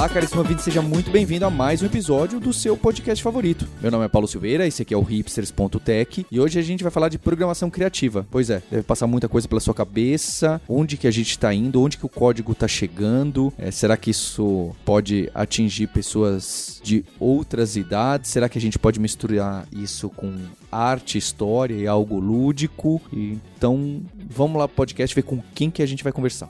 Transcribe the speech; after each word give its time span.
Olá, 0.00 0.08
caríssimo 0.08 0.40
ouvinte, 0.40 0.62
seja 0.62 0.80
muito 0.80 1.10
bem-vindo 1.10 1.44
a 1.44 1.50
mais 1.50 1.82
um 1.82 1.84
episódio 1.84 2.40
do 2.40 2.54
seu 2.54 2.74
podcast 2.74 3.22
favorito. 3.22 3.68
Meu 3.82 3.90
nome 3.90 4.06
é 4.06 4.08
Paulo 4.08 4.26
Silveira, 4.26 4.66
esse 4.66 4.80
aqui 4.80 4.94
é 4.94 4.96
o 4.96 5.02
hipsters.tech 5.02 6.24
e 6.30 6.40
hoje 6.40 6.58
a 6.58 6.62
gente 6.62 6.82
vai 6.82 6.90
falar 6.90 7.10
de 7.10 7.18
programação 7.18 7.68
criativa. 7.68 8.26
Pois 8.30 8.48
é, 8.48 8.62
deve 8.70 8.82
passar 8.82 9.06
muita 9.06 9.28
coisa 9.28 9.46
pela 9.46 9.60
sua 9.60 9.74
cabeça, 9.74 10.58
onde 10.66 10.96
que 10.96 11.06
a 11.06 11.10
gente 11.10 11.32
está 11.32 11.52
indo, 11.52 11.82
onde 11.82 11.98
que 11.98 12.06
o 12.06 12.08
código 12.08 12.52
está 12.52 12.66
chegando, 12.66 13.52
é, 13.58 13.70
será 13.70 13.94
que 13.94 14.10
isso 14.10 14.74
pode 14.86 15.30
atingir 15.34 15.88
pessoas 15.88 16.80
de 16.82 17.04
outras 17.18 17.76
idades, 17.76 18.30
será 18.30 18.48
que 18.48 18.56
a 18.56 18.60
gente 18.62 18.78
pode 18.78 18.98
misturar 18.98 19.68
isso 19.70 20.08
com 20.08 20.34
arte, 20.72 21.18
história 21.18 21.74
e 21.74 21.86
algo 21.86 22.18
lúdico? 22.18 23.02
Então, 23.12 24.00
vamos 24.30 24.58
lá 24.58 24.66
pro 24.66 24.76
podcast 24.76 25.14
ver 25.14 25.24
com 25.24 25.42
quem 25.54 25.70
que 25.70 25.82
a 25.82 25.86
gente 25.86 26.02
vai 26.02 26.10
conversar. 26.10 26.48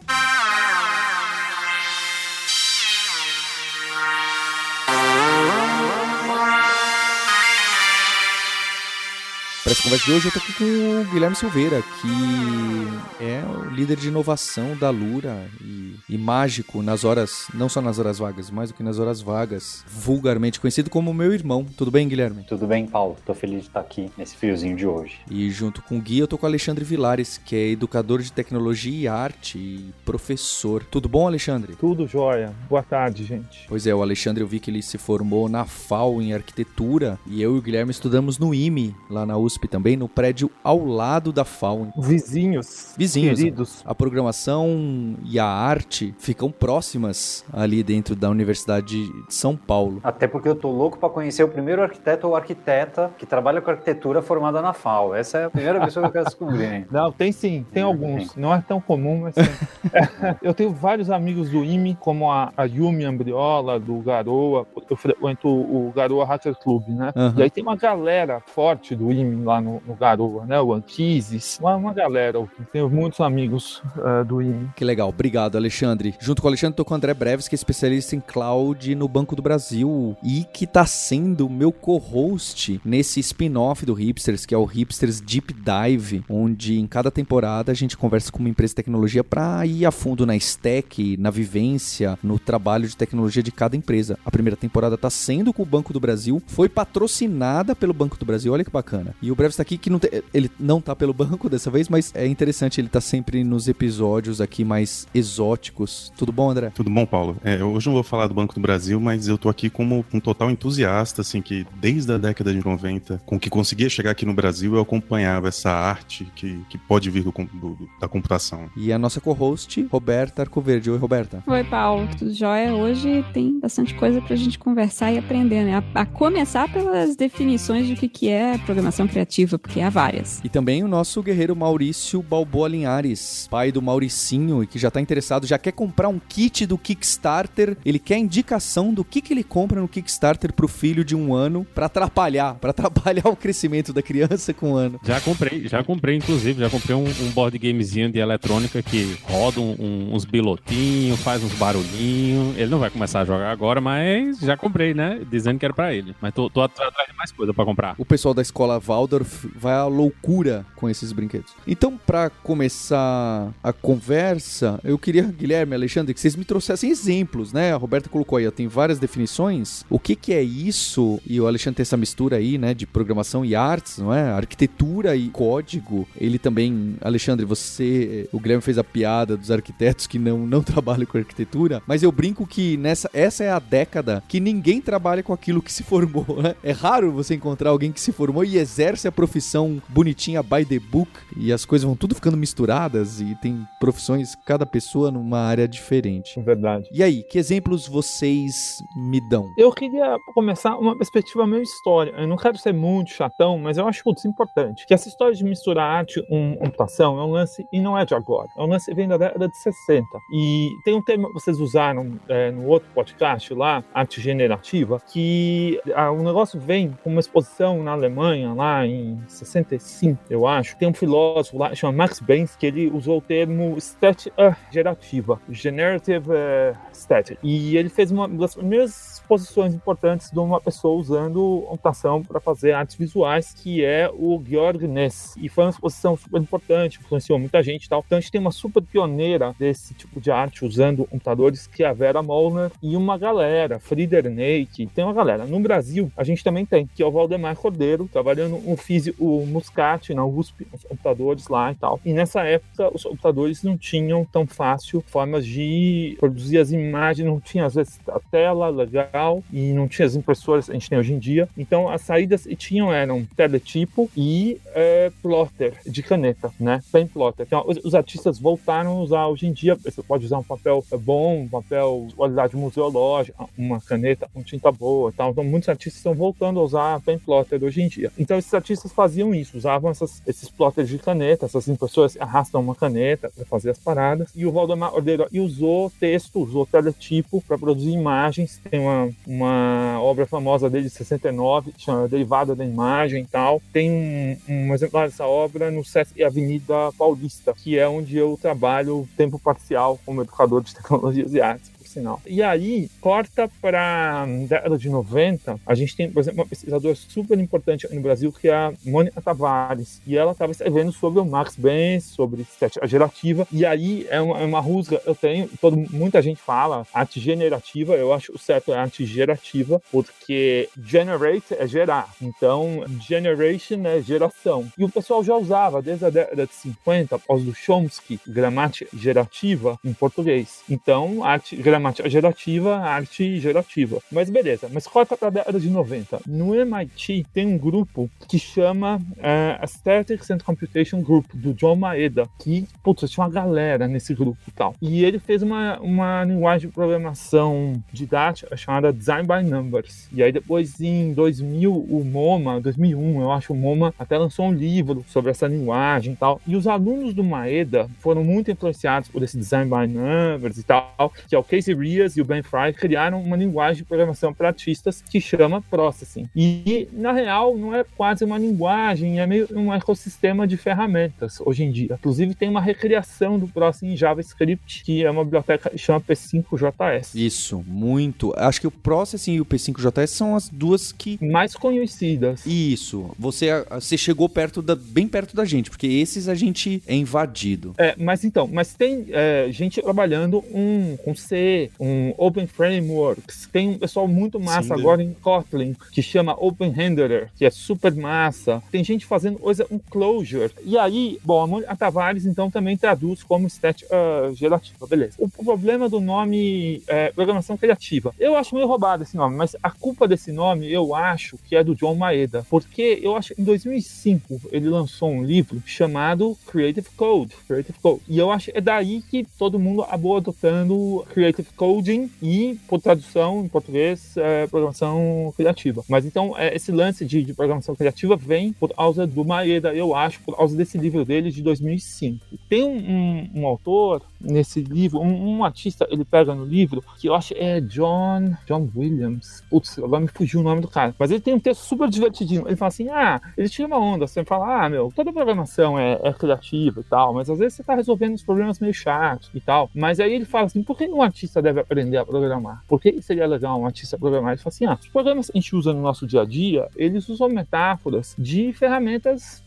Para 9.63 9.73
essa 9.73 9.83
conversa 9.83 10.07
de 10.07 10.13
hoje, 10.13 10.29
eu 10.29 10.33
tô 10.33 10.39
aqui 10.39 10.55
com 10.55 10.65
o 10.65 11.05
Guilherme 11.13 11.37
Silveira, 11.37 11.83
que 12.01 13.23
é 13.23 13.45
o 13.45 13.69
líder 13.69 13.99
de 13.99 14.09
inovação 14.09 14.75
da 14.75 14.89
Lura 14.89 15.47
e, 15.61 15.97
e, 16.09 16.17
mágico 16.17 16.83
nas 16.83 17.05
horas, 17.05 17.47
não 17.53 17.69
só 17.69 17.83
nas 17.83 17.99
horas 17.99 18.19
vagas, 18.19 18.51
mais 18.51 18.71
do 18.71 18.75
que 18.75 18.83
nas 18.83 18.99
horas 18.99 19.21
vagas, 19.21 19.85
vulgarmente 19.87 20.59
conhecido 20.59 20.89
como 20.89 21.13
meu 21.13 21.35
irmão. 21.35 21.67
Tudo 21.77 21.91
bem, 21.91 22.09
Guilherme? 22.09 22.45
Tudo 22.45 22.67
bem, 22.67 22.87
Paulo. 22.87 23.19
Tô 23.27 23.35
feliz 23.35 23.61
de 23.61 23.67
estar 23.69 23.81
aqui 23.81 24.11
nesse 24.17 24.35
fiozinho 24.35 24.75
de 24.75 24.87
hoje. 24.87 25.19
E 25.31 25.51
junto 25.51 25.83
com 25.83 25.99
o 25.99 26.01
Gui, 26.01 26.19
eu 26.19 26.27
tô 26.27 26.39
com 26.39 26.47
o 26.47 26.49
Alexandre 26.49 26.83
Vilares, 26.83 27.37
que 27.37 27.55
é 27.55 27.69
educador 27.69 28.23
de 28.23 28.33
tecnologia 28.33 28.99
e 28.99 29.07
arte 29.07 29.59
e 29.59 29.93
professor. 30.07 30.83
Tudo 30.85 31.07
bom, 31.07 31.27
Alexandre? 31.27 31.77
Tudo 31.77 32.07
jóia. 32.07 32.55
Boa 32.67 32.83
tarde, 32.83 33.25
gente. 33.25 33.67
Pois 33.69 33.87
é, 33.87 33.95
o 33.95 34.01
Alexandre, 34.01 34.43
eu 34.43 34.49
vi 34.49 34.59
que 34.59 34.71
ele 34.71 34.81
se 34.81 34.97
formou 34.97 35.51
na 35.51 35.67
FAO 35.67 36.23
em 36.23 36.33
arquitetura 36.33 37.19
e 37.27 37.43
eu 37.43 37.57
e 37.57 37.59
o 37.59 37.63
Guilherme 37.63 37.91
estudamos 37.91 38.39
no 38.39 38.55
IME, 38.55 38.97
lá 39.11 39.27
na 39.27 39.37
USP 39.37 39.60
também, 39.69 39.97
no 39.97 40.09
prédio 40.09 40.51
ao 40.63 40.85
lado 40.85 41.33
da 41.33 41.45
FAO. 41.45 41.89
Vizinhos. 41.97 42.95
Vizinhos. 42.97 43.39
Queridos. 43.39 43.83
A 43.85 43.95
programação 43.95 45.17
e 45.25 45.39
a 45.39 45.47
arte 45.47 46.15
ficam 46.19 46.51
próximas 46.51 47.45
ali 47.53 47.83
dentro 47.83 48.15
da 48.15 48.29
Universidade 48.29 49.07
de 49.07 49.35
São 49.35 49.57
Paulo. 49.57 50.01
Até 50.03 50.27
porque 50.27 50.49
eu 50.49 50.55
tô 50.55 50.71
louco 50.71 50.99
para 50.99 51.09
conhecer 51.09 51.43
o 51.43 51.49
primeiro 51.49 51.83
arquiteto 51.83 52.27
ou 52.27 52.37
arquiteta 52.37 53.11
que 53.19 53.27
trabalha 53.27 53.61
com 53.61 53.71
arquitetura 53.71 54.23
formada 54.23 54.61
na 54.63 54.73
FAO. 54.73 55.15
Essa 55.15 55.39
é 55.39 55.45
a 55.45 55.51
primeira 55.51 55.81
pessoa 55.81 56.05
que 56.05 56.09
eu 56.09 56.13
quero 56.13 56.25
descobrir. 56.25 56.65
Hein? 56.65 56.87
Não, 56.91 57.13
tem 57.13 57.33
sim, 57.33 57.65
tem 57.73 57.83
alguns. 57.83 58.35
Não 58.37 58.55
é 58.55 58.63
tão 58.67 58.81
comum, 58.81 59.23
mas 59.23 59.35
tem. 59.35 59.45
eu 60.43 60.55
tenho 60.55 60.73
vários 60.73 61.11
amigos 61.11 61.51
do 61.51 61.65
IME, 61.65 61.97
como 61.99 62.31
a, 62.31 62.53
a 62.57 62.65
Yumi 62.65 63.05
Ambriola, 63.05 63.79
do 63.79 63.99
Garoa. 63.99 64.67
Eu 64.89 64.97
frequento 64.97 65.49
o 65.49 65.93
Garoa 65.95 66.25
Hacker 66.25 66.55
Club, 66.57 66.89
né? 66.89 67.13
Uhum. 67.15 67.35
E 67.37 67.43
aí 67.43 67.51
tem 67.51 67.63
uma 67.63 67.77
galera 67.77 68.41
forte 68.41 68.95
do 68.95 69.11
IME 69.11 69.37
lá 69.45 69.61
no, 69.61 69.83
no 69.87 69.95
Garoa, 69.95 70.47
né? 70.47 70.61
O 70.61 70.73
Anquises, 70.73 71.59
uma, 71.61 71.77
uma 71.77 71.93
galera. 71.93 72.39
Tenho 72.73 72.89
muitos 72.89 73.21
amigos 73.21 73.83
uh, 73.97 74.25
do 74.25 74.41
IME. 74.41 74.71
Que 74.77 74.85
legal, 74.85 75.09
obrigado, 75.09 75.57
Alexandre. 75.57 76.15
Junto 76.21 76.43
com 76.43 76.49
o 76.49 76.51
Alexandre, 76.51 76.77
tô 76.77 76.85
com 76.85 76.95
o 76.95 76.97
André 76.97 77.15
Breves, 77.15 77.49
que 77.49 77.55
é 77.55 77.57
especialista 77.57 78.15
em 78.17 78.21
cloud 78.21 78.95
no 78.95 79.09
Banco 79.09 79.35
do 79.35 79.43
Brasil 79.43 80.17
e 80.23 80.45
que 80.53 80.67
tá 80.67 80.87
sendo 80.87 81.49
meu 81.49 81.73
co-host 81.73 82.81
nesse 82.85 83.21
spin-off 83.21 83.85
do 83.85 83.95
Hipsters, 83.95 84.47
que 84.47 84.55
é 84.55 84.59
o 84.59 84.65
Hipsters 84.65 85.21
Deep 85.21 85.55
Dive, 85.55 86.25
onde 86.29 86.79
em 86.79 86.87
cada 86.87 87.11
temporada 87.11 87.73
a 87.73 87.75
gente 87.75 87.97
conversa 87.97 88.31
com 88.31 88.39
uma 88.39 88.49
empresa 88.49 88.73
de 88.73 88.77
tecnologia 88.77 89.25
para 89.25 89.65
ir 89.67 89.87
a 89.87 89.91
fundo 89.91 90.27
na 90.27 90.37
stack, 90.37 91.17
na 91.17 91.31
vivência, 91.31 92.19
no 92.23 92.39
trabalho 92.39 92.89
de 92.89 92.97
tecnologia 92.97 93.43
de 93.43 93.53
cada 93.53 93.77
empresa. 93.77 94.19
A 94.25 94.31
primeira 94.31 94.57
temporada 94.57 94.97
tá 94.97 95.11
sendo 95.11 95.53
com 95.53 95.63
o 95.63 95.67
Banco 95.67 95.93
do 95.93 96.01
Brasil, 96.01 96.43
foi 96.47 96.69
patrocinada 96.69 97.75
pelo 97.75 97.93
Banco 97.93 98.19
do 98.19 98.27
Brasil, 98.27 98.53
olha 98.53 98.65
que 98.65 98.71
bacana. 98.71 99.15
E 99.21 99.30
o 99.31 99.35
Breves 99.35 99.57
tá 99.57 99.63
aqui 99.63 99.79
que 99.79 99.91
não 99.91 99.99
te, 99.99 100.23
ele 100.33 100.51
não 100.59 100.81
tá 100.81 100.95
pelo 100.95 101.13
banco 101.15 101.49
dessa 101.49 101.71
vez, 101.71 101.89
mas 101.89 102.13
é 102.15 102.27
interessante, 102.27 102.81
ele 102.81 102.89
tá 102.89 103.01
sempre 103.01 103.45
nos 103.45 103.69
episódios 103.69 104.41
aqui 104.41 104.65
mais 104.65 105.07
exóticos. 105.15 106.13
Tudo 106.17 106.33
bom, 106.33 106.51
André? 106.51 106.71
Tudo 106.75 106.91
bom, 106.91 107.07
Paulo. 107.07 107.37
É, 107.45 107.63
hoje 107.63 107.87
não 107.87 107.95
vou 107.95 108.03
falar 108.03 108.27
do 108.27 108.35
Banco 108.35 108.55
do 108.55 108.61
Brasil, 108.61 109.01
mas 109.01 109.29
eu 109.29 109.39
tô 109.39 109.49
aqui 109.49 109.71
como 109.71 110.05
um 110.13 110.21
total 110.21 110.51
entusiasta, 110.51 111.23
assim, 111.23 111.41
que 111.41 111.67
desde 111.81 112.13
a 112.13 112.19
década 112.19 112.53
de 112.53 112.65
90, 112.65 113.23
com 113.25 113.39
que 113.39 113.51
conseguia 113.51 113.89
chegar 113.89 114.11
aqui 114.11 114.27
no 114.27 114.35
Brasil, 114.35 114.75
eu 114.75 114.81
acompanhava 114.81 115.49
essa 115.49 115.71
arte 115.71 116.27
que, 116.35 116.61
que 116.69 116.79
pode 116.79 117.11
vir 117.11 117.23
do, 117.23 117.33
do, 117.33 117.89
da 118.01 118.09
computação. 118.09 118.69
E 118.77 118.93
a 118.93 118.99
nossa 118.99 119.21
co-host, 119.21 119.87
Roberta 119.91 120.43
Arcoverde. 120.43 120.91
Oi, 120.91 120.99
Roberta. 120.99 121.43
Oi, 121.47 121.65
Paulo. 121.65 122.09
Tudo 122.19 122.33
jóia? 122.33 122.75
Hoje 122.75 123.25
tem 123.33 123.59
bastante 123.59 123.95
coisa 123.95 124.21
pra 124.21 124.37
gente 124.37 124.59
conversar 124.59 125.13
e 125.13 125.19
aprender, 125.19 125.65
né? 125.65 125.85
A, 125.95 126.03
a 126.03 126.07
começar 126.07 126.73
pelas 126.73 127.17
definições 127.17 127.87
de 127.87 127.95
o 127.95 127.97
que, 127.97 128.09
que 128.09 128.29
é 128.29 128.59
programação 128.59 129.07
criativa, 129.07 129.20
porque 129.59 129.81
há 129.81 129.91
várias. 129.91 130.41
E 130.45 130.49
também 130.49 130.83
o 130.83 130.89
nosso 130.89 131.23
guerreiro 131.23 131.55
Maurício 131.55 132.23
Balboa 132.23 132.69
Linhares, 132.69 133.47
pai 133.51 133.73
do 133.73 133.83
Mauricinho, 133.83 134.63
e 134.63 134.67
que 134.67 134.79
já 134.79 134.89
está 134.89 135.01
interessado, 135.01 135.47
já 135.47 135.59
quer 135.59 135.73
comprar 135.73 136.09
um 136.09 136.19
kit 136.19 136.67
do 136.67 136.79
Kickstarter. 136.79 137.77
Ele 137.85 137.99
quer 137.99 138.19
indicação 138.19 138.93
do 138.93 139.05
que, 139.05 139.21
que 139.21 139.33
ele 139.33 139.45
compra 139.45 139.81
no 139.81 139.89
Kickstarter 139.89 140.53
pro 140.53 140.69
filho 140.69 141.05
de 141.05 141.15
um 141.15 141.35
ano 141.35 141.67
para 141.75 141.87
atrapalhar, 141.87 142.55
para 142.55 142.71
atrapalhar 142.71 143.27
o 143.27 143.37
crescimento 143.37 143.93
da 143.93 144.03
criança 144.03 144.53
com 144.55 144.73
um 144.73 144.77
ano. 144.77 145.01
Já 145.05 145.21
comprei, 145.21 145.67
já 145.69 145.83
comprei, 145.83 146.17
inclusive, 146.17 146.61
já 146.61 146.71
comprei 146.71 146.97
um, 146.97 147.05
um 147.05 147.31
board 147.33 147.57
gamezinho 147.59 148.11
de 148.11 148.19
eletrônica 148.19 148.83
que 148.83 149.19
roda 149.25 149.61
um, 149.61 149.77
um, 149.79 150.15
uns 150.15 150.25
bilotinhos, 150.25 151.21
faz 151.21 151.43
uns 151.43 151.53
barulhinhos. 151.55 152.57
Ele 152.57 152.71
não 152.71 152.79
vai 152.79 152.91
começar 152.91 153.21
a 153.21 153.25
jogar 153.25 153.51
agora, 153.51 153.81
mas 153.81 154.39
já 154.39 154.57
comprei, 154.57 154.95
né? 154.95 155.21
Dizendo 155.31 155.59
que 155.59 155.65
era 155.65 155.75
para 155.75 155.95
ele. 155.95 156.15
Mas 156.21 156.35
tô, 156.35 156.49
tô 156.49 156.61
atrás 156.61 156.91
de 157.09 157.17
mais 157.17 157.33
coisa 157.33 157.53
para 157.53 157.65
comprar. 157.65 157.95
O 157.99 158.05
pessoal 158.05 158.35
da 158.35 158.43
escola 158.43 158.79
Waldorf 159.11 159.47
vai 159.57 159.75
à 159.75 159.85
loucura 159.87 160.65
com 160.77 160.89
esses 160.89 161.13
brinquedos. 161.13 161.53
Então, 161.67 161.99
para 162.07 162.31
começar 162.31 163.53
a 163.63 163.73
conversa, 163.73 164.79
eu 164.85 164.97
queria, 164.99 165.23
Guilherme, 165.23 165.75
Alexandre, 165.75 166.15
que 166.15 166.21
vocês 166.21 166.37
me 166.37 166.45
trouxessem 166.45 166.91
exemplos, 166.91 167.53
né? 167.53 167.73
A 167.73 167.77
Roberta 167.77 168.09
colocou 168.09 168.39
aí, 168.39 168.51
tem 168.51 168.69
várias 168.69 168.99
definições. 168.99 169.85
O 169.91 169.99
que 169.99 170.15
que 170.15 170.33
é 170.33 170.43
isso? 170.43 171.21
E 171.27 171.41
o 171.41 171.47
Alexandre 171.47 171.77
tem 171.77 171.83
essa 171.83 171.97
mistura 171.97 172.37
aí, 172.37 172.57
né, 172.57 172.73
de 172.73 172.87
programação 172.87 173.45
e 173.45 173.55
artes, 173.55 173.99
não 173.99 174.15
é? 174.15 174.31
Arquitetura 174.31 175.17
e 175.17 175.29
código. 175.29 176.07
Ele 176.17 176.39
também, 176.39 176.97
Alexandre, 177.01 177.45
você, 177.45 178.29
o 178.33 178.39
Guilherme 178.39 178.63
fez 178.63 178.79
a 178.79 178.85
piada 178.85 179.37
dos 179.37 179.51
arquitetos 179.51 180.07
que 180.07 180.19
não 180.19 180.47
não 180.47 180.63
trabalham 180.65 181.07
com 181.07 181.19
arquitetura, 181.19 181.83
mas 181.87 182.03
eu 182.03 182.13
brinco 182.13 182.47
que 182.47 182.77
nessa 182.77 183.11
essa 183.13 183.45
é 183.45 183.51
a 183.51 183.59
década 183.59 184.23
que 184.29 184.41
ninguém 184.41 184.81
trabalha 184.81 185.23
com 185.23 185.33
aquilo 185.33 185.63
que 185.63 185.73
se 185.73 185.83
formou, 185.83 186.25
né? 186.43 186.55
É 186.63 186.73
raro 186.73 187.13
você 187.13 187.35
encontrar 187.35 187.71
alguém 187.71 187.93
que 187.93 188.01
se 188.01 188.13
formou 188.13 188.45
e 188.45 188.59
exerce 188.59 189.00
a 189.09 189.13
profissão 189.13 189.81
bonitinha 189.89 190.43
by 190.43 190.65
the 190.65 190.79
book 190.79 191.11
e 191.37 191.53
as 191.53 191.65
coisas 191.65 191.85
vão 191.85 191.97
tudo 191.97 192.15
ficando 192.15 192.37
misturadas 192.37 193.21
e 193.21 193.35
tem 193.37 193.67
profissões, 193.79 194.35
cada 194.35 194.67
pessoa 194.67 195.11
numa 195.11 195.41
área 195.41 195.67
diferente. 195.67 196.41
Verdade. 196.41 196.89
E 196.93 197.03
aí, 197.03 197.23
que 197.23 197.39
exemplos 197.39 197.87
vocês 197.87 198.83
me 198.97 199.21
dão? 199.29 199.47
Eu 199.57 199.73
queria 199.73 200.17
começar 200.35 200.77
uma 200.77 200.97
perspectiva 200.97 201.47
meio 201.47 201.63
história. 201.63 202.13
Eu 202.17 202.27
não 202.27 202.37
quero 202.37 202.59
ser 202.59 202.73
muito 202.73 203.11
chatão, 203.11 203.59
mas 203.59 203.79
eu 203.79 203.87
acho 203.87 204.03
muito 204.05 204.27
importante. 204.27 204.87
Que 204.87 204.95
essa 204.95 205.09
história 205.09 205.35
de 205.35 205.45
misturar 205.45 205.91
arte 205.91 206.23
com 206.27 206.57
computação 206.57 207.19
é 207.19 207.25
um 207.25 207.33
lance, 207.33 207.67
e 207.73 207.81
não 207.81 207.99
é 207.99 208.05
de 208.05 208.15
agora, 208.15 208.49
é 208.57 208.63
um 208.63 208.67
lance 208.67 208.87
que 208.91 208.95
vem 208.95 209.09
da 209.09 209.17
década 209.17 209.49
de 209.49 209.57
60. 209.57 210.07
E 210.33 210.69
tem 210.85 210.95
um 210.95 211.03
termo 211.03 211.29
que 211.29 211.35
vocês 211.35 211.61
usaram 211.61 212.19
é, 212.29 212.51
no 212.51 212.67
outro 212.67 212.89
podcast 212.95 213.53
lá, 213.55 213.83
arte 213.93 214.21
generativa, 214.21 215.01
que 215.13 215.81
ah, 215.95 216.11
o 216.11 216.23
negócio 216.23 216.59
vem 216.59 216.97
com 217.03 217.11
uma 217.11 217.21
exposição 217.21 217.83
na 217.83 217.93
Alemanha, 217.93 218.53
lá 218.53 218.87
em 218.91 219.21
65, 219.29 220.23
eu 220.31 220.47
acho. 220.47 220.77
Tem 220.77 220.89
um 220.89 220.95
filósofo 220.95 221.59
lá, 221.59 221.75
chama 221.75 221.93
Max 221.93 222.21
Benz, 222.21 222.57
que 222.57 222.67
ele 222.67 222.89
usou 222.89 223.19
o 223.19 223.21
termo 223.21 223.77
estética 223.77 224.57
gerativa, 224.71 225.41
generative 225.49 226.31
uh, 226.31 226.77
aesthetic. 226.89 227.39
E 227.43 227.77
ele 227.77 227.89
fez 227.89 228.11
uma 228.11 228.29
das 228.29 228.55
primeiras 228.55 229.15
exposições 229.15 229.75
importantes 229.75 230.31
de 230.31 230.39
uma 230.39 230.61
pessoa 230.61 230.99
usando 230.99 231.65
computação 231.69 232.23
para 232.23 232.41
fazer 232.41 232.73
artes 232.73 232.97
visuais, 232.97 233.55
que 233.55 233.85
é 233.85 234.11
o 234.13 234.43
Georg 234.47 234.87
Ness. 234.87 235.35
E 235.37 235.49
foi 235.49 235.65
uma 235.65 235.71
exposição 235.71 236.17
super 236.17 236.41
importante, 236.41 236.99
influenciou 236.99 237.39
muita 237.39 237.63
gente 237.63 237.85
e 237.85 237.89
tal. 237.89 238.03
Então 238.05 238.19
a 238.19 238.21
gente 238.21 238.31
tem 238.31 238.41
uma 238.41 238.53
super 238.53 238.83
pioneira 238.83 239.55
desse 239.59 239.95
tipo 239.95 240.21
de 240.21 240.31
arte 240.31 240.65
usando 240.65 241.05
computadores, 241.07 241.67
que 241.67 241.83
é 241.83 241.89
a 241.89 241.93
Vera 241.93 242.23
Molnar, 242.23 242.71
e 242.83 242.97
uma 242.97 243.17
galera, 243.17 243.79
Frieder 243.79 244.25
Werneck, 244.25 244.87
tem 244.89 245.05
uma 245.05 245.13
galera. 245.13 245.45
No 245.47 245.61
Brasil, 245.61 246.11
a 246.17 246.25
gente 246.25 246.45
também 246.45 246.65
tem, 246.65 246.87
que 246.87 247.03
é 247.03 247.07
o 247.07 247.11
Valdemar 247.11 247.57
Cordeiro, 247.57 248.09
trabalhando 248.13 248.57
um 248.67 248.77
físico, 248.81 249.25
o 249.25 249.47
Muscat 249.47 250.13
na 250.15 250.25
USP, 250.25 250.67
os 250.73 250.85
computadores 250.85 251.49
lá 251.49 251.73
e 251.73 251.75
tal. 251.75 252.01
E 252.05 252.13
nessa 252.13 252.43
época, 252.43 252.91
os 252.95 253.03
computadores 253.03 253.63
não 253.63 253.77
tinham 253.77 254.25
tão 254.25 254.47
fácil 254.47 255.03
formas 255.07 255.45
de 255.47 256.17
produzir 256.19 256.59
as 256.59 256.73
imagens, 256.73 257.27
não 257.27 257.41
tinha 257.41 257.67
às 257.67 257.75
vezes 257.75 258.01
a 258.09 258.21
tela 258.31 258.69
legal 258.69 259.43
e 259.53 259.73
não 259.73 259.89
tinha 259.89 260.07
as 260.07 260.15
impressoras 260.15 260.67
que 260.67 260.73
a 260.73 260.75
gente 260.75 260.89
tem 260.89 260.99
hoje 260.99 261.13
em 261.13 261.19
dia. 261.19 261.49
Então, 261.57 261.89
as 261.89 262.03
saídas 262.03 262.45
que 262.45 262.57
tinham 262.57 262.93
eram 262.93 263.27
teletipo 263.37 264.11
e 264.17 264.61
é, 264.75 265.11
plotter 265.23 265.75
de 265.87 266.03
caneta, 266.03 266.53
né? 266.59 266.83
Pen 266.93 267.07
plotter. 267.07 267.47
Então, 267.47 267.65
os, 267.67 267.79
os 267.85 267.95
artistas 267.95 268.39
voltaram 268.39 268.99
a 268.99 269.01
usar 269.01 269.27
hoje 269.27 269.47
em 269.47 269.53
dia. 269.53 269.77
Você 269.77 270.03
pode 270.03 270.25
usar 270.25 270.39
um 270.39 270.43
papel 270.43 270.85
bom, 270.99 271.43
um 271.43 271.49
papel 271.49 272.07
de 272.09 272.15
qualidade 272.15 272.57
museológica, 272.57 273.45
uma 273.57 273.81
caneta 273.81 274.29
com 274.33 274.43
tinta 274.43 274.71
boa, 274.71 275.13
tal. 275.13 275.31
Então, 275.31 275.45
muitos 275.45 275.69
artistas 275.69 275.99
estão 275.99 276.15
voltando 276.15 276.61
a 276.61 276.63
usar 276.63 277.01
pen 277.01 277.19
plotter 277.19 277.63
hoje 277.63 277.83
em 277.83 277.89
dia. 277.89 278.11
Então, 278.19 278.39
esses 278.39 278.53
artistas 278.53 278.70
faziam 278.93 279.35
isso, 279.35 279.57
usavam 279.57 279.91
essas, 279.91 280.23
esses 280.27 280.49
plotters 280.49 280.89
de 280.89 280.99
caneta, 280.99 281.47
essas 281.47 281.69
impressoras 281.69 282.17
arrastam 282.19 282.61
uma 282.61 282.75
caneta 282.75 283.31
para 283.35 283.45
fazer 283.45 283.71
as 283.71 283.79
paradas. 283.79 284.31
E 284.35 284.47
o 284.47 284.53
Valdemar 284.53 284.95
Ordeiro 284.95 285.27
usou 285.33 285.91
texto, 285.99 286.41
usou 286.41 286.67
teletipo 286.67 287.43
para 287.47 287.59
produzir 287.59 287.91
imagens. 287.91 288.61
Tem 288.71 288.81
uma, 288.81 289.11
uma 289.27 290.01
obra 290.01 290.27
famosa 290.27 290.69
dele 290.69 290.85
de 290.85 290.91
69, 290.91 291.73
chama 291.79 292.09
Derivada 292.09 292.55
da 292.55 292.65
Imagem 292.65 293.23
e 293.23 293.27
tal. 293.27 293.63
Tem 293.73 293.91
um, 293.91 294.37
um 294.49 294.75
exemplar 294.75 295.09
dessa 295.09 295.27
obra 295.27 295.71
no 295.71 295.85
SESC 295.85 296.23
Avenida 296.23 296.93
Paulista, 296.97 297.55
que 297.55 297.79
é 297.79 297.89
onde 297.89 298.17
eu 298.17 298.39
trabalho 298.41 299.09
tempo 299.17 299.39
parcial 299.39 299.99
como 300.05 300.23
educador 300.23 300.63
de 300.63 300.75
tecnologias 300.75 301.33
e 301.35 301.41
artes 301.41 301.80
sinal. 301.91 302.21
E 302.27 302.43
aí, 302.43 302.91
corta 303.01 303.51
para 303.61 304.27
década 304.49 304.79
de 304.79 304.89
90, 304.89 305.61
a 305.67 305.75
gente 305.75 305.97
tem, 305.97 306.11
por 306.11 306.21
exemplo, 306.21 306.41
uma 306.41 306.47
pesquisadora 306.47 306.95
super 306.95 307.39
importante 307.39 307.87
no 307.93 308.01
Brasil, 308.01 308.33
que 308.33 308.49
é 308.49 308.55
a 308.55 308.73
Mônica 308.85 309.21
Tavares, 309.21 310.01
e 310.07 310.17
ela 310.17 310.33
estava 310.33 310.53
escrevendo 310.53 310.93
sobre 310.93 311.21
o 311.21 311.25
Max 311.25 311.57
Benz, 311.57 312.05
sobre 312.05 312.43
estética 312.43 312.87
gerativa, 312.87 313.47
e 313.53 313.67
aí 313.67 314.07
é 314.09 314.21
uma, 314.21 314.39
é 314.39 314.45
uma 314.45 314.61
rusga, 314.61 315.01
eu 315.05 315.15
tenho, 315.15 315.49
todo, 315.61 315.77
muita 315.77 316.23
gente 316.23 316.41
fala 316.41 316.87
arte 316.95 317.21
generativa, 317.21 317.95
eu 317.95 318.13
acho 318.13 318.33
o 318.33 318.39
certo 318.39 318.73
é 318.73 318.79
arte 318.79 319.05
gerativa, 319.05 319.83
porque 319.91 320.69
generate 320.83 321.55
é 321.59 321.67
gerar, 321.67 322.15
então 322.23 322.85
generation 323.01 323.85
é 323.85 324.01
geração. 324.01 324.69
E 324.79 324.85
o 324.85 324.89
pessoal 324.89 325.25
já 325.25 325.35
usava 325.35 325.83
desde 325.83 326.05
a 326.05 326.11
década 326.11 326.47
de 326.47 326.55
50, 326.55 327.17
após 327.17 327.43
do 327.43 327.55
Chomsky, 327.55 328.21
gramática 328.27 328.91
gerativa 328.97 329.79
em 329.85 329.93
português. 329.93 330.63
Então, 330.69 331.25
arte 331.25 331.57
gramática 331.57 331.80
gerativa, 332.07 332.77
arte 332.77 333.39
gerativa. 333.39 333.99
Mas 334.11 334.31
beleza, 334.31 334.69
mas 334.73 334.87
corta 334.87 335.17
para 335.17 335.29
a 335.29 335.31
década 335.31 335.61
de 335.61 335.69
90. 335.69 336.21
No 336.27 336.55
MIT 336.55 337.27
tem 337.33 337.47
um 337.47 337.59
grupo 337.59 338.11
que 338.29 338.39
chama 338.39 338.97
uh, 338.97 339.63
Aesthetics 339.63 340.31
and 340.31 340.39
Computation 340.39 341.01
Group, 341.03 341.27
do 341.35 341.55
John 341.55 341.77
Maeda, 341.77 342.29
que, 342.39 342.67
putz, 342.83 343.11
tinha 343.11 343.25
uma 343.25 343.31
galera 343.31 343.87
nesse 343.87 344.15
grupo 344.15 344.39
e 344.47 344.51
tal. 344.51 344.75
E 344.81 345.05
ele 345.05 345.19
fez 345.19 345.43
uma, 345.43 345.79
uma 345.81 346.25
linguagem 346.25 346.69
de 346.69 346.75
programação 346.75 347.83
didática 347.93 348.57
chamada 348.57 348.93
Design 348.93 349.27
by 349.27 349.49
Numbers. 349.49 350.09
E 350.13 350.23
aí 350.23 350.33
depois, 350.33 350.81
em 350.81 351.13
2000, 351.13 351.73
o 351.73 352.05
MoMA, 352.05 352.61
2001, 352.61 353.21
eu 353.21 353.33
acho, 353.33 353.53
o 353.53 353.57
MoMA 353.57 353.95
até 353.99 354.19
lançou 354.19 354.47
um 354.47 354.53
livro 354.53 355.05
sobre 355.09 355.31
essa 355.31 355.47
linguagem 355.47 356.13
e 356.13 356.17
tal. 356.17 356.41
E 356.47 356.57
os 356.57 356.67
alunos 356.67 357.15
do 357.15 357.25
Maeda 357.25 357.89
foram 357.99 358.25
muito 358.25 358.51
influenciados 358.51 359.09
por 359.09 359.23
esse 359.23 359.37
Design 359.37 359.71
by 359.71 359.87
Numbers 359.87 360.59
e 360.59 360.63
tal, 360.63 361.13
que 361.29 361.35
é 361.35 361.39
o 361.39 361.45
Casey 361.45 361.70
Rias 361.75 362.17
e 362.17 362.21
o 362.21 362.25
Ben 362.25 362.43
Fry 362.43 362.73
criaram 362.73 363.21
uma 363.23 363.37
linguagem 363.37 363.83
de 363.83 363.85
programação 363.85 364.33
para 364.33 364.49
artistas 364.49 365.03
que 365.03 365.21
chama 365.21 365.63
Processing. 365.63 366.29
E, 366.35 366.89
na 366.93 367.13
real, 367.13 367.57
não 367.57 367.75
é 367.75 367.85
quase 367.97 368.25
uma 368.25 368.39
linguagem, 368.39 369.21
é 369.21 369.27
meio 369.27 369.49
um 369.53 369.73
ecossistema 369.73 370.47
de 370.47 370.57
ferramentas 370.57 371.41
hoje 371.41 371.65
em 371.65 371.71
dia. 371.71 371.95
Inclusive, 371.95 372.35
tem 372.35 372.49
uma 372.49 372.61
recriação 372.61 373.39
do 373.39 373.47
Processing 373.49 373.93
em 373.93 373.97
JavaScript, 373.97 374.85
que 374.85 375.05
é 375.05 375.11
uma 375.11 375.25
biblioteca 375.25 375.71
que 375.71 375.79
chama 375.79 376.01
P5JS. 376.01 377.15
Isso, 377.15 377.65
muito. 377.67 378.33
Acho 378.37 378.61
que 378.61 378.67
o 378.67 378.71
Processing 378.71 379.35
e 379.35 379.41
o 379.41 379.45
P5JS 379.45 380.09
são 380.09 380.37
as 380.37 380.49
duas 380.49 380.93
que. 380.93 381.19
Mais 381.25 381.55
conhecidas. 381.55 382.45
Isso. 382.47 383.11
Você, 383.19 383.49
você 383.71 383.97
chegou 383.97 384.29
perto 384.29 384.63
da, 384.63 384.75
bem 384.75 385.07
perto 385.07 385.35
da 385.35 385.45
gente, 385.45 385.71
porque 385.71 385.87
esses 385.87 386.29
a 386.29 386.35
gente 386.35 386.83
é 386.87 386.95
invadido. 386.95 387.75
É, 387.79 387.95
mas 387.99 388.25
então, 388.25 388.49
mas 388.51 388.75
tem 388.75 389.07
é, 389.11 389.49
gente 389.51 389.83
trabalhando 389.83 390.45
um, 390.53 390.97
com 391.05 391.15
C, 391.15 391.60
um 391.79 392.15
Open 392.17 392.47
Frameworks. 392.47 393.49
Tem 393.53 393.69
um 393.69 393.79
pessoal 393.79 394.07
muito 394.07 394.39
massa 394.39 394.75
Sim, 394.75 394.81
agora 394.81 395.03
em 395.03 395.13
Kotlin 395.15 395.75
que 395.93 396.03
chama 396.03 396.37
Open 396.39 396.71
Renderer, 396.71 397.31
que 397.37 397.45
é 397.45 397.51
super 397.51 397.95
massa. 397.95 398.63
Tem 398.71 398.85
gente 398.85 399.05
fazendo 399.05 399.39
coisa, 399.39 399.67
um 399.71 399.79
closure. 399.79 400.53
E 400.65 400.79
aí, 400.79 401.19
bom, 401.25 401.63
a 401.67 401.77
Tavares 401.77 402.25
então 402.27 402.51
também 402.51 402.77
traduz 402.77 403.23
como 403.23 403.47
estética 403.47 403.95
uh, 403.95 404.35
gerativa, 404.35 404.87
beleza. 404.87 405.15
O, 405.19 405.25
o, 405.25 405.45
problema 405.45 405.89
do 405.89 406.01
nome 406.01 406.83
é, 406.87 407.11
programação 407.11 407.57
criativa. 407.57 408.15
Eu 408.19 408.37
acho 408.37 408.55
meio 408.55 408.67
roubado 408.67 409.03
esse 409.03 409.17
nome, 409.17 409.37
mas 409.37 409.57
a 409.63 409.71
culpa 409.71 410.07
desse 410.07 410.31
nome 410.31 410.71
eu 410.71 410.95
acho 410.95 411.37
que 411.39 411.57
é 411.57 411.65
do 411.65 411.75
John 411.75 411.95
Maeda, 411.95 412.47
porque 412.49 413.01
eu 413.03 413.17
acho 413.17 413.35
que 413.35 413.43
em 413.43 413.45
2005 413.45 414.41
ele 414.53 414.69
lançou 414.69 415.11
um 415.11 415.25
livro 415.25 415.63
chamado 415.67 416.37
Creative 416.47 416.89
Code, 416.97 417.35
Creative 417.47 417.79
Code. 417.81 418.03
E 418.09 418.19
eu 418.19 418.31
acho 418.31 418.51
que 418.51 418.59
é 418.59 418.61
daí 418.61 419.03
que 419.03 419.27
todo 419.39 419.59
mundo 419.59 419.83
acabou 419.83 420.17
adotando 420.17 421.05
Creative 421.11 421.49
Coding 421.51 422.11
e, 422.23 422.59
por 422.69 422.81
tradução 422.81 423.45
em 423.45 423.49
português, 423.49 424.17
é, 424.17 424.47
programação 424.47 425.33
criativa. 425.37 425.83
Mas 425.89 426.05
então, 426.05 426.35
é, 426.37 426.55
esse 426.55 426.73
lance 426.73 427.05
de, 427.05 427.23
de, 427.23 427.35
programação 427.35 427.75
criativa 427.75 428.17
vem 428.17 428.53
por 428.53 428.75
causa 428.75 429.07
do 429.07 429.25
Maeda, 429.25 429.75
eu 429.75 429.95
acho, 429.95 430.21
por 430.21 430.37
causa 430.37 430.57
desse 430.57 430.79
livro 430.79 431.05
dele 431.05 431.31
de 431.31 431.43
2005. 431.43 432.25
Tem 432.49 432.65
um, 432.65 433.31
um, 433.35 433.47
autor 433.47 434.03
nesse 434.21 434.61
livro, 434.61 435.01
um, 435.01 435.39
um, 435.39 435.45
artista, 435.45 435.87
ele 435.91 436.05
pega 436.05 436.35
no 436.35 436.45
livro, 436.45 436.83
que 436.99 437.09
eu 437.09 437.15
acho 437.15 437.35
é 437.37 437.61
John, 437.61 438.35
John 438.47 438.69
Williams. 438.75 439.43
Putz, 439.51 439.79
agora 439.79 440.01
me 440.01 440.09
fugiu 440.09 440.41
o 440.41 440.43
nome 440.43 440.61
do 440.61 440.69
cara. 440.69 440.95
Mas 440.99 441.11
ele 441.11 441.21
tem 441.21 441.35
um 441.35 441.41
texto 441.41 441.63
super 441.63 441.89
divertidinho. 441.89 442.47
Ele 442.47 442.57
fala 442.57 442.69
assim: 442.69 442.89
ah, 442.89 443.21
ele 443.37 443.49
tira 443.49 443.67
uma 443.67 443.79
onda. 443.79 444.07
Você 444.07 444.25
fala, 444.25 444.65
ah, 444.65 444.69
meu, 444.69 444.93
toda 444.95 445.13
programação 445.13 445.79
é, 445.79 445.99
é 446.03 446.13
criativa 446.13 446.81
e 446.81 446.85
tal, 446.85 447.15
mas 447.15 447.31
às 447.31 447.39
vezes 447.39 447.55
você 447.55 447.63
tá 447.63 447.75
resolvendo 447.75 448.15
os 448.15 448.23
problemas 448.23 448.59
meio 448.59 448.75
chatos 448.75 449.31
e 449.35 449.41
tal. 449.41 449.71
Mas 449.75 450.01
aí 450.01 450.13
ele 450.13 450.25
fala 450.25 450.47
assim: 450.47 450.63
por 450.63 450.77
que 450.77 450.87
um 450.89 451.03
artista 451.03 451.40
deve 451.43 451.61
aprender 451.61 451.97
a 451.97 452.05
programar? 452.05 452.63
Por 452.67 452.81
que 452.81 453.01
seria 453.03 453.27
legal 453.27 453.61
um 453.61 453.67
artista 453.67 453.99
programar? 453.99 454.33
Ele 454.33 454.41
fala 454.41 454.53
assim: 454.53 454.67
ah, 454.67 454.79
os 454.81 454.89
programas 454.89 455.27
que 455.27 455.39
a 455.39 455.41
gente 455.41 455.55
usa 455.55 455.73
no 455.73 455.81
nosso 455.81 456.07
dia 456.07 456.23
a 456.23 456.25
dia, 456.25 456.69
eles 456.77 457.09
usam 457.09 457.29
metáforas 457.29 458.15
de 458.19 458.53
ferramentas 458.53 459.43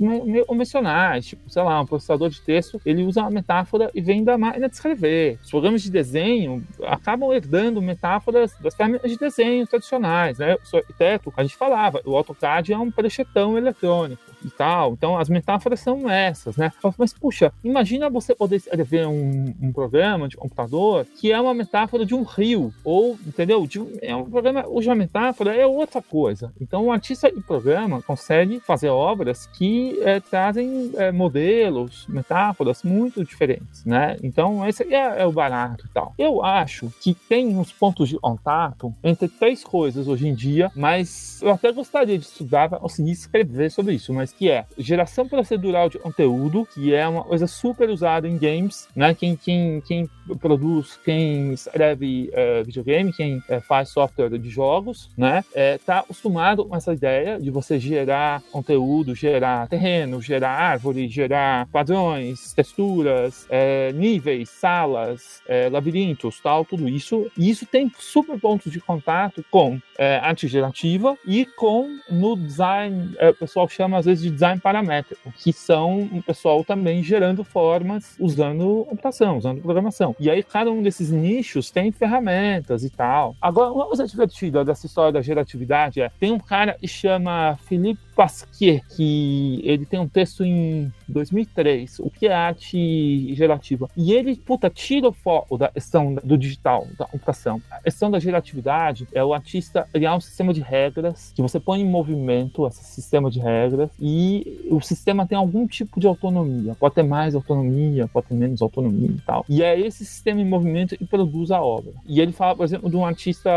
convencionais, 0.48 1.28
tipo, 1.28 1.50
sei 1.50 1.64
lá, 1.64 1.82
um 1.82 1.86
processador 1.86 2.30
de 2.30 2.42
texto, 2.42 2.80
ele 2.86 3.04
usa 3.04 3.22
uma 3.22 3.32
metáfora 3.32 3.90
e 3.94 4.02
vem 4.02 4.24
da 4.24 4.38
máquina 4.38 4.68
de 4.68 4.76
escrever. 4.76 5.40
Os 5.44 5.50
programas 5.50 5.82
de 5.82 5.92
desenho 5.92 6.64
acabam 6.84 7.34
herdando 7.34 7.82
metáforas 7.82 8.54
das 8.60 8.76
ferramentas 8.76 9.12
de 9.12 9.18
desenho 9.18 9.66
tradicionais, 9.68 10.38
né? 10.38 10.56
O 10.56 10.78
arquiteto, 10.78 11.34
a 11.36 11.44
gente 11.44 11.56
falava, 11.56 12.02
o 12.06 12.16
AutoCAD 12.16 12.74
é 12.74 12.78
um 12.78 12.92
prechetão 12.92 13.58
eletrônico 13.58 14.33
e 14.46 14.50
tal. 14.50 14.94
Então, 14.94 15.18
as 15.18 15.30
metáforas 15.30 15.80
são 15.80 16.10
essas, 16.10 16.58
né? 16.58 16.72
Mas, 16.98 17.14
puxa, 17.14 17.52
imagina 17.64 18.10
você 18.10 18.36
poder 18.36 18.58
escrever 18.58 19.08
um, 19.08 19.54
um 19.62 19.72
programa 19.72 20.28
de 20.28 20.38
computador 20.38 21.06
que 21.20 21.32
é 21.32 21.40
uma 21.40 21.54
metáfora 21.54 22.06
de 22.06 22.14
um 22.14 22.24
rio, 22.24 22.74
ou, 22.84 23.18
entendeu? 23.26 23.66
De, 23.66 23.82
é 24.02 24.16
um 24.16 24.30
programa 24.30 24.64
cuja 24.64 24.96
metáfora 24.96 25.56
é 25.56 25.66
outra 25.66 26.02
coisa. 26.02 26.54
Então, 26.60 26.86
o 26.86 26.92
artista 26.92 27.32
de 27.32 27.42
programa 27.42 28.02
consegue 28.02 28.60
fazer 28.60 28.90
obras 28.90 29.48
que 29.48 29.98
é, 30.02 30.20
trazem 30.20 30.92
é, 30.96 31.12
modelos, 31.12 32.06
metáforas 32.08 32.84
muito 32.84 33.24
diferentes, 33.24 33.86
né? 33.86 34.18
Então, 34.22 34.68
esse 34.68 34.84
é, 34.94 35.22
é 35.22 35.26
o 35.26 35.32
barato 35.32 35.86
e 35.86 35.90
tal. 35.90 36.14
Eu 36.18 36.44
acho 36.44 36.92
que 37.02 37.14
tem 37.14 37.56
uns 37.58 37.72
pontos 37.72 38.10
de 38.10 38.20
contato 38.20 38.94
entre 39.04 39.28
três 39.28 39.64
coisas 39.64 40.08
hoje 40.08 40.28
em 40.28 40.36
dia, 40.36 40.72
mas 40.76 41.42
eu 41.42 41.52
até 41.52 41.72
gostaria 41.72 42.18
de 42.18 42.26
estudar, 42.26 42.70
conseguir 42.70 43.12
escrever 43.12 43.72
sobre 43.72 43.96
isso, 43.96 44.14
mas 44.14 44.33
que 44.38 44.50
é 44.50 44.66
geração 44.78 45.28
procedural 45.28 45.90
de 45.90 46.00
conteúdo, 46.00 46.68
que 46.74 46.94
é 46.94 47.08
uma 47.08 47.24
coisa 47.24 47.48
super 47.48 47.90
usada 47.90 48.28
em 48.28 48.38
games, 48.38 48.88
né? 48.96 49.14
Quem, 49.14 49.36
quem, 49.36 49.82
quem 49.82 50.10
produz, 50.40 51.00
quem 51.04 51.54
escreve 51.54 52.30
é, 52.34 52.64
videogame, 52.64 53.14
quem 53.14 53.42
é, 53.50 53.60
faz 53.60 53.90
software 53.90 54.38
de 54.38 54.50
jogos, 54.50 55.10
né? 55.18 55.44
É, 55.54 55.78
tá 55.78 56.00
acostumado 56.00 56.66
com 56.66 56.76
essa 56.76 56.94
ideia 56.94 57.40
de 57.40 57.50
você 57.50 57.80
gerar 57.80 58.42
conteúdo, 58.52 59.16
gerar 59.16 59.68
terreno, 59.68 60.22
gerar 60.22 60.52
árvore, 60.52 61.08
gerar 61.08 61.68
padrões, 61.68 62.54
texturas, 62.54 63.46
é, 63.50 63.92
níveis, 63.94 64.50
salas, 64.50 65.42
é, 65.48 65.70
labirintos, 65.70 66.40
tal, 66.40 66.66
tudo 66.66 66.88
isso. 66.88 67.30
E 67.38 67.50
isso 67.50 67.66
tem 67.66 67.92
super 67.98 68.40
pontos 68.40 68.72
de 68.72 68.80
contato 68.80 69.44
com 69.50 69.80
é, 69.98 70.18
arte 70.18 70.48
gerativa 70.48 71.18
e 71.26 71.46
com 71.46 71.98
no 72.10 72.36
design, 72.36 73.16
o 73.30 73.34
pessoal 73.34 73.68
chama 73.68 73.98
às 73.98 74.06
vezes 74.06 74.23
de 74.24 74.32
design 74.32 74.60
paramétrico, 74.60 75.32
que 75.38 75.52
são 75.52 76.00
um 76.00 76.22
pessoal 76.22 76.64
também 76.64 77.04
gerando 77.04 77.44
formas 77.44 78.16
usando 78.20 78.86
computação, 78.90 79.38
usando 79.38 79.62
programação. 79.62 80.16
E 80.20 80.30
aí 80.30 80.42
cada 80.42 80.72
um 80.72 80.82
desses 80.82 81.12
nichos 81.12 81.70
tem 81.70 81.92
ferramentas 81.92 82.84
e 82.84 82.90
tal. 82.90 83.36
Agora, 83.42 83.72
uma 83.72 83.86
coisa 83.86 84.08
divertida 84.08 84.64
dessa 84.64 84.86
história 84.86 85.12
da 85.12 85.22
geratividade 85.22 86.02
é, 86.02 86.10
tem 86.20 86.32
um 86.32 86.40
cara 86.40 86.74
que 86.80 86.88
chama 86.88 87.58
Philippe 87.66 88.02
Pasquier, 88.16 88.82
que 88.96 89.62
ele 89.64 89.86
tem 89.86 90.00
um 90.00 90.08
texto 90.08 90.44
em 90.44 90.92
2003, 91.08 92.00
o 92.00 92.10
que 92.10 92.28
é 92.28 92.34
arte 92.34 93.34
gerativa. 93.36 93.90
E 93.96 94.14
ele, 94.14 94.36
puta, 94.36 94.70
tira 94.70 95.08
o 95.08 95.14
foco 95.14 95.58
da 95.58 95.70
questão 95.70 96.16
do 96.24 96.38
digital, 96.38 96.88
da 96.98 97.06
computação. 97.06 97.62
A 97.72 97.82
questão 97.82 98.10
da 98.10 98.20
geratividade 98.20 99.08
é 99.14 99.24
o 99.24 99.34
artista 99.34 99.88
criar 99.92 100.16
um 100.16 100.22
sistema 100.22 100.54
de 100.54 100.62
regras 100.62 101.32
que 101.36 101.42
você 101.42 101.60
põe 101.60 101.82
em 101.82 101.90
movimento 101.90 102.66
esse 102.68 102.84
sistema 102.84 103.30
de 103.30 103.40
regras 103.40 103.90
e 104.00 104.68
o 104.70 104.82
sistema 104.82 105.26
tem 105.26 105.38
algum 105.38 105.68
tipo 105.68 106.00
de 106.00 106.08
autonomia. 106.08 106.76
Pode 106.76 106.96
ter 106.96 107.04
mais 107.04 107.36
autonomia, 107.36 108.08
pode 108.08 108.28
ter 108.28 108.36
menos 108.36 108.62
autonomia 108.62 109.10
e 109.10 109.22
tal. 109.22 109.46
E 109.50 109.64
é 109.64 109.80
esse 109.80 110.06
sistema 110.06 110.42
em 110.42 110.46
movimento 110.46 110.98
que 110.98 111.06
produz 111.06 111.52
a 111.52 111.62
obra. 111.62 111.94
E 112.06 112.20
ele 112.22 112.32
fala, 112.32 112.56
por 112.56 112.64
exemplo, 112.64 112.90
de 112.90 112.96
um 112.96 113.06
artista 113.06 113.50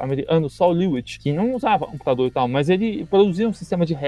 americano, 0.00 0.48
Saul 0.48 0.72
Lewitt, 0.72 1.18
que 1.18 1.32
não 1.32 1.54
usava 1.54 1.86
computador 1.86 2.26
e 2.26 2.30
tal, 2.30 2.48
mas 2.48 2.68
ele 2.68 3.04
produzia 3.06 3.48
um 3.48 3.52
sistema 3.52 3.84
de 3.84 3.94
regras. 3.94 4.03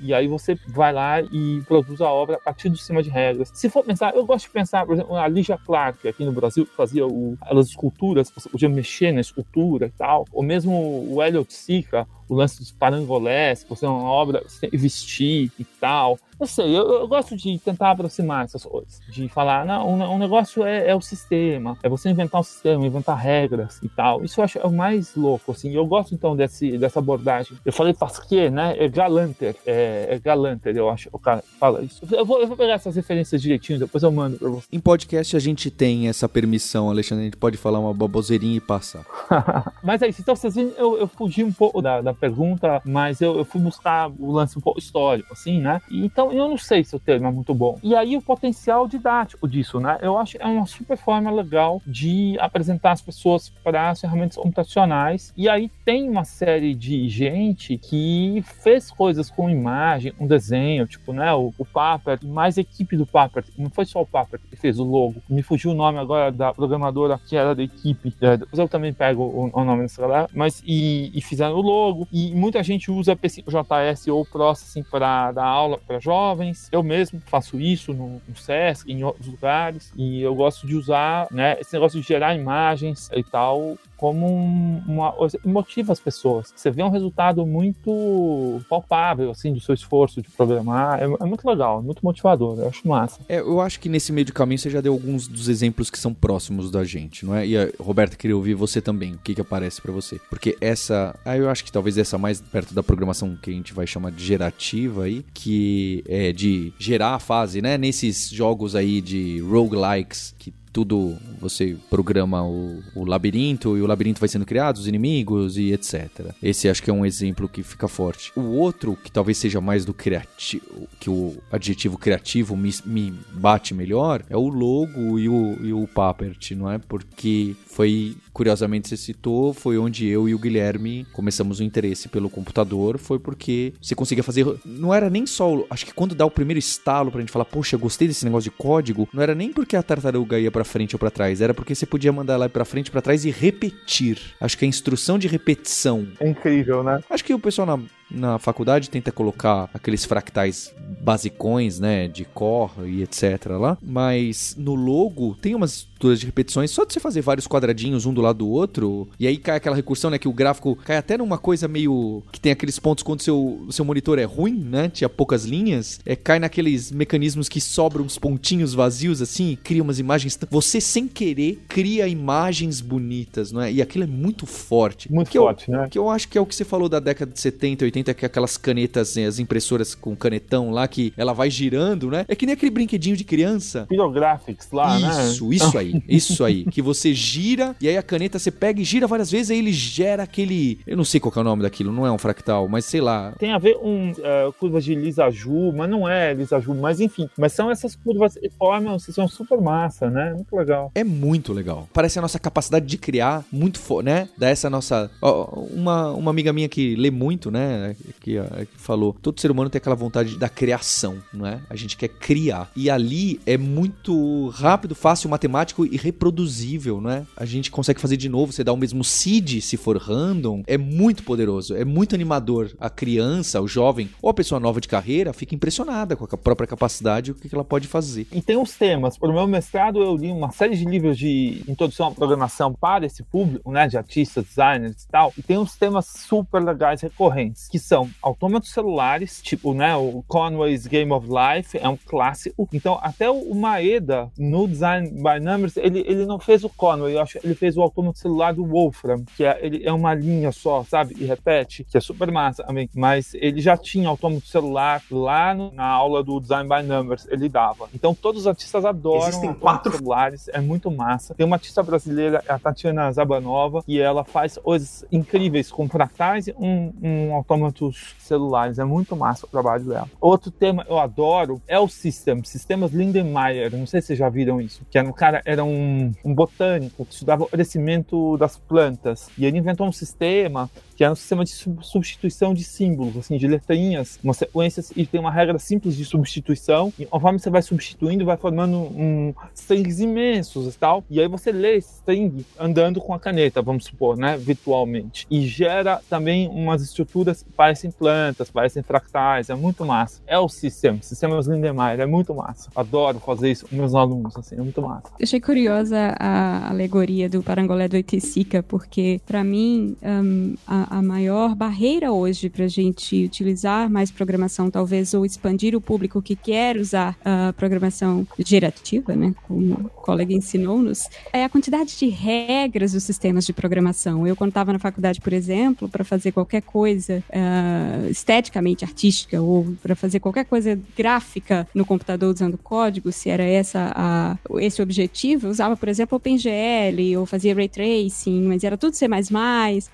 E 0.00 0.14
aí 0.14 0.28
você 0.28 0.56
vai 0.68 0.92
lá 0.92 1.20
e 1.20 1.62
produz 1.66 2.00
a 2.00 2.10
obra 2.10 2.36
a 2.36 2.40
partir 2.40 2.68
do 2.68 2.76
sistema 2.76 3.02
de 3.02 3.10
regras. 3.10 3.50
Se 3.52 3.68
for 3.68 3.84
pensar, 3.84 4.14
eu 4.14 4.24
gosto 4.24 4.46
de 4.46 4.52
pensar, 4.52 4.86
por 4.86 4.94
exemplo, 4.94 5.16
a 5.16 5.26
Ligia 5.26 5.58
Clark, 5.58 6.06
aqui 6.06 6.24
no 6.24 6.32
Brasil, 6.32 6.64
que 6.64 6.74
fazia 6.74 7.06
o, 7.06 7.36
as 7.42 7.68
esculturas, 7.68 8.30
você 8.30 8.48
podia 8.48 8.68
mexer 8.68 9.12
na 9.12 9.20
escultura 9.20 9.86
e 9.86 9.90
tal. 9.90 10.24
Ou 10.32 10.42
mesmo 10.42 10.72
o 11.12 11.22
Elliot 11.22 11.52
Sica, 11.52 12.06
o 12.30 12.34
lance 12.36 12.58
dos 12.58 12.70
parangolés, 12.70 13.64
por 13.64 13.76
ser 13.76 13.86
uma 13.86 14.08
obra, 14.08 14.44
vestir 14.72 15.50
e 15.58 15.64
tal. 15.64 16.16
Não 16.40 16.46
sei, 16.46 16.74
eu, 16.74 16.90
eu, 16.90 17.06
gosto 17.06 17.36
de 17.36 17.58
tentar 17.58 17.90
aproximar 17.90 18.46
essas 18.46 18.64
coisas. 18.64 18.98
De 19.10 19.28
falar, 19.28 19.66
não, 19.66 19.90
um, 19.90 20.14
um 20.14 20.18
negócio 20.18 20.64
é, 20.64 20.88
é, 20.88 20.94
o 20.94 21.00
sistema, 21.00 21.76
é 21.82 21.88
você 21.88 22.08
inventar 22.08 22.40
um 22.40 22.44
sistema, 22.44 22.86
inventar 22.86 23.14
regras 23.18 23.78
e 23.82 23.90
tal. 23.90 24.24
Isso 24.24 24.40
eu 24.40 24.44
acho 24.44 24.58
é 24.58 24.64
o 24.64 24.72
mais 24.72 25.14
louco, 25.14 25.52
assim. 25.52 25.70
Eu 25.74 25.84
gosto, 25.84 26.14
então, 26.14 26.34
desse, 26.34 26.78
dessa 26.78 26.98
abordagem. 26.98 27.58
Eu 27.62 27.74
falei 27.74 27.92
Pasquier, 27.92 28.50
né? 28.50 28.74
É 28.78 28.88
Galanter. 28.88 29.54
É, 29.66 30.06
é 30.08 30.18
Galanter, 30.18 30.74
eu 30.74 30.88
acho. 30.88 31.10
O 31.12 31.18
cara 31.18 31.44
fala 31.58 31.82
isso. 31.82 32.02
Eu 32.10 32.24
vou, 32.24 32.40
eu 32.40 32.46
vou 32.46 32.56
pegar 32.56 32.72
essas 32.72 32.96
referências 32.96 33.42
direitinho, 33.42 33.78
depois 33.78 34.02
eu 34.02 34.10
mando 34.10 34.38
pra 34.38 34.48
você. 34.48 34.66
Em 34.72 34.80
podcast 34.80 35.36
a 35.36 35.40
gente 35.40 35.70
tem 35.70 36.08
essa 36.08 36.26
permissão, 36.26 36.88
Alexandre. 36.88 37.24
A 37.24 37.26
gente 37.26 37.36
pode 37.36 37.58
falar 37.58 37.80
uma 37.80 37.92
baboseirinha 37.92 38.56
e 38.56 38.60
passar. 38.60 39.04
mas 39.84 40.00
é 40.00 40.08
isso. 40.08 40.22
Então, 40.22 40.34
vocês 40.34 40.54
viram, 40.54 40.70
eu, 40.78 41.00
eu 41.00 41.06
fugi 41.06 41.44
um 41.44 41.52
pouco 41.52 41.82
da, 41.82 42.00
da 42.00 42.14
pergunta, 42.20 42.82
mas 42.84 43.20
eu, 43.20 43.36
eu 43.38 43.44
fui 43.44 43.60
buscar 43.60 44.10
o 44.18 44.30
lance 44.30 44.58
um 44.58 44.60
pouco 44.60 44.78
histórico, 44.78 45.32
assim, 45.32 45.60
né? 45.60 45.80
Então, 45.90 46.30
eu 46.30 46.48
não 46.48 46.58
sei 46.58 46.84
se 46.84 46.94
o 46.94 46.98
termo 46.98 47.26
é 47.26 47.30
muito 47.30 47.54
bom. 47.54 47.78
E 47.82 47.94
aí 47.94 48.16
o 48.16 48.22
potencial 48.22 48.86
didático 48.86 49.48
disso, 49.48 49.80
né? 49.80 49.98
Eu 50.02 50.18
acho 50.18 50.36
que 50.36 50.42
é 50.42 50.46
uma 50.46 50.66
super 50.66 50.96
forma 50.96 51.30
legal 51.30 51.80
de 51.86 52.36
apresentar 52.38 52.92
as 52.92 53.00
pessoas 53.00 53.48
para 53.48 53.90
as 53.90 54.00
ferramentas 54.00 54.36
computacionais. 54.36 55.32
E 55.36 55.48
aí 55.48 55.70
tem 55.84 56.08
uma 56.08 56.24
série 56.24 56.74
de 56.74 57.08
gente 57.08 57.78
que 57.78 58.44
fez 58.62 58.90
coisas 58.90 59.30
com 59.30 59.48
imagem, 59.48 60.12
um 60.20 60.26
desenho, 60.26 60.86
tipo, 60.86 61.12
né? 61.12 61.32
O, 61.32 61.52
o 61.56 61.64
Papert, 61.64 62.24
mais 62.24 62.58
equipe 62.58 62.96
do 62.96 63.06
Papert. 63.06 63.46
Não 63.56 63.70
foi 63.70 63.84
só 63.84 64.02
o 64.02 64.06
Papert 64.06 64.42
que 64.48 64.56
fez 64.56 64.78
o 64.78 64.84
logo. 64.84 65.22
Me 65.28 65.42
fugiu 65.42 65.70
o 65.70 65.74
nome 65.74 65.98
agora 65.98 66.30
da 66.30 66.52
programadora 66.52 67.18
que 67.18 67.36
era 67.36 67.54
da 67.54 67.62
equipe. 67.62 68.14
É, 68.20 68.36
depois 68.36 68.58
eu 68.58 68.68
também 68.68 68.92
pego 68.92 69.22
o, 69.22 69.50
o 69.52 69.64
nome 69.64 69.82
dessa 69.82 70.02
galera. 70.02 70.28
Mas 70.34 70.62
e, 70.66 71.10
e 71.14 71.20
fizeram 71.20 71.54
o 71.54 71.62
logo. 71.62 72.06
E 72.12 72.34
muita 72.34 72.62
gente 72.62 72.90
usa 72.90 73.14
PCJS 73.16 74.08
ou 74.08 74.24
Processing 74.24 74.82
para 74.82 75.32
dar 75.32 75.44
aula 75.44 75.78
para 75.78 76.00
jovens. 76.00 76.68
Eu 76.72 76.82
mesmo 76.82 77.20
faço 77.26 77.60
isso 77.60 77.92
no, 77.92 78.20
no 78.26 78.36
SESC, 78.36 78.90
em 78.90 79.04
outros 79.04 79.26
lugares. 79.26 79.92
E 79.96 80.20
eu 80.20 80.34
gosto 80.34 80.66
de 80.66 80.74
usar 80.74 81.28
né, 81.30 81.56
esse 81.60 81.72
negócio 81.72 82.00
de 82.00 82.06
gerar 82.06 82.34
imagens 82.34 83.08
e 83.12 83.22
tal 83.22 83.78
como 84.00 84.26
um, 84.26 84.82
uma 84.88 85.14
motiva 85.44 85.92
as 85.92 86.00
pessoas. 86.00 86.50
Você 86.56 86.70
vê 86.70 86.82
um 86.82 86.88
resultado 86.88 87.44
muito 87.44 88.62
palpável 88.66 89.30
assim 89.30 89.52
do 89.52 89.60
seu 89.60 89.74
esforço 89.74 90.22
de 90.22 90.30
programar. 90.30 90.98
É, 90.98 91.04
é 91.04 91.26
muito 91.26 91.46
legal, 91.46 91.80
é 91.80 91.82
muito 91.82 92.00
motivador. 92.02 92.58
Eu 92.58 92.68
acho 92.68 92.88
massa. 92.88 93.20
É, 93.28 93.40
eu 93.40 93.60
acho 93.60 93.78
que 93.78 93.90
nesse 93.90 94.10
meio 94.10 94.24
de 94.24 94.32
caminho 94.32 94.58
você 94.58 94.70
já 94.70 94.80
deu 94.80 94.94
alguns 94.94 95.28
dos 95.28 95.50
exemplos 95.50 95.90
que 95.90 95.98
são 95.98 96.14
próximos 96.14 96.70
da 96.70 96.82
gente, 96.82 97.26
não 97.26 97.34
é? 97.34 97.46
E 97.46 97.58
a 97.58 97.68
Roberta 97.78 98.16
queria 98.16 98.34
ouvir 98.34 98.54
você 98.54 98.80
também. 98.80 99.12
O 99.12 99.18
que 99.18 99.34
que 99.34 99.40
aparece 99.42 99.82
para 99.82 99.92
você? 99.92 100.18
Porque 100.30 100.56
essa, 100.62 101.14
aí 101.22 101.38
eu 101.38 101.50
acho 101.50 101.62
que 101.62 101.70
talvez 101.70 101.98
essa 101.98 102.16
mais 102.16 102.40
perto 102.40 102.72
da 102.72 102.82
programação 102.82 103.36
que 103.36 103.50
a 103.50 103.52
gente 103.52 103.74
vai 103.74 103.86
chamar 103.86 104.12
de 104.12 104.24
gerativa 104.24 105.04
aí, 105.04 105.22
que 105.34 106.02
é 106.08 106.32
de 106.32 106.72
gerar 106.78 107.16
a 107.16 107.18
fase, 107.18 107.60
né? 107.60 107.76
Nesses 107.76 108.30
jogos 108.30 108.74
aí 108.74 109.02
de 109.02 109.40
roguelikes 109.40 110.34
que 110.38 110.50
tudo 110.72 111.16
você 111.40 111.76
programa 111.88 112.42
o, 112.42 112.82
o, 112.94 113.04
labirinto 113.04 113.76
e 113.76 113.82
o 113.82 113.86
labirinto 113.86 114.20
vai 114.20 114.28
sendo 114.28 114.46
criado, 114.46 114.76
os 114.76 114.86
inimigos 114.86 115.56
e 115.56 115.72
etc. 115.72 116.32
Esse 116.42 116.68
acho 116.68 116.82
que 116.82 116.90
é 116.90 116.92
um 116.92 117.04
exemplo 117.04 117.48
que 117.48 117.62
fica 117.62 117.88
forte. 117.88 118.32
O 118.36 118.56
outro, 118.56 118.96
que 118.96 119.10
talvez 119.10 119.38
seja 119.38 119.60
mais 119.60 119.84
do 119.84 119.92
criativo, 119.92 120.88
que 120.98 121.10
o 121.10 121.36
adjetivo 121.50 121.98
criativo 121.98 122.56
me, 122.56 122.70
me 122.84 123.12
bate 123.32 123.74
melhor, 123.74 124.22
é 124.28 124.36
o 124.36 124.48
logo 124.48 125.18
e 125.18 125.28
o, 125.28 125.58
e 125.64 125.72
o 125.72 125.86
Papert, 125.86 126.52
não 126.52 126.70
é? 126.70 126.78
Porque 126.78 127.56
foi, 127.70 128.16
curiosamente 128.32 128.88
você 128.88 128.96
citou, 128.96 129.54
foi 129.54 129.78
onde 129.78 130.06
eu 130.06 130.28
e 130.28 130.34
o 130.34 130.38
Guilherme 130.38 131.06
começamos 131.12 131.60
o 131.60 131.62
interesse 131.62 132.08
pelo 132.08 132.28
computador, 132.28 132.98
foi 132.98 133.18
porque 133.18 133.72
você 133.80 133.94
conseguia 133.94 134.24
fazer, 134.24 134.46
não 134.64 134.92
era 134.92 135.08
nem 135.08 135.24
só, 135.26 135.64
acho 135.70 135.86
que 135.86 135.94
quando 135.94 136.14
dá 136.14 136.26
o 136.26 136.30
primeiro 136.30 136.58
estalo 136.58 137.10
pra 137.10 137.20
gente 137.20 137.32
falar, 137.32 137.44
poxa, 137.44 137.76
gostei 137.76 138.08
desse 138.08 138.24
negócio 138.24 138.50
de 138.50 138.56
código, 138.56 139.08
não 139.12 139.22
era 139.22 139.34
nem 139.34 139.52
porque 139.52 139.76
a 139.76 139.82
tartaruga 139.82 140.38
ia 140.38 140.50
para 140.50 140.64
frente 140.64 140.94
ou 140.94 140.98
para 140.98 141.10
trás, 141.10 141.40
era 141.40 141.54
porque 141.54 141.74
você 141.74 141.86
podia 141.86 142.12
mandar 142.12 142.34
ela 142.34 142.48
para 142.48 142.64
frente, 142.64 142.90
para 142.90 143.00
trás 143.00 143.24
e 143.24 143.30
repetir. 143.30 144.18
Acho 144.40 144.58
que 144.58 144.64
a 144.64 144.68
instrução 144.68 145.18
de 145.18 145.28
repetição. 145.28 146.06
É 146.18 146.28
incrível, 146.28 146.82
né? 146.82 147.00
Acho 147.08 147.24
que 147.24 147.32
o 147.32 147.38
pessoal 147.38 147.66
na 147.66 147.80
na 148.10 148.38
faculdade 148.38 148.90
tenta 148.90 149.12
colocar 149.12 149.68
aqueles 149.72 150.04
fractais 150.04 150.74
basicões, 151.00 151.78
né, 151.78 152.08
de 152.08 152.24
core 152.24 152.86
e 152.86 153.02
etc 153.02 153.46
lá, 153.58 153.78
mas 153.82 154.54
no 154.58 154.74
logo 154.74 155.36
tem 155.40 155.54
umas 155.54 155.72
estruturas 155.72 156.20
de 156.20 156.26
repetições 156.26 156.70
só 156.70 156.84
de 156.84 156.92
você 156.92 157.00
fazer 157.00 157.20
vários 157.20 157.46
quadradinhos 157.46 158.06
um 158.06 158.12
do 158.12 158.20
lado 158.20 158.38
do 158.38 158.48
outro, 158.48 159.08
e 159.18 159.26
aí 159.26 159.36
cai 159.36 159.56
aquela 159.56 159.76
recursão, 159.76 160.10
né, 160.10 160.18
que 160.18 160.28
o 160.28 160.32
gráfico 160.32 160.76
cai 160.76 160.96
até 160.96 161.16
numa 161.16 161.38
coisa 161.38 161.68
meio 161.68 162.22
que 162.32 162.40
tem 162.40 162.52
aqueles 162.52 162.78
pontos 162.78 163.02
quando 163.02 163.22
seu 163.22 163.66
seu 163.70 163.84
monitor 163.84 164.18
é 164.18 164.24
ruim, 164.24 164.54
né, 164.54 164.88
tinha 164.88 165.08
poucas 165.08 165.44
linhas, 165.44 166.00
é 166.04 166.16
cai 166.16 166.38
naqueles 166.38 166.90
mecanismos 166.90 167.48
que 167.48 167.60
sobram 167.60 168.04
uns 168.04 168.18
pontinhos 168.18 168.74
vazios 168.74 169.22
assim, 169.22 169.50
e 169.50 169.56
cria 169.56 169.82
umas 169.82 169.98
imagens, 169.98 170.38
você 170.50 170.80
sem 170.80 171.06
querer 171.06 171.60
cria 171.68 172.08
imagens 172.08 172.80
bonitas, 172.80 173.52
não 173.52 173.62
é? 173.62 173.72
E 173.72 173.80
aquilo 173.80 174.04
é 174.04 174.06
muito 174.06 174.46
forte. 174.46 175.12
Muito 175.12 175.30
que 175.30 175.38
forte, 175.38 175.70
eu, 175.70 175.76
né? 175.76 175.88
Que 175.88 175.98
eu 175.98 176.08
acho 176.10 176.28
que 176.28 176.36
é 176.36 176.40
o 176.40 176.46
que 176.46 176.54
você 176.54 176.64
falou 176.64 176.88
da 176.88 176.98
década 176.98 177.32
de 177.32 177.40
70, 177.40 177.84
80 177.84 177.99
que 178.02 178.24
é 178.24 178.26
aquelas 178.26 178.56
canetas, 178.56 179.16
né, 179.16 179.26
as 179.26 179.38
impressoras 179.38 179.94
com 179.94 180.14
canetão 180.16 180.70
lá, 180.70 180.86
que 180.88 181.12
ela 181.16 181.32
vai 181.32 181.50
girando, 181.50 182.10
né? 182.10 182.24
É 182.28 182.34
que 182.34 182.46
nem 182.46 182.54
aquele 182.54 182.70
brinquedinho 182.70 183.16
de 183.16 183.24
criança. 183.24 183.86
Pirographics 183.88 184.70
lá, 184.72 184.96
isso, 184.96 185.06
né? 185.06 185.28
Isso, 185.28 185.52
isso 185.52 185.78
aí, 185.78 186.02
isso 186.08 186.44
aí. 186.44 186.64
Que 186.64 186.82
você 186.82 187.12
gira 187.14 187.74
e 187.80 187.88
aí 187.88 187.96
a 187.96 188.02
caneta 188.02 188.38
você 188.38 188.50
pega 188.50 188.80
e 188.80 188.84
gira 188.84 189.06
várias 189.06 189.30
vezes, 189.30 189.50
aí 189.50 189.58
ele 189.58 189.72
gera 189.72 190.22
aquele. 190.22 190.80
Eu 190.86 190.96
não 190.96 191.04
sei 191.04 191.20
qual 191.20 191.32
é 191.36 191.40
o 191.40 191.44
nome 191.44 191.62
daquilo, 191.62 191.92
não 191.92 192.06
é 192.06 192.12
um 192.12 192.18
fractal, 192.18 192.68
mas 192.68 192.84
sei 192.84 193.00
lá. 193.00 193.32
Tem 193.38 193.52
a 193.52 193.58
ver 193.58 193.76
com 193.78 194.10
uh, 194.10 194.52
curvas 194.58 194.84
de 194.84 194.94
Lisa-Ju, 194.94 195.72
mas 195.72 195.90
não 195.90 196.08
é 196.08 196.32
Lisa-Ju, 196.32 196.74
mas 196.74 197.00
enfim. 197.00 197.28
Mas 197.36 197.52
são 197.52 197.70
essas 197.70 197.94
curvas 197.94 198.34
que 198.34 198.50
formam, 198.50 198.98
são 198.98 199.28
super 199.28 199.60
massa, 199.60 200.10
né? 200.10 200.32
Muito 200.34 200.54
legal. 200.54 200.90
É 200.94 201.04
muito 201.04 201.52
legal. 201.52 201.88
Parece 201.92 202.18
a 202.18 202.22
nossa 202.22 202.38
capacidade 202.38 202.86
de 202.86 202.98
criar 202.98 203.44
muito, 203.52 203.80
né? 204.02 204.28
Dá 204.36 204.48
essa 204.48 204.70
nossa. 204.70 205.10
Ó, 205.20 205.66
uma, 205.72 206.12
uma 206.12 206.30
amiga 206.30 206.52
minha 206.52 206.68
que 206.68 206.94
lê 206.96 207.10
muito, 207.10 207.50
né? 207.50 207.89
Que, 208.20 208.38
que 208.40 208.80
falou, 208.80 209.16
todo 209.20 209.40
ser 209.40 209.50
humano 209.50 209.70
tem 209.70 209.78
aquela 209.78 209.96
vontade 209.96 210.38
da 210.38 210.48
criação, 210.48 211.18
não 211.32 211.46
é? 211.46 211.60
A 211.68 211.76
gente 211.76 211.96
quer 211.96 212.08
criar. 212.08 212.70
E 212.74 212.90
ali 212.90 213.40
é 213.46 213.56
muito 213.56 214.48
rápido, 214.48 214.94
fácil, 214.94 215.30
matemático 215.30 215.84
e 215.84 215.96
reproduzível, 215.96 217.00
não 217.00 217.10
é? 217.10 217.24
A 217.36 217.44
gente 217.44 217.70
consegue 217.70 218.00
fazer 218.00 218.16
de 218.16 218.28
novo, 218.28 218.52
você 218.52 218.64
dá 218.64 218.72
o 218.72 218.76
mesmo 218.76 219.02
seed 219.04 219.60
se 219.60 219.76
for 219.76 219.96
random, 219.96 220.62
é 220.66 220.76
muito 220.76 221.22
poderoso, 221.22 221.74
é 221.74 221.84
muito 221.84 222.14
animador. 222.14 222.70
A 222.78 222.90
criança, 222.90 223.60
o 223.60 223.68
jovem 223.68 224.10
ou 224.22 224.30
a 224.30 224.34
pessoa 224.34 224.60
nova 224.60 224.80
de 224.80 224.88
carreira 224.88 225.32
fica 225.32 225.54
impressionada 225.54 226.14
com 226.16 226.24
a 226.24 226.38
própria 226.38 226.66
capacidade 226.66 227.30
e 227.30 227.32
o 227.32 227.34
que 227.34 227.52
ela 227.52 227.64
pode 227.64 227.88
fazer. 227.88 228.26
E 228.32 228.40
tem 228.40 228.56
os 228.56 228.72
temas. 228.72 229.16
O 229.20 229.32
meu 229.32 229.46
mestrado, 229.46 230.02
eu 230.02 230.16
li 230.16 230.30
uma 230.30 230.50
série 230.52 230.76
de 230.76 230.84
livros 230.84 231.18
de 231.18 231.62
introdução 231.66 232.08
à 232.08 232.10
programação 232.10 232.72
para 232.72 233.06
esse 233.06 233.22
público, 233.22 233.70
né, 233.70 233.88
de 233.88 233.96
artistas, 233.96 234.44
designers 234.44 235.02
e 235.02 235.08
tal, 235.08 235.32
e 235.36 235.42
tem 235.42 235.58
uns 235.58 235.74
temas 235.74 236.06
super 236.06 236.62
legais 236.62 237.00
recorrentes, 237.00 237.68
que 237.68 237.78
são 237.80 238.08
autômatos 238.22 238.70
celulares, 238.72 239.40
tipo, 239.42 239.74
né, 239.74 239.96
o 239.96 240.22
Conway's 240.26 240.86
Game 240.86 241.12
of 241.12 241.26
Life 241.26 241.78
é 241.78 241.88
um 241.88 241.96
clássico. 241.96 242.68
Então, 242.72 242.98
até 243.02 243.28
o 243.30 243.54
Maeda, 243.54 244.30
no 244.38 244.66
Design 244.68 245.08
by 245.10 245.40
Numbers 245.40 245.76
ele, 245.76 246.04
ele 246.06 246.26
não 246.26 246.38
fez 246.38 246.64
o 246.64 246.68
Conway, 246.68 247.14
eu 247.14 247.20
acho 247.20 247.38
ele 247.42 247.54
fez 247.54 247.76
o 247.76 247.82
autômato 247.82 248.18
celular 248.18 248.52
do 248.54 248.64
Wolfram, 248.64 249.24
que 249.36 249.44
é, 249.44 249.58
ele 249.62 249.82
é 249.84 249.92
uma 249.92 250.14
linha 250.14 250.52
só, 250.52 250.84
sabe? 250.84 251.14
E 251.18 251.24
repete, 251.24 251.84
que 251.84 251.96
é 251.96 252.00
super 252.00 252.30
massa 252.30 252.62
também. 252.64 252.88
Mas 252.94 253.34
ele 253.34 253.60
já 253.60 253.76
tinha 253.76 254.08
autômato 254.08 254.46
celular 254.46 255.02
lá 255.10 255.54
no, 255.54 255.72
na 255.72 255.86
aula 255.86 256.22
do 256.22 256.40
Design 256.40 256.68
by 256.68 256.82
Numbers, 256.82 257.26
ele 257.30 257.48
dava. 257.48 257.88
Então 257.94 258.14
todos 258.14 258.42
os 258.42 258.46
artistas 258.46 258.84
adoram 258.84 259.28
Existem 259.28 259.54
quatro- 259.54 259.92
celulares, 259.92 260.48
é 260.48 260.60
muito 260.60 260.90
massa. 260.90 261.34
Tem 261.34 261.46
uma 261.46 261.56
artista 261.56 261.82
brasileira, 261.82 262.42
a 262.48 262.58
Tatiana 262.58 263.10
Zabanova, 263.12 263.82
e 263.86 263.98
ela 264.00 264.24
faz 264.24 264.58
coisas 264.58 265.04
incríveis 265.10 265.70
com 265.70 265.88
fractais 265.88 266.48
e 266.48 266.54
um, 266.58 266.92
um 267.02 267.34
autômatos 267.70 268.14
celulares. 268.18 268.78
É 268.78 268.84
muito 268.84 269.16
massa 269.16 269.46
o 269.46 269.48
trabalho 269.48 269.84
dela. 269.84 270.10
Outro 270.20 270.50
tema 270.50 270.84
eu 270.88 270.98
adoro 270.98 271.62
é 271.66 271.78
o 271.78 271.88
System, 271.88 272.44
Sistemas 272.44 272.92
Lindenmayer. 272.92 273.74
Não 273.76 273.86
sei 273.86 274.00
se 274.00 274.08
vocês 274.08 274.18
já 274.18 274.28
viram 274.28 274.60
isso. 274.60 274.82
Que 274.90 274.98
era 274.98 275.08
um 275.08 275.12
cara, 275.12 275.40
era 275.44 275.64
um, 275.64 276.12
um 276.24 276.34
botânico 276.34 277.04
que 277.04 277.12
estudava 277.14 277.44
o 277.44 277.46
crescimento 277.46 278.36
das 278.36 278.58
plantas. 278.58 279.28
E 279.38 279.46
ele 279.46 279.58
inventou 279.58 279.86
um 279.86 279.92
sistema 279.92 280.68
que 280.96 281.04
era 281.04 281.12
um 281.14 281.16
sistema 281.16 281.44
de 281.44 281.50
sub- 281.50 281.82
substituição 281.82 282.52
de 282.52 282.62
símbolos, 282.62 283.16
assim, 283.16 283.38
de 283.38 283.48
letrinhas, 283.48 284.18
umas 284.22 284.36
sequências, 284.36 284.92
e 284.94 285.06
tem 285.06 285.18
uma 285.18 285.30
regra 285.30 285.58
simples 285.58 285.96
de 285.96 286.04
substituição. 286.04 286.92
E 286.98 287.06
conforme 287.06 287.38
você 287.38 287.48
vai 287.48 287.62
substituindo, 287.62 288.26
vai 288.26 288.36
formando 288.36 288.76
um 288.76 289.32
strings 289.54 289.98
imensos 290.00 290.74
e 290.74 290.78
tal. 290.78 291.02
E 291.08 291.18
aí 291.18 291.26
você 291.26 291.52
lê 291.52 291.76
esse 291.76 291.94
string 291.94 292.44
andando 292.58 293.00
com 293.00 293.14
a 293.14 293.18
caneta, 293.18 293.62
vamos 293.62 293.84
supor, 293.84 294.18
né, 294.18 294.36
virtualmente. 294.36 295.26
E 295.30 295.46
gera 295.46 296.02
também 296.10 296.48
umas 296.48 296.82
estruturas 296.82 297.42
parecem 297.60 297.90
plantas, 297.90 298.50
parecem 298.50 298.82
fractais, 298.82 299.50
é 299.50 299.54
muito 299.54 299.84
massa. 299.84 300.22
É 300.26 300.38
o 300.38 300.48
sistema, 300.48 300.96
sistemas 301.02 301.46
Lindemeyer, 301.46 302.00
é 302.00 302.06
muito 302.06 302.34
massa. 302.34 302.70
Adoro 302.74 303.20
fazer 303.20 303.50
isso 303.50 303.66
com 303.66 303.76
meus 303.76 303.94
alunos, 303.94 304.34
assim, 304.34 304.56
é 304.56 304.62
muito 304.62 304.80
massa. 304.80 305.08
Eu 305.18 305.24
achei 305.24 305.38
curiosa 305.38 306.16
a 306.18 306.70
alegoria 306.70 307.28
do 307.28 307.42
Parangolé 307.42 307.86
do 307.86 307.98
Iticica, 307.98 308.62
porque, 308.62 309.20
para 309.26 309.44
mim, 309.44 309.94
hum, 310.02 310.54
a, 310.66 310.96
a 311.00 311.02
maior 311.02 311.54
barreira 311.54 312.10
hoje 312.10 312.48
para 312.48 312.64
a 312.64 312.68
gente 312.68 313.26
utilizar 313.26 313.90
mais 313.90 314.10
programação, 314.10 314.70
talvez, 314.70 315.12
ou 315.12 315.26
expandir 315.26 315.76
o 315.76 315.82
público 315.82 316.22
que 316.22 316.34
quer 316.34 316.78
usar 316.78 317.14
a 317.22 317.52
programação 317.52 318.26
gerativa, 318.38 319.14
né, 319.14 319.34
como 319.46 319.74
o 319.74 319.90
colega 319.90 320.32
ensinou-nos, 320.32 321.06
é 321.30 321.44
a 321.44 321.48
quantidade 321.50 321.98
de 321.98 322.08
regras 322.08 322.92
dos 322.92 323.02
sistemas 323.02 323.44
de 323.44 323.52
programação. 323.52 324.26
Eu, 324.26 324.34
quando 324.34 324.48
estava 324.48 324.72
na 324.72 324.78
faculdade, 324.78 325.20
por 325.20 325.34
exemplo, 325.34 325.90
para 325.90 326.04
fazer 326.04 326.32
qualquer 326.32 326.62
coisa 326.62 327.22
ah, 327.40 328.08
esteticamente 328.08 328.84
artística 328.84 329.40
ou 329.40 329.74
para 329.82 329.94
fazer 329.94 330.20
qualquer 330.20 330.44
coisa 330.44 330.78
gráfica 330.96 331.66
no 331.74 331.84
computador 331.84 332.32
usando 332.34 332.58
código, 332.58 333.10
se 333.12 333.28
era 333.30 333.44
essa 333.44 333.92
a, 333.94 334.36
esse 334.60 334.80
o 334.80 334.84
objetivo, 334.84 335.46
eu 335.46 335.50
usava, 335.50 335.76
por 335.76 335.88
exemplo, 335.88 336.16
OpenGL 336.16 337.18
ou 337.18 337.26
fazia 337.26 337.54
Ray 337.54 337.68
Tracing, 337.68 338.42
mas 338.42 338.64
era 338.64 338.76
tudo 338.76 338.94
C++. 338.94 339.06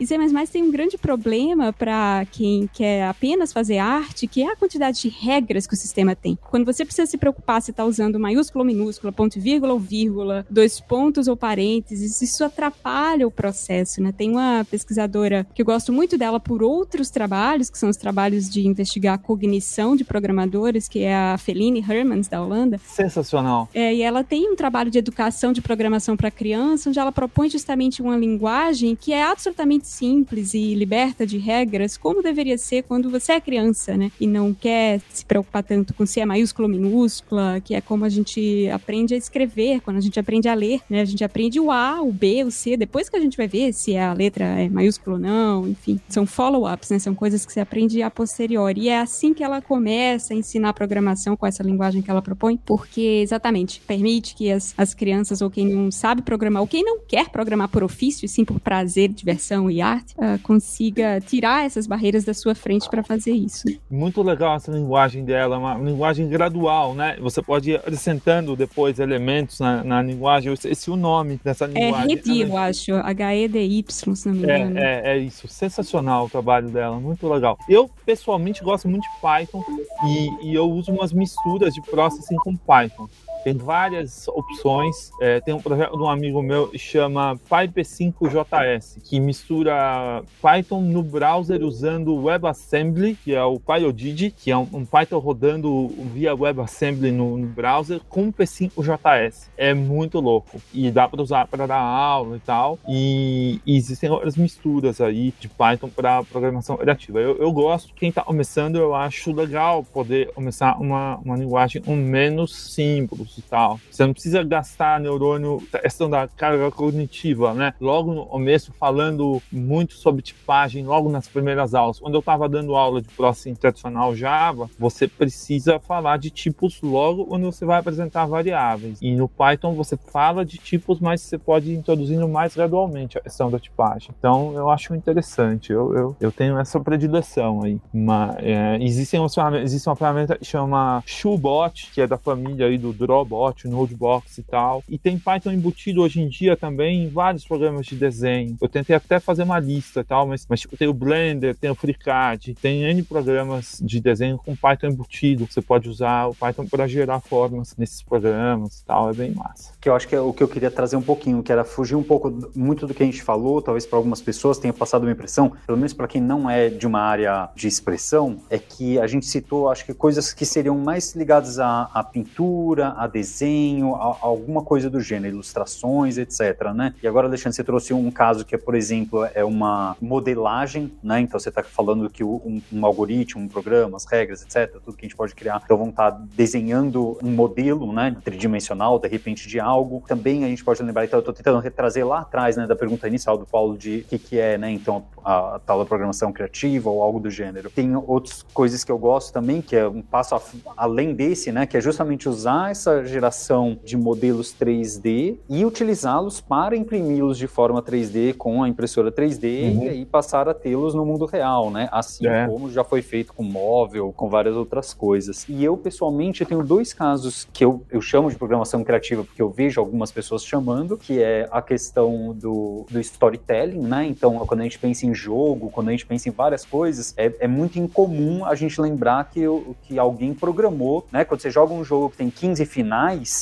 E 0.00 0.06
C++ 0.06 0.16
tem 0.50 0.62
um 0.62 0.70
grande 0.70 0.98
problema 0.98 1.72
para 1.72 2.26
quem 2.30 2.68
quer 2.72 3.04
apenas 3.04 3.52
fazer 3.52 3.78
arte, 3.78 4.26
que 4.26 4.42
é 4.42 4.52
a 4.52 4.56
quantidade 4.56 5.00
de 5.00 5.08
regras 5.08 5.66
que 5.66 5.74
o 5.74 5.76
sistema 5.76 6.14
tem. 6.14 6.38
Quando 6.50 6.64
você 6.64 6.84
precisa 6.84 7.06
se 7.06 7.16
preocupar 7.16 7.62
se 7.62 7.70
está 7.70 7.84
usando 7.84 8.18
maiúscula 8.18 8.62
ou 8.62 8.66
minúscula, 8.66 9.12
ponto 9.12 9.36
e 9.36 9.40
vírgula 9.40 9.72
ou 9.72 9.78
vírgula, 9.78 10.46
dois 10.50 10.80
pontos 10.80 11.28
ou 11.28 11.36
parênteses, 11.36 12.20
isso 12.20 12.44
atrapalha 12.44 13.26
o 13.26 13.30
processo, 13.30 14.02
né? 14.02 14.12
Tem 14.12 14.30
uma 14.30 14.66
pesquisadora 14.70 15.46
que 15.54 15.62
eu 15.62 15.66
gosto 15.66 15.92
muito 15.92 16.18
dela 16.18 16.40
por 16.40 16.62
outros 16.62 17.10
trabalhos, 17.10 17.35
que 17.70 17.78
são 17.78 17.88
os 17.88 17.96
trabalhos 17.96 18.48
de 18.48 18.66
investigar 18.66 19.14
a 19.14 19.18
cognição 19.18 19.96
de 19.96 20.04
programadores, 20.04 20.88
que 20.88 21.00
é 21.00 21.14
a 21.14 21.38
Feline 21.38 21.84
Hermans, 21.86 22.28
da 22.28 22.42
Holanda. 22.42 22.80
Sensacional. 22.86 23.68
É, 23.74 23.94
e 23.94 24.02
ela 24.02 24.22
tem 24.22 24.50
um 24.50 24.56
trabalho 24.56 24.90
de 24.90 24.98
educação 24.98 25.52
de 25.52 25.60
programação 25.60 26.16
para 26.16 26.30
criança, 26.30 26.88
onde 26.88 26.98
ela 26.98 27.12
propõe 27.12 27.48
justamente 27.48 28.00
uma 28.02 28.16
linguagem 28.16 28.96
que 28.96 29.12
é 29.12 29.22
absolutamente 29.22 29.86
simples 29.86 30.54
e 30.54 30.74
liberta 30.74 31.26
de 31.26 31.38
regras, 31.38 31.96
como 31.96 32.22
deveria 32.22 32.58
ser 32.58 32.82
quando 32.82 33.10
você 33.10 33.32
é 33.32 33.40
criança, 33.40 33.96
né? 33.96 34.10
E 34.20 34.26
não 34.26 34.54
quer 34.54 35.00
se 35.10 35.24
preocupar 35.24 35.62
tanto 35.62 35.94
com 35.94 36.06
se 36.06 36.20
é 36.20 36.26
maiúscula 36.26 36.68
ou 36.68 36.74
minúscula, 36.74 37.60
que 37.64 37.74
é 37.74 37.80
como 37.80 38.04
a 38.04 38.08
gente 38.08 38.68
aprende 38.70 39.14
a 39.14 39.16
escrever, 39.16 39.80
quando 39.80 39.96
a 39.96 40.00
gente 40.00 40.18
aprende 40.18 40.48
a 40.48 40.54
ler, 40.54 40.80
né? 40.88 41.00
A 41.00 41.04
gente 41.04 41.24
aprende 41.24 41.60
o 41.60 41.70
A, 41.70 42.00
o 42.00 42.12
B, 42.12 42.44
o 42.44 42.50
C, 42.50 42.76
depois 42.76 43.08
que 43.08 43.16
a 43.16 43.20
gente 43.20 43.36
vai 43.36 43.48
ver 43.48 43.72
se 43.72 43.96
a 43.96 44.12
letra 44.12 44.44
é 44.44 44.68
maiúscula 44.68 45.16
ou 45.16 45.22
não, 45.22 45.68
enfim. 45.68 46.00
São 46.08 46.26
follow-ups, 46.26 46.90
né? 46.90 46.98
São 46.98 47.14
coisas 47.14 47.25
que 47.34 47.52
você 47.52 47.60
aprende 47.60 48.02
a 48.02 48.10
posteriori. 48.10 48.82
E 48.82 48.88
é 48.88 49.00
assim 49.00 49.34
que 49.34 49.42
ela 49.42 49.60
começa 49.60 50.34
a 50.34 50.36
ensinar 50.36 50.72
programação 50.72 51.36
com 51.36 51.46
essa 51.46 51.62
linguagem 51.62 52.02
que 52.02 52.10
ela 52.10 52.22
propõe, 52.22 52.56
porque 52.56 53.20
exatamente 53.22 53.80
permite 53.86 54.34
que 54.34 54.50
as, 54.50 54.74
as 54.76 54.94
crianças 54.94 55.40
ou 55.40 55.50
quem 55.50 55.66
não 55.66 55.90
sabe 55.90 56.22
programar, 56.22 56.62
ou 56.62 56.68
quem 56.68 56.84
não 56.84 57.00
quer 57.00 57.28
programar 57.30 57.68
por 57.68 57.82
ofício, 57.82 58.26
e 58.26 58.28
sim 58.28 58.44
por 58.44 58.60
prazer, 58.60 59.08
diversão 59.08 59.70
e 59.70 59.80
arte, 59.80 60.14
ah, 60.18 60.38
consiga 60.42 61.20
tirar 61.20 61.64
essas 61.64 61.86
barreiras 61.86 62.24
da 62.24 62.34
sua 62.34 62.54
frente 62.54 62.88
para 62.88 63.02
fazer 63.02 63.32
isso. 63.32 63.64
Muito 63.90 64.22
legal 64.22 64.56
essa 64.56 64.70
linguagem 64.70 65.24
dela, 65.24 65.58
uma 65.58 65.74
linguagem 65.74 66.28
gradual, 66.28 66.94
né? 66.94 67.16
Você 67.20 67.42
pode 67.42 67.70
ir 67.70 67.76
acrescentando 67.76 68.56
depois 68.56 68.98
elementos 68.98 69.60
na, 69.60 69.82
na 69.82 70.02
linguagem. 70.02 70.48
Eu 70.48 70.54
esqueci 70.54 70.90
o 70.90 70.96
nome 70.96 71.40
dessa 71.42 71.64
É 71.64 71.68
linguagem. 71.68 72.08
REDI, 72.08 72.40
eu 72.42 72.56
acho, 72.56 72.94
H-E-D-Y, 72.94 73.84
se 74.14 74.28
não 74.28 74.34
me 74.34 74.42
engano. 74.42 74.78
É, 74.78 75.02
é, 75.04 75.16
é 75.16 75.18
isso, 75.18 75.48
sensacional 75.48 76.26
o 76.26 76.30
trabalho 76.30 76.68
dela, 76.68 76.98
muito 76.98 77.15
legal. 77.24 77.56
Eu, 77.68 77.88
pessoalmente, 78.04 78.62
gosto 78.62 78.88
muito 78.88 79.02
de 79.02 79.20
Python 79.20 79.62
e, 80.06 80.50
e 80.50 80.54
eu 80.54 80.70
uso 80.70 80.92
umas 80.92 81.12
misturas 81.12 81.72
de 81.72 81.80
processing 81.82 82.36
com 82.36 82.56
Python. 82.56 83.08
Tem 83.46 83.56
várias 83.56 84.26
opções. 84.26 85.12
É, 85.20 85.40
tem 85.40 85.54
um 85.54 85.60
projeto 85.60 85.96
de 85.96 86.02
um 86.02 86.10
amigo 86.10 86.42
meu 86.42 86.66
que 86.66 86.80
chama 86.80 87.38
PyP5JS, 87.48 88.98
que 89.04 89.20
mistura 89.20 90.24
Python 90.42 90.80
no 90.80 91.00
browser 91.00 91.62
usando 91.62 92.12
WebAssembly, 92.24 93.14
que 93.14 93.32
é 93.32 93.44
o 93.44 93.60
PyOdid, 93.60 94.32
que 94.36 94.50
é 94.50 94.56
um, 94.56 94.66
um 94.72 94.84
Python 94.84 95.18
rodando 95.18 95.86
via 96.12 96.34
WebAssembly 96.34 97.12
no, 97.12 97.38
no 97.38 97.46
browser, 97.46 98.00
com 98.08 98.32
P5JS. 98.32 99.46
É 99.56 99.72
muito 99.72 100.18
louco. 100.18 100.60
E 100.74 100.90
dá 100.90 101.06
para 101.06 101.22
usar 101.22 101.46
para 101.46 101.68
dar 101.68 101.78
aula 101.78 102.38
e 102.38 102.40
tal. 102.40 102.80
E, 102.88 103.60
e 103.64 103.76
existem 103.76 104.10
outras 104.10 104.36
misturas 104.36 105.00
aí 105.00 105.32
de 105.38 105.48
Python 105.48 105.88
para 105.88 106.24
programação 106.24 106.76
criativa. 106.76 107.20
Eu, 107.20 107.36
eu 107.36 107.52
gosto, 107.52 107.94
quem 107.94 108.08
está 108.08 108.22
começando, 108.22 108.74
eu 108.74 108.92
acho 108.92 109.32
legal 109.32 109.84
poder 109.84 110.32
começar 110.32 110.76
uma, 110.80 111.18
uma 111.18 111.36
linguagem 111.36 111.80
com 111.80 111.94
menos 111.94 112.74
símbolos 112.74 113.35
e 113.38 113.42
tal. 113.42 113.80
Você 113.90 114.04
não 114.04 114.12
precisa 114.12 114.42
gastar 114.42 115.00
neurônio, 115.00 115.62
questão 115.82 116.08
da 116.08 116.28
carga 116.28 116.70
cognitiva, 116.70 117.54
né? 117.54 117.74
Logo 117.80 118.12
no 118.12 118.26
começo, 118.26 118.72
falando 118.78 119.40
muito 119.50 119.94
sobre 119.94 120.22
tipagem, 120.22 120.84
logo 120.84 121.08
nas 121.08 121.28
primeiras 121.28 121.74
aulas. 121.74 121.98
Quando 121.98 122.14
eu 122.14 122.20
estava 122.20 122.48
dando 122.48 122.76
aula 122.76 123.00
de 123.00 123.08
processing 123.08 123.54
tradicional 123.54 124.14
Java, 124.14 124.68
você 124.78 125.06
precisa 125.08 125.78
falar 125.78 126.18
de 126.18 126.30
tipos 126.30 126.80
logo 126.82 127.26
quando 127.26 127.44
você 127.44 127.64
vai 127.64 127.78
apresentar 127.78 128.26
variáveis. 128.26 128.98
E 129.00 129.14
no 129.14 129.28
Python 129.28 129.74
você 129.74 129.96
fala 129.96 130.44
de 130.44 130.58
tipos, 130.58 131.00
mas 131.00 131.20
você 131.20 131.38
pode 131.38 131.72
ir 131.72 131.76
introduzindo 131.76 132.28
mais 132.28 132.54
gradualmente 132.54 133.18
a 133.18 133.20
questão 133.20 133.50
da 133.50 133.58
tipagem. 133.58 134.10
Então 134.18 134.52
eu 134.54 134.70
acho 134.70 134.94
interessante, 134.94 135.72
eu, 135.72 135.94
eu, 135.94 136.16
eu 136.20 136.32
tenho 136.32 136.58
essa 136.58 136.78
predileção 136.80 137.62
aí. 137.62 137.80
Mas, 137.92 138.36
é, 138.38 138.78
existem 138.80 139.20
umas 139.20 139.36
existe 139.62 139.88
uma 139.88 139.96
ferramenta 139.96 140.38
que 140.38 140.44
chama 140.44 141.02
Shoebot, 141.06 141.90
que 141.92 142.00
é 142.00 142.06
da 142.06 142.16
família 142.16 142.66
aí 142.66 142.78
do 142.78 142.92
Drawbot, 143.26 143.68
Nodebox 143.68 144.38
e 144.38 144.42
tal. 144.42 144.82
E 144.88 144.96
tem 144.96 145.18
Python 145.18 145.52
embutido 145.52 146.02
hoje 146.02 146.20
em 146.20 146.28
dia 146.28 146.56
também 146.56 147.04
em 147.04 147.08
vários 147.08 147.44
programas 147.44 147.86
de 147.86 147.96
desenho. 147.96 148.56
Eu 148.60 148.68
tentei 148.68 148.94
até 148.94 149.18
fazer 149.18 149.42
uma 149.42 149.58
lista 149.58 150.00
e 150.00 150.04
tal, 150.04 150.26
mas, 150.26 150.46
mas 150.48 150.60
tipo, 150.60 150.76
tem 150.76 150.88
o 150.88 150.94
Blender, 150.94 151.56
tem 151.56 151.70
o 151.70 151.74
FreeCAD, 151.74 152.54
tem 152.54 152.84
N 152.84 153.02
programas 153.02 153.78
de 153.82 154.00
desenho 154.00 154.38
com 154.38 154.56
Python 154.56 154.88
embutido. 154.88 155.46
Você 155.50 155.60
pode 155.60 155.88
usar 155.88 156.26
o 156.26 156.34
Python 156.34 156.66
para 156.66 156.86
gerar 156.86 157.20
formas 157.20 157.76
nesses 157.76 158.02
programas 158.02 158.80
e 158.80 158.84
tal, 158.84 159.10
é 159.10 159.12
bem 159.12 159.32
massa. 159.32 159.72
Que 159.80 159.88
eu 159.88 159.94
acho 159.94 160.06
que 160.06 160.14
é 160.14 160.20
o 160.20 160.32
que 160.32 160.42
eu 160.42 160.48
queria 160.48 160.70
trazer 160.70 160.96
um 160.96 161.02
pouquinho, 161.02 161.42
que 161.42 161.52
era 161.52 161.64
fugir 161.64 161.96
um 161.96 162.02
pouco 162.02 162.50
muito 162.54 162.86
do 162.86 162.94
que 162.94 163.02
a 163.02 163.06
gente 163.06 163.22
falou, 163.22 163.60
talvez 163.60 163.84
para 163.84 163.98
algumas 163.98 164.22
pessoas 164.22 164.58
tenha 164.58 164.72
passado 164.72 165.02
uma 165.02 165.12
impressão, 165.12 165.52
pelo 165.66 165.78
menos 165.78 165.92
para 165.92 166.06
quem 166.06 166.20
não 166.20 166.48
é 166.48 166.68
de 166.68 166.86
uma 166.86 167.00
área 167.00 167.48
de 167.54 167.66
expressão, 167.66 168.38
é 168.50 168.58
que 168.58 168.98
a 168.98 169.06
gente 169.06 169.26
citou, 169.26 169.68
acho 169.68 169.84
que 169.84 169.94
coisas 169.94 170.32
que 170.32 170.44
seriam 170.44 170.76
mais 170.78 171.14
ligadas 171.14 171.58
à, 171.58 171.90
à 171.92 172.04
pintura, 172.04 172.88
desenho, 173.06 173.94
a, 173.94 174.16
alguma 174.20 174.62
coisa 174.62 174.88
do 174.90 175.00
gênero, 175.00 175.34
ilustrações, 175.34 176.18
etc, 176.18 176.72
né? 176.74 176.94
E 177.02 177.08
agora, 177.08 177.26
Alexandre, 177.26 177.56
você 177.56 177.64
trouxe 177.64 177.94
um 177.94 178.10
caso 178.10 178.44
que 178.44 178.54
é, 178.54 178.58
por 178.58 178.74
exemplo, 178.74 179.24
é 179.34 179.44
uma 179.44 179.96
modelagem, 180.00 180.92
né? 181.02 181.20
Então 181.20 181.38
você 181.38 181.48
está 181.48 181.62
falando 181.62 182.08
que 182.10 182.24
um, 182.24 182.60
um 182.72 182.86
algoritmo, 182.86 183.42
um 183.42 183.48
programa, 183.48 183.96
as 183.96 184.04
regras, 184.06 184.42
etc, 184.42 184.80
tudo 184.84 184.96
que 184.96 185.04
a 185.04 185.08
gente 185.08 185.16
pode 185.16 185.34
criar, 185.34 185.60
então 185.64 185.76
vão 185.76 185.88
estar 185.90 186.10
desenhando 186.34 187.18
um 187.22 187.30
modelo, 187.30 187.92
né, 187.92 188.16
tridimensional, 188.24 188.98
de 188.98 189.08
repente, 189.08 189.48
de 189.48 189.58
algo. 189.60 190.02
Também 190.06 190.44
a 190.44 190.48
gente 190.48 190.64
pode 190.64 190.82
lembrar, 190.82 191.04
então 191.04 191.18
eu 191.18 191.20
estou 191.20 191.34
tentando 191.34 191.58
retrazer 191.58 192.06
lá 192.06 192.20
atrás, 192.20 192.56
né, 192.56 192.66
da 192.66 192.76
pergunta 192.76 193.06
inicial 193.08 193.36
do 193.38 193.46
Paulo 193.46 193.76
de 193.76 194.04
o 194.06 194.08
que, 194.08 194.18
que 194.18 194.38
é, 194.38 194.56
né, 194.58 194.70
então 194.70 195.04
a, 195.24 195.56
a 195.56 195.58
tal 195.58 195.78
da 195.78 195.84
programação 195.84 196.32
criativa 196.32 196.88
ou 196.90 197.02
algo 197.02 197.20
do 197.20 197.30
gênero. 197.30 197.70
Tem 197.70 197.94
outras 197.96 198.42
coisas 198.54 198.84
que 198.84 198.90
eu 198.92 198.98
gosto 198.98 199.32
também, 199.32 199.60
que 199.60 199.76
é 199.76 199.86
um 199.88 200.02
passo 200.02 200.34
a- 200.34 200.40
além 200.76 201.14
desse, 201.14 201.50
né, 201.52 201.66
que 201.66 201.76
é 201.76 201.80
justamente 201.80 202.28
usar 202.28 202.70
essa 202.70 202.95
geração 203.04 203.78
de 203.84 203.96
modelos 203.96 204.54
3D 204.54 205.36
e 205.48 205.64
utilizá-los 205.64 206.40
para 206.40 206.76
imprimi-los 206.76 207.38
de 207.38 207.46
forma 207.46 207.82
3D 207.82 208.34
com 208.34 208.62
a 208.62 208.68
impressora 208.68 209.10
3D 209.10 209.74
uhum. 209.74 209.84
e 209.84 209.88
aí 209.88 210.04
passar 210.04 210.48
a 210.48 210.54
tê-los 210.54 210.94
no 210.94 211.04
mundo 211.04 211.26
real, 211.26 211.70
né? 211.70 211.88
Assim 211.92 212.26
é. 212.26 212.46
como 212.46 212.70
já 212.70 212.84
foi 212.84 213.02
feito 213.02 213.32
com 213.32 213.42
móvel, 213.42 214.12
com 214.16 214.28
várias 214.28 214.56
outras 214.56 214.92
coisas. 214.92 215.46
E 215.48 215.64
eu, 215.64 215.76
pessoalmente, 215.76 216.44
tenho 216.44 216.62
dois 216.62 216.92
casos 216.92 217.46
que 217.52 217.64
eu, 217.64 217.82
eu 217.90 218.00
chamo 218.00 218.30
de 218.30 218.36
programação 218.36 218.82
criativa, 218.84 219.24
porque 219.24 219.42
eu 219.42 219.50
vejo 219.50 219.80
algumas 219.80 220.10
pessoas 220.10 220.44
chamando, 220.44 220.96
que 220.96 221.22
é 221.22 221.48
a 221.50 221.62
questão 221.62 222.34
do, 222.34 222.86
do 222.90 223.00
storytelling, 223.00 223.80
né? 223.80 224.06
Então, 224.06 224.38
quando 224.46 224.60
a 224.60 224.62
gente 224.64 224.78
pensa 224.78 225.06
em 225.06 225.14
jogo, 225.14 225.70
quando 225.70 225.88
a 225.88 225.92
gente 225.92 226.06
pensa 226.06 226.28
em 226.28 226.32
várias 226.32 226.64
coisas, 226.64 227.14
é, 227.16 227.32
é 227.40 227.48
muito 227.48 227.78
incomum 227.78 228.44
a 228.44 228.54
gente 228.54 228.80
lembrar 228.80 229.28
que, 229.30 229.42
que 229.82 229.98
alguém 229.98 230.34
programou, 230.34 231.06
né? 231.10 231.24
Quando 231.24 231.40
você 231.40 231.50
joga 231.50 231.72
um 231.72 231.84
jogo 231.84 232.10
que 232.10 232.16
tem 232.16 232.30
15 232.30 232.64
finais, 232.66 232.85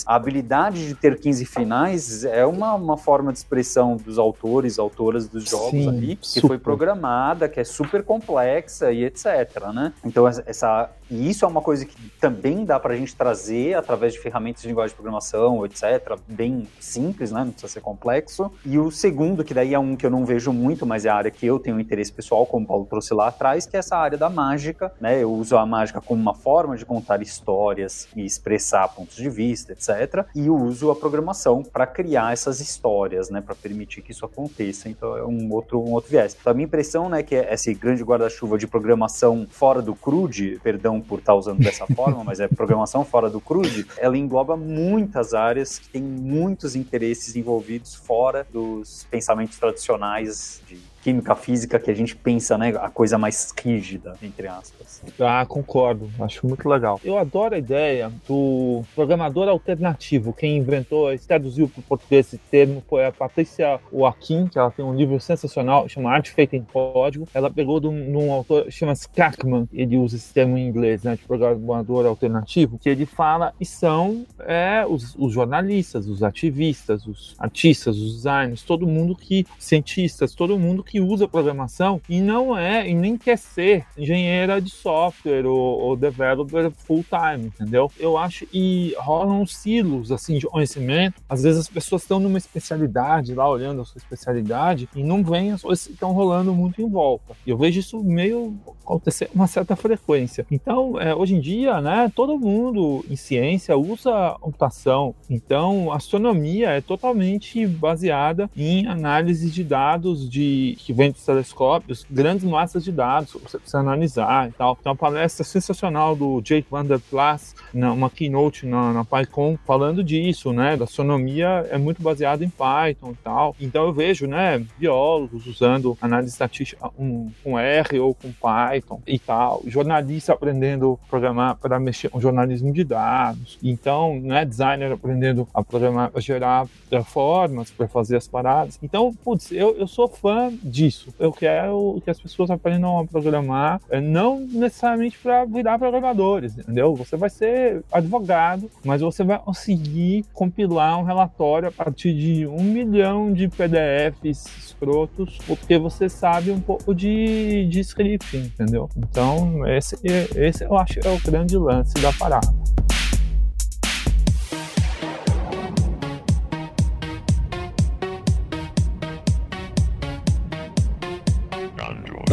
a 0.07 0.15
habilidade 0.15 0.87
de 0.87 0.95
ter 0.95 1.19
15 1.19 1.45
finais 1.45 2.25
é 2.25 2.45
uma, 2.45 2.75
uma 2.75 2.97
forma 2.97 3.33
de 3.33 3.39
expressão 3.39 3.97
dos 3.97 4.19
autores, 4.19 4.79
autoras 4.79 5.29
dos 5.29 5.49
jogos 5.49 5.71
Sim, 5.71 5.89
ali, 5.89 6.17
que 6.17 6.27
super. 6.27 6.49
foi 6.49 6.59
programada, 6.59 7.49
que 7.49 7.61
é 7.61 7.65
super 7.65 8.03
complexa 8.03 8.93
e 8.93 9.05
etc, 9.05 9.27
né? 9.73 9.93
Então, 10.05 10.27
essa 10.27 10.91
e 11.11 11.29
isso 11.29 11.45
é 11.45 11.49
uma 11.49 11.61
coisa 11.61 11.85
que 11.85 12.11
também 12.21 12.65
dá 12.65 12.81
para 12.81 12.95
a 12.95 12.97
gente 12.97 13.15
trazer 13.15 13.75
através 13.75 14.15
de 14.15 14.19
ferramentas 14.19 14.63
de 14.63 14.69
linguagem 14.69 14.91
de 14.91 14.95
programação, 14.95 15.65
etc., 15.67 16.19
bem 16.27 16.67
simples, 16.81 17.31
né? 17.31 17.45
Não 17.45 17.51
precisa 17.51 17.73
ser 17.73 17.81
complexo. 17.81 18.51
E 18.65 18.79
o 18.79 18.91
segundo, 18.91 19.45
que 19.45 19.53
daí 19.53 19.75
é 19.75 19.79
um 19.79 19.97
que 19.97 20.07
eu 20.07 20.11
não 20.11 20.25
vejo 20.25 20.53
muito, 20.53 20.87
mas 20.87 21.05
é 21.05 21.11
a 21.11 21.15
área 21.15 21.31
que 21.31 21.47
eu 21.47 21.59
tenho 21.59 21.79
interesse 21.79 22.13
pessoal, 22.13 22.47
como 22.47 22.65
o 22.65 22.69
Paulo 22.69 22.87
trouxe 22.87 23.13
lá 23.13 23.29
atrás, 23.29 23.67
que 23.67 23.77
é 23.77 23.79
essa 23.81 23.97
área 23.97 24.17
da 24.17 24.31
mágica, 24.31 24.93
né? 25.01 25.23
Eu 25.23 25.33
uso 25.33 25.57
a 25.57 25.67
mágica 25.67 26.01
como 26.01 26.21
uma 26.21 26.35
forma 26.35 26.77
de 26.77 26.87
contar 26.87 27.21
histórias 27.21 28.09
e 28.17 28.25
expressar 28.25 28.89
pontos 28.89 29.17
de 29.17 29.29
vista, 29.29 29.73
etc. 29.73 30.27
E 30.35 30.47
eu 30.47 30.57
uso 30.57 30.91
a 30.91 30.97
programação 30.97 31.63
para 31.63 31.87
criar 31.87 32.33
essas 32.33 32.61
histórias, 32.61 33.29
né? 33.29 33.41
Para 33.41 33.55
permitir 33.55 34.01
que 34.01 34.13
isso 34.13 34.25
aconteça. 34.25 34.89
Então 34.89 35.17
é 35.17 35.25
um 35.25 35.53
outro, 35.53 35.81
um 35.81 35.93
outro 35.93 36.11
viés. 36.11 36.37
Então, 36.41 36.51
a 36.51 36.55
minha 36.55 36.67
impressão, 36.67 37.09
né, 37.09 37.23
que 37.23 37.35
é 37.35 37.53
esse 37.53 37.75
grande 37.75 38.03
guarda-chuva 38.03 38.57
de 38.57 38.67
programação 38.67 39.47
fora 39.51 39.83
do 39.83 39.95
CRUD, 39.95 40.61
perdão 40.63 40.95
perdão 40.95 41.01
por 41.05 41.19
estar 41.19 41.33
tá 41.33 41.39
usando 41.39 41.59
dessa 41.59 41.87
forma, 41.87 42.25
mas 42.25 42.41
é 42.41 42.49
programação 42.49 43.05
fora 43.05 43.31
do 43.31 43.41
CRUD, 43.41 43.87
ela 43.99 44.17
engloba 44.17 44.57
muitas 44.57 45.35
áreas 45.35 45.79
que 45.79 45.89
têm 45.89 46.03
muitos 46.03 46.75
interesses 46.75 47.37
envolvidos 47.37 47.95
fora 47.95 48.47
dos 48.53 49.07
pensamentos 49.11 49.59
tradicionais 49.59 50.63
de 50.67 50.79
química 51.05 51.35
física 51.37 51.79
que 51.79 51.91
a 51.91 51.95
gente 51.95 52.17
pensa, 52.17 52.57
né, 52.57 52.71
a 52.81 52.89
coisa 52.89 53.19
mais 53.19 53.53
rígida, 53.63 54.17
entre 54.23 54.49
aspas. 54.49 55.03
Ah, 55.21 55.45
concordo, 55.47 56.11
acho 56.19 56.47
muito 56.47 56.67
legal. 56.67 56.99
Eu 57.05 57.19
adoro 57.19 57.55
a 57.55 57.59
ideia 57.59 58.11
do 58.27 58.83
programador 58.95 59.47
alternativo. 59.47 60.33
Quem 60.33 60.57
inventou, 60.57 61.09
traduziu 61.19 61.69
para 61.69 61.81
o 61.81 61.83
português 61.83 62.27
esse 62.27 62.39
termo 62.39 62.83
foi 62.89 63.05
a 63.05 63.13
Patrícia 63.13 63.79
Joaquim, 63.93 64.47
que 64.47 64.59
ela 64.59 64.71
tem 64.71 64.83
um 64.83 64.95
livro 64.95 65.21
sensacional, 65.21 65.87
chama 65.91 66.11
Arte 66.11 66.31
Feita 66.31 66.57
em 66.57 66.63
Código. 66.63 67.29
Ela 67.35 67.51
pegou 67.51 67.79
de 67.81 67.87
um, 67.87 68.11
de 68.11 68.17
um 68.17 68.33
autor, 68.33 68.71
chama 68.71 68.93
Skackman, 68.93 69.69
ele 69.75 69.99
usa 69.99 70.17
esse 70.17 70.33
termo 70.33 70.57
em 70.57 70.67
inglês, 70.67 71.03
né, 71.03 71.17
de 71.17 71.23
programador 71.25 72.07
alternativo, 72.07 72.79
que 72.79 72.89
ele 72.89 73.05
fala 73.05 73.53
e 73.61 73.67
são 73.67 74.25
é, 74.41 74.87
os, 74.89 75.15
os 75.19 75.35
jornalistas, 75.35 76.09
os 76.09 76.23
ativistas, 76.23 77.07
os 77.07 77.35
artistas, 77.39 77.99
os 77.99 78.15
designers, 78.15 78.63
todo 78.63 78.87
mundo 78.87 79.15
que, 79.15 79.47
cientistas, 79.59 80.35
todo 80.35 80.59
mundo 80.59 80.83
que 80.83 80.94
que 80.95 81.01
usa 81.01 81.27
programação 81.27 82.01
e 82.09 82.21
não 82.21 82.57
é 82.57 82.89
e 82.89 82.95
nem 82.95 83.19
quer 83.19 83.37
ser 83.37 83.85
engenheira 83.99 84.61
de 84.61 84.71
software 84.71 85.45
ou, 85.45 85.81
ou 85.81 85.97
developer 85.97 86.71
full 86.71 87.05
time, 87.05 87.47
entendeu? 87.47 87.91
Eu 87.99 88.17
acho 88.17 88.47
e 88.55 88.95
rolam 88.97 89.45
silos 89.45 90.13
assim 90.13 90.39
de 90.39 90.47
conhecimento. 90.47 91.21
Às 91.29 91.43
vezes 91.43 91.63
as 91.63 91.69
pessoas 91.69 92.03
estão 92.03 92.21
numa 92.21 92.39
especialidade 92.39 93.35
lá 93.35 93.51
olhando 93.51 93.81
a 93.81 93.85
sua 93.85 93.99
especialidade 93.99 94.89
e 94.95 95.03
não 95.03 95.25
vêm 95.25 95.51
as 95.51 95.63
coisas 95.63 95.89
estão 95.89 96.13
rolando 96.13 96.55
muito 96.55 96.81
em 96.81 96.89
volta. 96.89 97.35
Eu 97.45 97.59
vejo 97.59 97.81
isso 97.81 98.01
meio 98.05 98.57
acontecer 98.85 99.29
uma 99.35 99.49
certa 99.49 99.75
frequência. 99.75 100.47
Então, 100.49 101.01
é, 101.01 101.13
hoje 101.13 101.35
em 101.35 101.41
dia, 101.41 101.81
né, 101.81 102.09
todo 102.15 102.39
mundo 102.39 103.05
em 103.11 103.17
ciência 103.17 103.77
usa 103.77 104.37
computação. 104.41 105.13
Então, 105.29 105.91
astronomia 105.91 106.71
é 106.71 106.81
totalmente 106.81 107.67
baseada 107.67 108.49
em 108.57 108.87
análise 108.87 109.51
de 109.51 109.65
dados 109.65 110.31
de 110.31 110.77
que 110.85 110.93
vem 110.93 111.11
dos 111.11 111.25
telescópios, 111.25 112.07
grandes 112.11 112.45
massas 112.45 112.85
de 112.85 112.93
dados 112.93 113.33
que 113.33 113.39
você 113.39 113.59
precisa 113.59 113.79
analisar 113.79 114.49
e 114.49 114.53
tal. 114.53 114.77
Tem 114.77 114.91
uma 114.91 114.97
palestra 114.97 115.45
sensacional 115.45 116.15
do 116.15 116.41
Jake 116.41 116.67
Van 116.71 116.85
der 116.85 117.01
Plas, 117.01 117.55
uma 117.73 118.11
keynote 118.11 118.67
na, 118.67 118.93
na 118.93 119.05
PyCon, 119.05 119.59
falando 119.67 120.03
disso, 120.03 120.53
né? 120.53 120.77
Da 120.77 120.85
astronomia 120.85 121.67
é 121.71 121.79
muito 121.79 122.03
baseada 122.03 122.45
em 122.45 122.49
Python 122.49 123.13
e 123.13 123.17
tal. 123.23 123.57
Então 123.61 123.85
eu 123.85 123.93
vejo, 123.93 124.27
né, 124.27 124.65
biólogos 124.79 125.47
usando 125.47 125.97
análise 126.01 126.33
estatística 126.33 126.91
um, 126.99 127.31
com 127.43 127.59
R 127.59 127.99
ou 127.99 128.15
com 128.15 128.33
Python 128.33 129.01
e 129.07 129.19
tal, 129.19 129.63
jornalista 129.67 130.33
aprendendo 130.33 130.99
a 131.05 131.09
programar 131.09 131.57
para 131.57 131.81
mexer 131.81 132.09
com 132.09 132.21
jornalismo 132.21 132.73
de 132.73 132.85
dados. 132.85 133.59
Então, 133.63 134.21
né, 134.21 134.45
designer 134.45 134.93
aprendendo 134.93 135.49
a 135.55 135.63
programar, 135.63 136.11
a 136.15 136.21
gerar 136.21 136.67
formas 137.03 137.71
para 137.71 137.89
fazer 137.89 138.17
as 138.17 138.29
paradas. 138.29 138.79
Então, 138.83 139.13
putz, 139.25 139.51
eu, 139.51 139.77
eu 139.77 139.87
sou 139.87 140.07
fã 140.07 140.53
disso. 140.75 141.15
Eu 141.21 141.33
quero 141.33 142.03
que 142.05 142.11
as 142.11 142.21
pessoas 142.21 142.51
aprendam 142.51 142.99
a 142.99 143.07
programar, 143.07 143.81
eh, 143.89 144.01
não 144.01 144.41
necessariamente 144.41 145.17
para 145.17 145.45
virar 145.45 145.79
programadores, 145.79 146.59
entendeu? 146.59 146.95
Você 146.97 147.17
vai 147.17 147.31
ser 147.31 147.85
advogado, 147.93 148.69
mas 148.85 149.01
você 149.01 149.23
vai 149.23 149.39
conseguir 149.39 150.25
compilar 150.33 150.99
um 150.99 151.05
relatório 151.05 151.69
a 151.69 151.73
partir 151.73 152.13
de 152.13 152.47
um 152.47 152.63
milhão 152.63 153.33
de 153.33 153.49
PDFs 153.49 154.47
escrotos, 154.59 155.39
porque 155.47 155.79
você 155.79 156.09
sabe 156.09 156.51
um 156.51 156.61
pouco 156.61 156.93
de, 156.93 157.67
de 157.67 157.81
scripting, 157.81 158.39
entendeu? 158.39 158.89
Então, 158.97 159.67
esse, 159.69 159.97
esse 160.03 160.65
eu 160.65 160.77
acho 160.77 160.99
é 161.05 161.09
o 161.09 161.21
grande 161.21 161.57
lance 161.57 161.95
da 161.95 162.13
parada. 162.13 162.53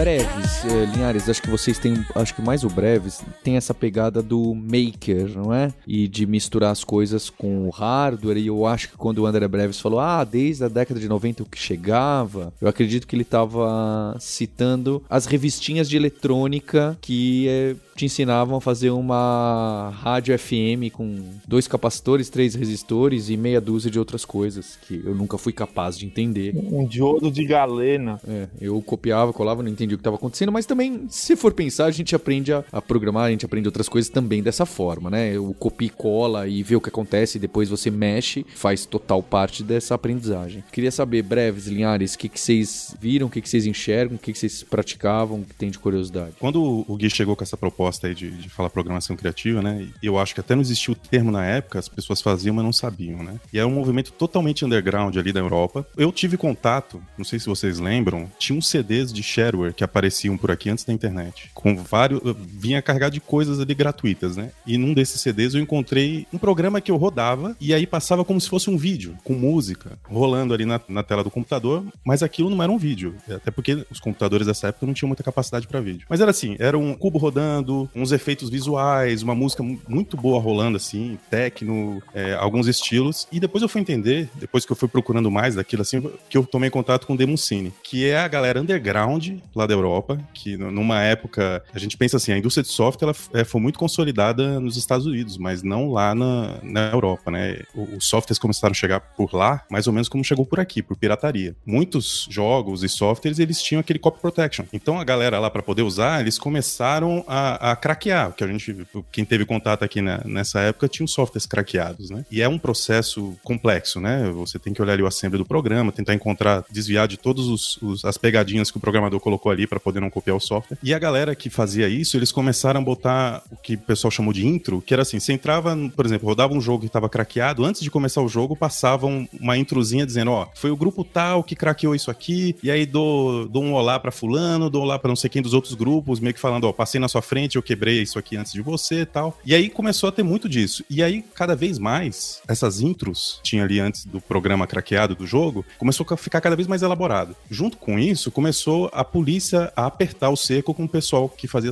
Breves, 0.02 0.66
eh, 0.66 0.86
Linhares, 0.92 1.30
acho 1.30 1.44
que 1.44 1.50
vocês 1.50 1.78
têm, 1.78 2.04
acho 2.16 2.34
que 2.34 2.42
mais 2.42 2.64
o 2.64 2.70
Breves, 2.70 3.22
tem 3.44 3.56
essa 3.56 3.72
pegada 3.72 4.24
do 4.24 4.56
maker, 4.56 5.38
não 5.38 5.54
é? 5.54 5.72
E 5.86 6.08
de 6.08 6.26
misturar 6.26 6.72
as 6.72 6.84
coisas 6.84 7.30
com 7.30 7.68
o 7.68 7.70
hardware, 7.70 8.38
e 8.38 8.48
eu 8.48 8.66
acho 8.66 8.90
que 8.90 8.98
quando 8.98 9.20
o 9.20 9.28
André 9.28 9.48
Breves 9.48 9.80
falou, 9.80 10.00
ah, 10.00 10.24
desde 10.24 10.64
a 10.64 10.68
década 10.68 11.00
de 11.00 11.08
90 11.08 11.44
o 11.44 11.46
que 11.46 11.60
chegava, 11.60 12.52
eu 12.60 12.68
acredito 12.68 13.06
que 13.06 13.16
ele 13.16 13.22
estava 13.22 14.18
citando 14.20 15.04
as 15.08 15.28
revistinhas 15.28 15.88
de 15.88 15.98
eletrônica 15.98 16.98
que 17.00 17.48
eh, 17.48 17.76
te 17.96 18.06
ensinavam 18.06 18.58
a 18.58 18.62
fazer 18.62 18.90
uma 18.92 19.92
rádio 19.96 20.38
FM 20.38 20.92
com 20.94 21.24
dois 21.48 21.68
capacitores, 21.68 22.30
três 22.30 22.56
resistores 22.56 23.30
e 23.30 23.38
meia 23.38 23.62
dúzia 23.62 23.92
de 23.92 24.00
outras 24.00 24.26
coisas 24.26 24.78
que 24.88 25.02
eu 25.06 25.14
nunca 25.14 25.38
fui 25.38 25.54
capaz 25.54 25.98
de 25.98 26.06
entender. 26.06 26.56
Um 26.56 26.86
diodo 26.86 27.32
de 27.32 27.46
galena. 27.46 28.20
É, 28.28 28.48
eu 28.60 28.82
copiava, 28.82 29.34
colava, 29.34 29.62
não 29.62 29.70
entendia 29.70 29.96
o 29.96 29.98
que 29.98 30.02
estava 30.02 30.16
acontecendo, 30.16 30.52
mas 30.52 30.66
também, 30.66 31.06
se 31.10 31.36
for 31.36 31.54
pensar, 31.54 31.86
a 31.86 31.92
gente 31.92 32.16
aprende 32.16 32.54
a, 32.54 32.64
a, 32.72 32.82
programar, 32.82 33.26
a 33.26 33.32
gente 33.32 33.46
aprende 33.46 33.68
outras 33.68 33.90
coisas 33.90 34.10
também 34.10 34.42
dessa 34.42 34.66
forma, 34.66 35.10
né? 35.10 35.38
O 35.38 35.54
copia 35.54 35.88
e 35.88 35.90
cola 35.90 36.48
e 36.48 36.64
vê 36.64 36.76
o 36.76 36.82
que 36.82 36.90
acontece 36.90 37.38
e 37.38 37.42
depois 37.42 37.70
você 37.70 37.90
mexe, 37.90 38.46
faz 38.56 38.86
total 38.86 39.22
parte 39.22 39.64
dessa 39.64 39.96
aprendizagem. 39.96 40.64
Queria 40.72 40.92
saber, 40.92 41.24
breves, 41.24 41.68
Linhares, 41.68 42.14
o 42.14 42.18
que, 42.18 42.30
que 42.30 42.40
vocês 42.40 42.96
viram, 43.00 43.28
o 43.28 43.30
que, 43.30 43.42
que 43.42 43.50
vocês 43.50 43.66
enxergam, 43.66 44.16
o 44.16 44.20
que, 44.20 44.32
que 44.32 44.40
vocês 44.40 44.64
praticavam, 44.64 45.40
o 45.40 45.46
que 45.46 45.56
tem 45.56 45.70
de 45.70 45.80
curiosidade. 45.80 46.34
Quando 46.40 46.86
o 46.88 46.96
Gui 46.96 47.10
chegou 47.10 47.36
com 47.36 47.44
essa 47.44 47.58
proposta, 47.58 47.91
proposta 47.92 48.08
aí 48.08 48.16
de, 48.16 48.32
de 48.32 48.50
falar 48.50 48.70
programação 48.70 49.16
criativa, 49.16 49.62
né? 49.62 49.88
Eu 50.02 50.18
acho 50.18 50.34
que 50.34 50.40
até 50.40 50.56
não 50.56 50.62
existia 50.62 50.92
o 50.92 50.96
termo 50.96 51.32
na 51.32 51.46
época, 51.46 51.78
as 51.78 51.90
pessoas 51.90 52.22
faziam, 52.22 52.56
mas 52.56 52.64
não 52.64 52.74
sabiam, 52.74 53.24
né? 53.24 53.40
E 53.52 53.60
era 53.60 53.68
um 53.68 53.74
movimento 53.74 54.12
totalmente 54.14 54.64
underground 54.64 55.16
ali 55.18 55.34
da 55.34 55.40
Europa. 55.40 55.86
Eu 55.98 56.12
tive 56.12 56.38
contato, 56.38 57.02
não 57.18 57.26
sei 57.26 57.40
se 57.40 57.48
vocês 57.48 57.80
lembram, 57.80 58.32
tinha 58.40 58.58
uns 58.58 58.68
CDs 58.68 59.12
de 59.12 59.22
shareware 59.22 59.74
que 59.74 59.84
apareciam 59.84 60.38
por 60.38 60.52
aqui 60.52 60.70
antes 60.70 60.86
da 60.86 60.94
internet, 60.94 61.52
com 61.54 61.76
vários, 61.76 62.22
vinha 62.48 62.82
carregado 62.82 63.14
de 63.14 63.20
coisas 63.20 63.60
ali 63.60 63.74
gratuitas, 63.74 64.38
né? 64.38 64.52
E 64.66 64.78
num 64.78 64.94
desses 64.94 65.20
CDs 65.20 65.54
eu 65.54 65.62
encontrei 65.62 66.26
um 66.32 66.38
programa 66.38 66.80
que 66.80 66.92
eu 66.92 66.98
rodava 66.98 67.56
e 67.60 67.74
aí 67.74 67.86
passava 67.86 68.24
como 68.24 68.40
se 68.40 68.50
fosse 68.50 68.70
um 68.70 68.78
vídeo, 68.78 69.18
com 69.24 69.34
música, 69.34 69.98
rolando 70.04 70.54
ali 70.54 70.66
na, 70.66 70.80
na 70.88 71.04
tela 71.04 71.24
do 71.24 71.32
computador, 71.32 71.84
mas 72.06 72.24
aquilo 72.24 72.50
não 72.50 72.62
era 72.62 72.72
um 72.72 72.78
vídeo, 72.78 73.16
até 73.30 73.52
porque 73.52 73.86
os 73.90 74.00
computadores 74.00 74.48
dessa 74.48 74.68
época 74.68 74.86
não 74.86 74.94
tinham 74.94 75.08
muita 75.08 75.24
capacidade 75.24 75.68
para 75.68 75.82
vídeo. 75.82 76.06
Mas 76.10 76.22
era 76.22 76.32
assim, 76.32 76.56
era 76.60 76.78
um 76.78 76.94
cubo 76.94 77.18
rodando, 77.18 77.71
gravado, 77.72 77.90
uns 77.96 78.12
efeitos 78.12 78.50
visuais, 78.50 79.24
uma 79.24 79.34
música 79.34 79.64
muito 79.88 80.18
boa 80.18 80.40
rolando, 80.40 80.78
assim, 80.78 81.18
techno, 81.30 82.02
é, 82.14 82.34
alguns 82.34 82.68
estilos. 82.68 83.28
E 83.32 83.40
depois 83.40 83.62
eu 83.62 83.70
fui 83.70 83.82
entender, 83.82 84.30
depois 84.36 84.66
que 84.66 84.72
eu 84.72 84.76
fui 84.76 84.88
procurando 84.88 85.32
mais 85.32 85.56
daquilo, 85.56 85.82
assim, 85.82 86.02
que 86.30 86.38
eu 86.38 86.46
tomei 86.46 86.70
contato 86.70 87.08
com 87.08 87.14
o 87.14 87.18
Demoncine, 87.18 87.74
que 87.84 88.08
é 88.08 88.18
a 88.18 88.28
galera 88.28 88.62
underground 88.62 89.30
lá 89.56 89.66
da 89.66 89.74
Europa, 89.74 90.20
que 90.34 90.58
numa 90.58 91.02
época, 91.02 91.64
a 91.74 91.80
gente 91.80 91.98
pensa 91.98 92.18
assim, 92.18 92.32
a 92.32 92.38
indústria 92.38 92.64
de 92.64 92.70
software 92.70 93.10
ela 93.10 93.42
é, 93.42 93.44
foi 93.44 93.62
muito 93.62 93.80
consolidada 93.80 94.60
nos 94.60 94.78
Estados 94.78 95.06
Unidos, 95.06 95.38
mas 95.38 95.64
não 95.64 95.92
lá 95.92 96.14
na, 96.14 96.58
na 96.64 96.92
Europa, 96.92 97.32
né? 97.32 97.60
Os 97.76 98.06
softwares 98.06 98.40
começaram 98.40 98.72
a 98.72 98.76
chegar 98.76 99.00
por 99.00 99.34
lá, 99.34 99.64
mais 99.70 99.88
ou 99.88 99.94
menos 99.94 100.10
como 100.10 100.24
chegou 100.24 100.46
por 100.46 100.60
aqui, 100.60 100.82
por 100.82 100.98
pirataria. 100.98 101.56
Muitos 101.66 102.28
jogos 102.30 102.84
e 102.84 102.90
softwares, 102.90 103.40
eles 103.40 103.62
tinham 103.62 103.80
aquele 103.80 104.00
copy 104.00 104.20
protection. 104.20 104.66
Então 104.74 105.00
a 105.00 105.04
galera 105.04 105.40
lá, 105.40 105.50
para 105.50 105.62
poder 105.62 105.84
usar, 105.84 106.22
eles 106.22 106.38
começaram 106.38 107.24
a, 107.28 107.61
a 107.62 107.76
craquear, 107.76 108.34
que 108.34 108.44
a 108.44 108.48
gente, 108.48 108.76
quem 109.12 109.24
teve 109.24 109.46
contato 109.46 109.84
aqui 109.84 110.02
na, 110.02 110.22
nessa 110.26 110.60
época, 110.62 110.88
tinha 110.88 111.06
os 111.06 111.12
softwares 111.12 111.46
craqueados, 111.46 112.10
né? 112.10 112.26
E 112.32 112.42
é 112.42 112.50
um 112.50 112.58
processo 112.58 113.36
complexo, 113.44 114.02
né? 114.02 114.30
Você 114.32 114.58
tem 114.58 114.74
que 114.74 114.82
olhar 114.82 114.94
ali 114.94 115.04
o 115.04 115.08
assembly 115.08 115.38
do 115.38 115.46
programa, 115.46 115.92
tentar 115.92 116.16
encontrar, 116.16 116.66
desviar 116.72 117.08
de 117.08 117.18
todas 117.18 117.78
as 118.04 118.18
pegadinhas 118.18 118.72
que 118.72 118.78
o 118.78 118.82
programador 118.82 119.20
colocou 119.20 119.52
ali 119.52 119.68
para 119.68 119.80
poder 119.80 120.00
não 120.00 120.10
copiar 120.10 120.36
o 120.36 120.40
software. 120.40 120.78
E 120.82 120.94
a 120.94 121.00
galera 121.00 121.36
que 121.36 121.50
fazia 121.50 121.88
isso, 121.88 122.18
eles 122.18 122.32
começaram 122.32 122.82
a 122.82 122.84
botar 122.84 123.44
o 123.52 123.56
que 123.56 123.76
o 123.76 123.80
pessoal 123.80 124.10
chamou 124.10 124.34
de 124.34 124.46
intro, 124.46 124.82
que 124.82 124.94
era 124.94 125.04
assim, 125.04 125.20
você 125.20 125.32
entrava, 125.32 125.78
por 125.96 126.06
exemplo, 126.06 126.28
rodava 126.28 126.54
um 126.54 126.62
jogo 126.62 126.80
que 126.80 126.88
estava 126.88 127.08
craqueado, 127.08 127.64
antes 127.64 127.82
de 127.82 127.92
começar 127.92 128.22
o 128.22 128.28
jogo, 128.28 128.56
passava 128.56 129.06
uma 129.06 129.58
introzinha 129.58 130.06
dizendo, 130.06 130.32
ó, 130.32 130.48
foi 130.56 130.72
o 130.72 130.76
grupo 130.76 131.04
tal 131.04 131.44
que 131.44 131.56
craqueou 131.56 131.94
isso 131.94 132.10
aqui, 132.10 132.56
e 132.64 132.72
aí 132.72 132.86
dou, 132.86 133.48
dou 133.48 133.64
um 133.64 133.74
olá 133.74 134.00
para 134.00 134.12
fulano, 134.12 134.70
dou 134.70 134.82
um 134.82 134.86
olá 134.86 134.98
para 134.98 135.10
não 135.10 135.16
sei 135.16 135.30
quem 135.30 135.42
dos 135.42 135.54
outros 135.54 135.76
grupos, 135.76 136.20
meio 136.20 136.34
que 136.34 136.40
falando, 136.40 136.64
ó, 136.66 136.74
passei 136.74 137.00
na 137.00 137.08
sua 137.08 137.22
frente, 137.22 137.51
eu 137.58 137.64
quebrei 137.64 138.02
isso 138.02 138.18
aqui 138.18 138.38
antes 138.38 138.54
de 138.54 138.62
você 138.62 139.02
e 139.02 139.06
tal. 139.06 139.38
E 139.46 139.54
aí 139.54 139.70
começou 139.70 140.10
a 140.10 140.12
ter 140.12 140.24
muito 140.24 140.48
disso. 140.48 140.84
E 140.90 141.02
aí, 141.02 141.24
cada 141.34 141.56
vez 141.56 141.78
mais, 141.78 142.42
essas 142.48 142.82
intros, 142.82 143.40
tinha 143.44 143.64
ali 143.64 143.80
antes 143.80 144.06
do 144.06 144.22
programa 144.22 144.68
craqueado 144.68 145.16
do 145.16 145.28
jogo, 145.28 145.66
começou 145.78 146.06
a 146.10 146.18
ficar 146.18 146.42
cada 146.42 146.56
vez 146.56 146.68
mais 146.68 146.82
elaborado. 146.82 147.36
Junto 147.50 147.78
com 147.78 147.98
isso, 147.98 148.32
começou 148.32 148.90
a 148.94 149.04
polícia 149.04 149.72
a 149.76 149.86
apertar 149.86 150.30
o 150.30 150.36
cerco 150.36 150.74
com 150.74 150.86
o 150.86 150.90
pessoal 150.90 151.30
que 151.30 151.48
fazia 151.48 151.72